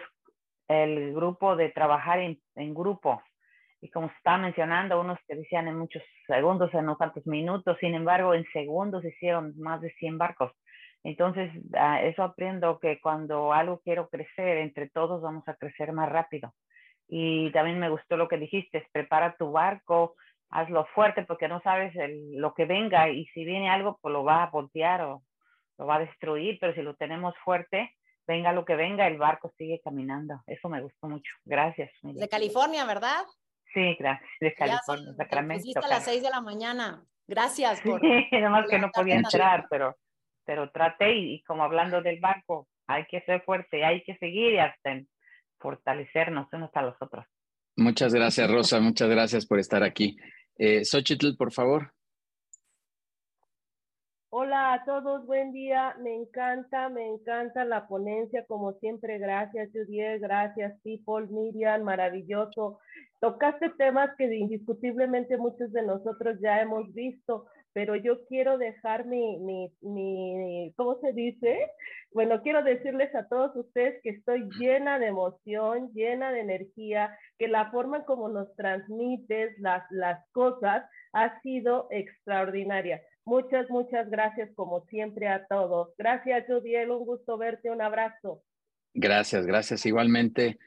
[0.70, 3.22] el grupo de trabajar en, en grupo.
[3.82, 7.78] Y como se estaba mencionando, unos que decían en muchos segundos, en unos cuantos minutos,
[7.80, 10.52] sin embargo, en segundos hicieron más de 100 barcos.
[11.04, 16.10] Entonces, ah, eso aprendo que cuando algo quiero crecer, entre todos vamos a crecer más
[16.10, 16.54] rápido.
[17.08, 20.16] Y también me gustó lo que dijiste, prepara tu barco,
[20.50, 21.94] hazlo fuerte porque no sabes
[22.34, 25.24] lo que venga y si viene algo, pues lo va a voltear o
[25.78, 27.96] lo va a destruir, pero si lo tenemos fuerte,
[28.30, 30.36] venga lo que venga, el barco sigue caminando.
[30.46, 31.32] Eso me gustó mucho.
[31.46, 31.90] Gracias.
[32.04, 33.26] De California, ¿verdad?
[33.74, 34.30] Sí, gracias.
[34.40, 35.80] De California, Sacramento.
[35.84, 37.04] a las seis de la mañana.
[37.28, 38.00] Gracias por.
[38.52, 39.96] más que no podía entrar, pero
[40.46, 44.60] pero traté y, como hablando del barco, hay que ser fuerte, hay que seguir y
[44.60, 45.00] hasta
[45.60, 47.26] fortalecernos unos a los otros.
[47.78, 50.18] Muchas gracias, Rosa, muchas gracias por estar aquí.
[50.58, 51.94] Eh, Xochitl, por favor.
[54.32, 55.96] Hola a todos, buen día.
[56.02, 59.18] Me encanta, me encanta la ponencia, como siempre.
[59.18, 62.78] Gracias, Judiel, gracias, People, Miriam, maravilloso.
[63.22, 69.40] Tocaste temas que indiscutiblemente muchos de nosotros ya hemos visto, pero yo quiero dejar mi,
[69.40, 71.68] mi, mi, ¿cómo se dice?
[72.14, 77.48] Bueno, quiero decirles a todos ustedes que estoy llena de emoción, llena de energía, que
[77.48, 83.02] la forma como nos transmites las, las cosas ha sido extraordinaria.
[83.26, 85.90] Muchas, muchas gracias como siempre a todos.
[85.98, 88.44] Gracias, Judiel, un gusto verte, un abrazo.
[88.94, 90.58] Gracias, gracias igualmente.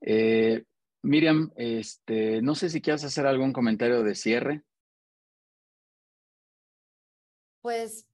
[0.00, 0.64] Eh,
[1.02, 4.62] Miriam, este, no sé si quieres hacer algún comentario de cierre.
[7.62, 8.06] Pues,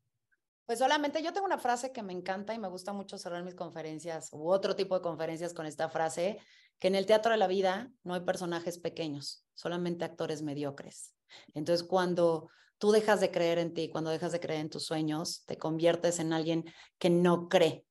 [0.67, 3.55] pues solamente yo tengo una frase que me encanta y me gusta mucho cerrar mis
[3.55, 6.39] conferencias u otro tipo de conferencias con esta frase,
[6.79, 11.15] que en el teatro de la vida no hay personajes pequeños, solamente actores mediocres.
[11.55, 12.51] Entonces, cuando
[12.83, 16.19] tú dejas de creer en ti, cuando dejas de creer en tus sueños, te conviertes
[16.19, 16.65] en alguien
[16.99, 17.87] que no cree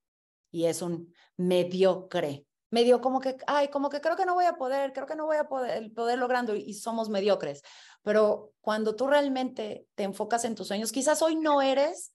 [0.50, 2.46] y es un mediocre.
[2.68, 5.24] Medio como que, ay, como que creo que no voy a poder, creo que no
[5.24, 7.62] voy a poder, poder logrando y somos mediocres.
[8.02, 12.12] Pero cuando tú realmente te enfocas en tus sueños, quizás hoy no eres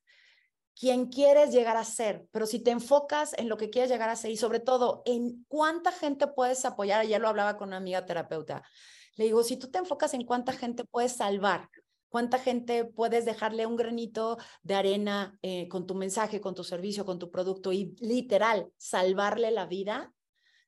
[0.80, 4.16] quien quieres llegar a ser, pero si te enfocas en lo que quieres llegar a
[4.16, 8.06] ser y sobre todo en cuánta gente puedes apoyar, ayer lo hablaba con una amiga
[8.06, 8.62] terapeuta,
[9.16, 11.72] le digo, si tú te enfocas en cuánta gente puedes salvar,
[12.18, 17.06] ¿Cuánta gente puedes dejarle un granito de arena eh, con tu mensaje, con tu servicio,
[17.06, 20.16] con tu producto y literal salvarle la vida?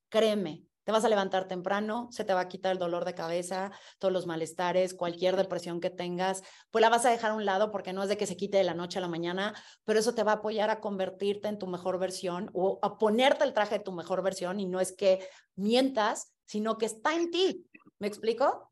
[0.09, 3.71] Créeme, te vas a levantar temprano, se te va a quitar el dolor de cabeza,
[3.97, 7.71] todos los malestares, cualquier depresión que tengas, pues la vas a dejar a un lado
[7.71, 9.55] porque no es de que se quite de la noche a la mañana,
[9.85, 13.43] pero eso te va a apoyar a convertirte en tu mejor versión o a ponerte
[13.43, 17.31] el traje de tu mejor versión y no es que mientas, sino que está en
[17.31, 17.65] ti.
[17.97, 18.68] ¿Me explico?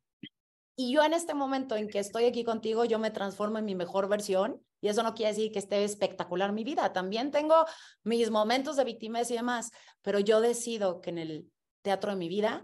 [0.80, 3.74] Y yo en este momento en que estoy aquí contigo, yo me transformo en mi
[3.74, 4.64] mejor versión.
[4.80, 6.94] Y eso no quiere decir que esté espectacular mi vida.
[6.94, 7.66] También tengo
[8.04, 9.72] mis momentos de víctimas y demás,
[10.04, 11.52] pero yo decido que en el
[11.82, 12.64] teatro de mi vida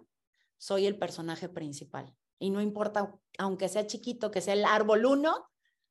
[0.57, 2.13] soy el personaje principal.
[2.37, 5.49] Y no importa, aunque sea chiquito, que sea el árbol uno,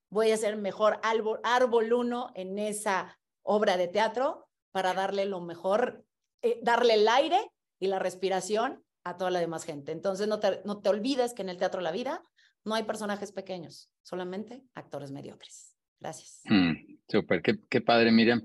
[0.09, 5.41] voy a ser mejor árbol, árbol uno en esa obra de teatro para darle lo
[5.41, 6.05] mejor,
[6.41, 7.51] eh, darle el aire
[7.81, 9.93] y la respiración a toda la demás gente.
[9.93, 12.23] Entonces, no te, no te olvides que en el Teatro la Vida
[12.65, 15.77] no hay personajes pequeños, solamente actores mediocres.
[16.01, 16.43] Gracias.
[16.45, 16.73] Mm,
[17.09, 18.45] súper, qué, qué, padre, Miriam.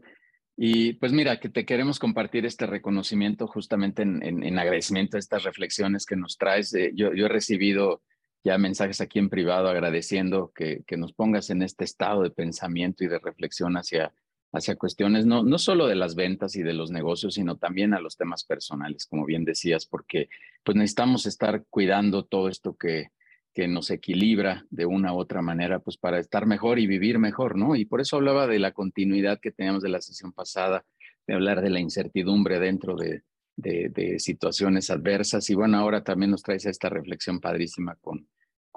[0.55, 5.43] Y pues mira, que te queremos compartir este reconocimiento justamente en, en, agradecimiento a estas
[5.43, 6.73] reflexiones que nos traes.
[6.73, 8.01] Eh, yo, yo he recibido
[8.43, 13.03] ya mensajes aquí en privado agradeciendo que, que nos pongas en este estado de pensamiento
[13.03, 14.13] y de reflexión hacia
[14.53, 17.99] hacia cuestiones no, no solo de las ventas y de los negocios, sino también a
[17.99, 20.29] los temas personales, como bien decías, porque
[20.63, 23.11] pues necesitamos estar cuidando todo esto que,
[23.53, 27.57] que nos equilibra de una u otra manera, pues para estar mejor y vivir mejor,
[27.57, 27.75] ¿no?
[27.75, 30.85] Y por eso hablaba de la continuidad que teníamos de la sesión pasada,
[31.25, 33.23] de hablar de la incertidumbre dentro de,
[33.57, 35.49] de, situaciones adversas.
[35.49, 38.27] Y bueno, ahora también nos traes esta reflexión padrísima con,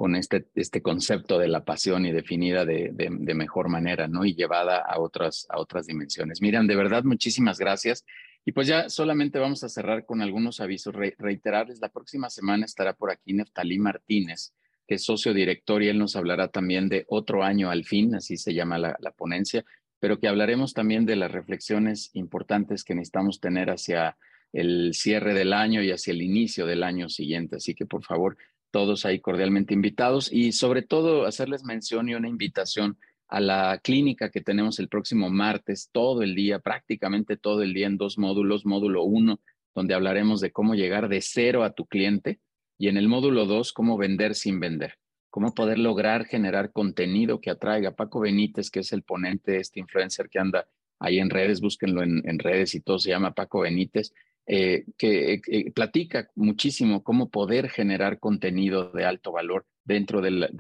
[0.01, 4.25] con este, este concepto de la pasión y definida de, de, mejor manera, ¿no?
[4.25, 6.41] Y llevada a otras, a otras dimensiones.
[6.41, 8.07] Miran, de verdad, muchísimas gracias.
[8.47, 10.95] Y pues ya solamente vamos a cerrar con algunos avisos.
[10.95, 14.55] reiterarles, la próxima semana estará por aquí Neftalí Martínez,
[14.89, 18.39] que es socio director y él nos hablará también de otro año al fin, así
[18.39, 19.67] se llama la, la ponencia,
[19.99, 24.17] pero que hablaremos también de las reflexiones importantes que necesitamos tener hacia
[24.55, 27.57] el cierre del año y hacia el inicio del año siguiente.
[27.57, 28.39] Así que por favor,
[28.71, 32.99] todos ahí cordialmente invitados y sobre todo hacerles mención y una invitación
[33.29, 37.87] a la clínica que tenemos el próximo martes, todo el día, prácticamente todo el día
[37.87, 38.67] en dos módulos.
[38.67, 39.41] Módulo uno,
[39.75, 42.41] donde hablaremos de cómo llegar de cero a tu cliente
[42.77, 44.95] y en el módulo dos, cómo vender sin vender,
[45.29, 47.95] cómo poder lograr generar contenido que atraiga.
[47.95, 50.67] Paco Benítez, que es el ponente, este influencer que anda
[50.99, 54.13] ahí en redes, búsquenlo en, en redes y todo se llama Paco Benítez
[54.53, 60.51] eh, que eh, platica muchísimo cómo poder generar contenido de alto valor dentro del,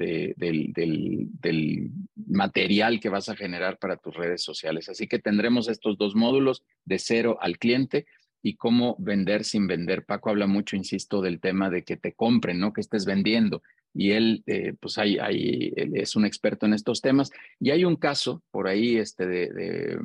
[2.14, 4.88] material que vas a generar para tus redes sociales.
[4.88, 8.06] Así que tendremos estos dos módulos de cero al cliente
[8.44, 10.04] y cómo vender sin vender.
[10.04, 12.72] Paco habla mucho, insisto, del tema de que te compren, ¿no?
[12.72, 13.60] Que estés vendiendo.
[13.92, 17.32] Y él, eh, pues, hay, hay, es un experto en estos temas.
[17.58, 19.98] Y hay un caso por ahí este, de,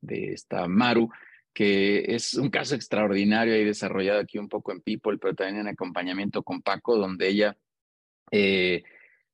[0.00, 1.08] de esta Maru,
[1.58, 5.66] que es un caso extraordinario y desarrollado aquí un poco en People, pero también en
[5.66, 7.58] acompañamiento con Paco, donde ella
[8.30, 8.84] eh,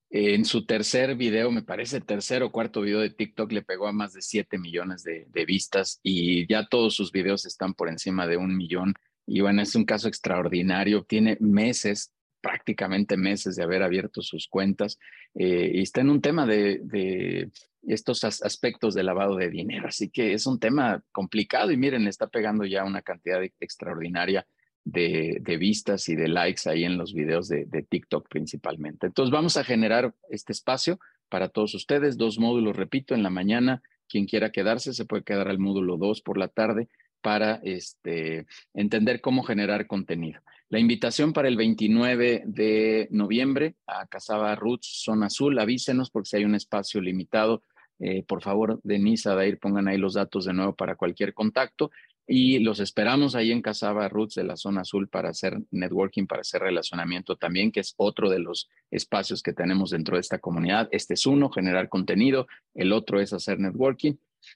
[0.08, 3.92] en su tercer video, me parece tercer o cuarto video de TikTok, le pegó a
[3.92, 8.26] más de 7 millones de, de vistas y ya todos sus videos están por encima
[8.26, 8.94] de un millón.
[9.26, 12.10] Y bueno, es un caso extraordinario, tiene meses
[12.44, 14.98] prácticamente meses de haber abierto sus cuentas
[15.34, 17.50] eh, y está en un tema de,
[17.86, 19.88] estos aspectos de lavado de dinero.
[19.88, 24.46] Así que es un tema complicado y miren, está pegando ya una cantidad extraordinaria
[24.84, 29.06] de, vistas y de likes ahí en los videos de, de TikTok principalmente.
[29.06, 30.98] Entonces vamos a generar este espacio
[31.30, 33.82] para todos ustedes, dos módulos, repito, en la mañana.
[34.06, 36.88] Quien quiera quedarse se puede quedar al módulo 2 por la tarde
[37.22, 40.42] para este, entender cómo generar contenido.
[40.74, 46.36] La invitación para el 29 de noviembre a Casaba Roots Zona Azul, avísenos porque si
[46.38, 47.62] hay un espacio limitado,
[48.00, 51.92] eh, por favor, Denise, Adair, pongan ahí los datos de nuevo para cualquier contacto.
[52.26, 56.40] Y los esperamos ahí en Casaba Roots de la Zona Azul para hacer networking, para
[56.40, 60.88] hacer relacionamiento también, que es otro de los espacios que tenemos dentro de esta comunidad.
[60.90, 64.14] Este es uno, generar contenido, el otro es hacer networking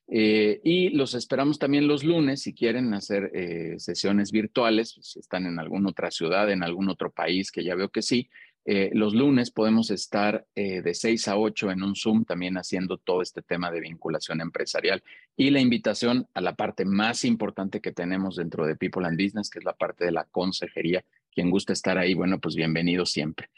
[0.09, 5.47] eh, y los esperamos también los lunes si quieren hacer eh, sesiones virtuales, si están
[5.47, 8.28] en alguna otra ciudad, en algún otro país, que ya veo que sí.
[8.65, 13.23] Eh, los lunes podemos estar de 6 a 8 en un Zoom también haciendo todo
[13.23, 15.02] este tema de vinculación empresarial
[15.36, 19.48] y la invitación a la parte más importante que tenemos dentro de People and Business,
[19.48, 21.02] que es la parte de la consejería.
[21.32, 23.48] Quien gusta estar ahí, bueno, pues bienvenido siempre.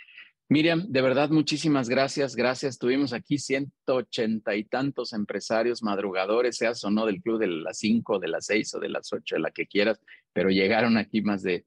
[0.50, 2.34] Miriam, de verdad, muchísimas gracias.
[2.34, 2.76] Gracias.
[2.76, 8.18] Tuvimos aquí 180 y tantos empresarios madrugadores, seas o no del club de las 5,
[8.18, 10.00] de las 6 o de las 8, de la que quieras,
[10.32, 11.66] pero llegaron aquí más de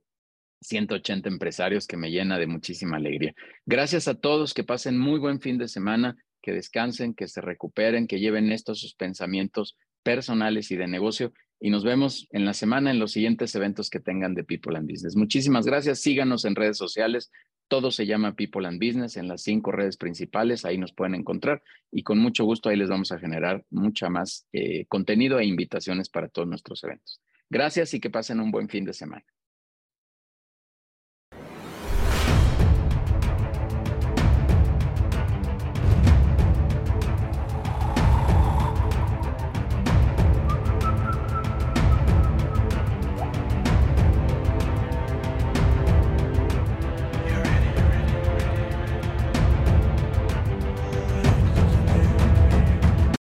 [0.64, 3.34] 180 empresarios que me llena de muchísima alegría.
[3.65, 8.05] Gracias a todos, que pasen muy buen fin de semana, que descansen, que se recuperen,
[8.05, 11.31] que lleven estos sus pensamientos personales y de negocio.
[11.61, 14.91] Y nos vemos en la semana en los siguientes eventos que tengan de People and
[14.91, 15.15] Business.
[15.15, 16.01] Muchísimas gracias.
[16.01, 17.31] Síganos en redes sociales.
[17.73, 21.63] Todo se llama People and Business en las cinco redes principales, ahí nos pueden encontrar
[21.91, 26.07] y con mucho gusto ahí les vamos a generar mucha más eh, contenido e invitaciones
[26.07, 27.19] para todos nuestros eventos.
[27.49, 29.25] Gracias y que pasen un buen fin de semana.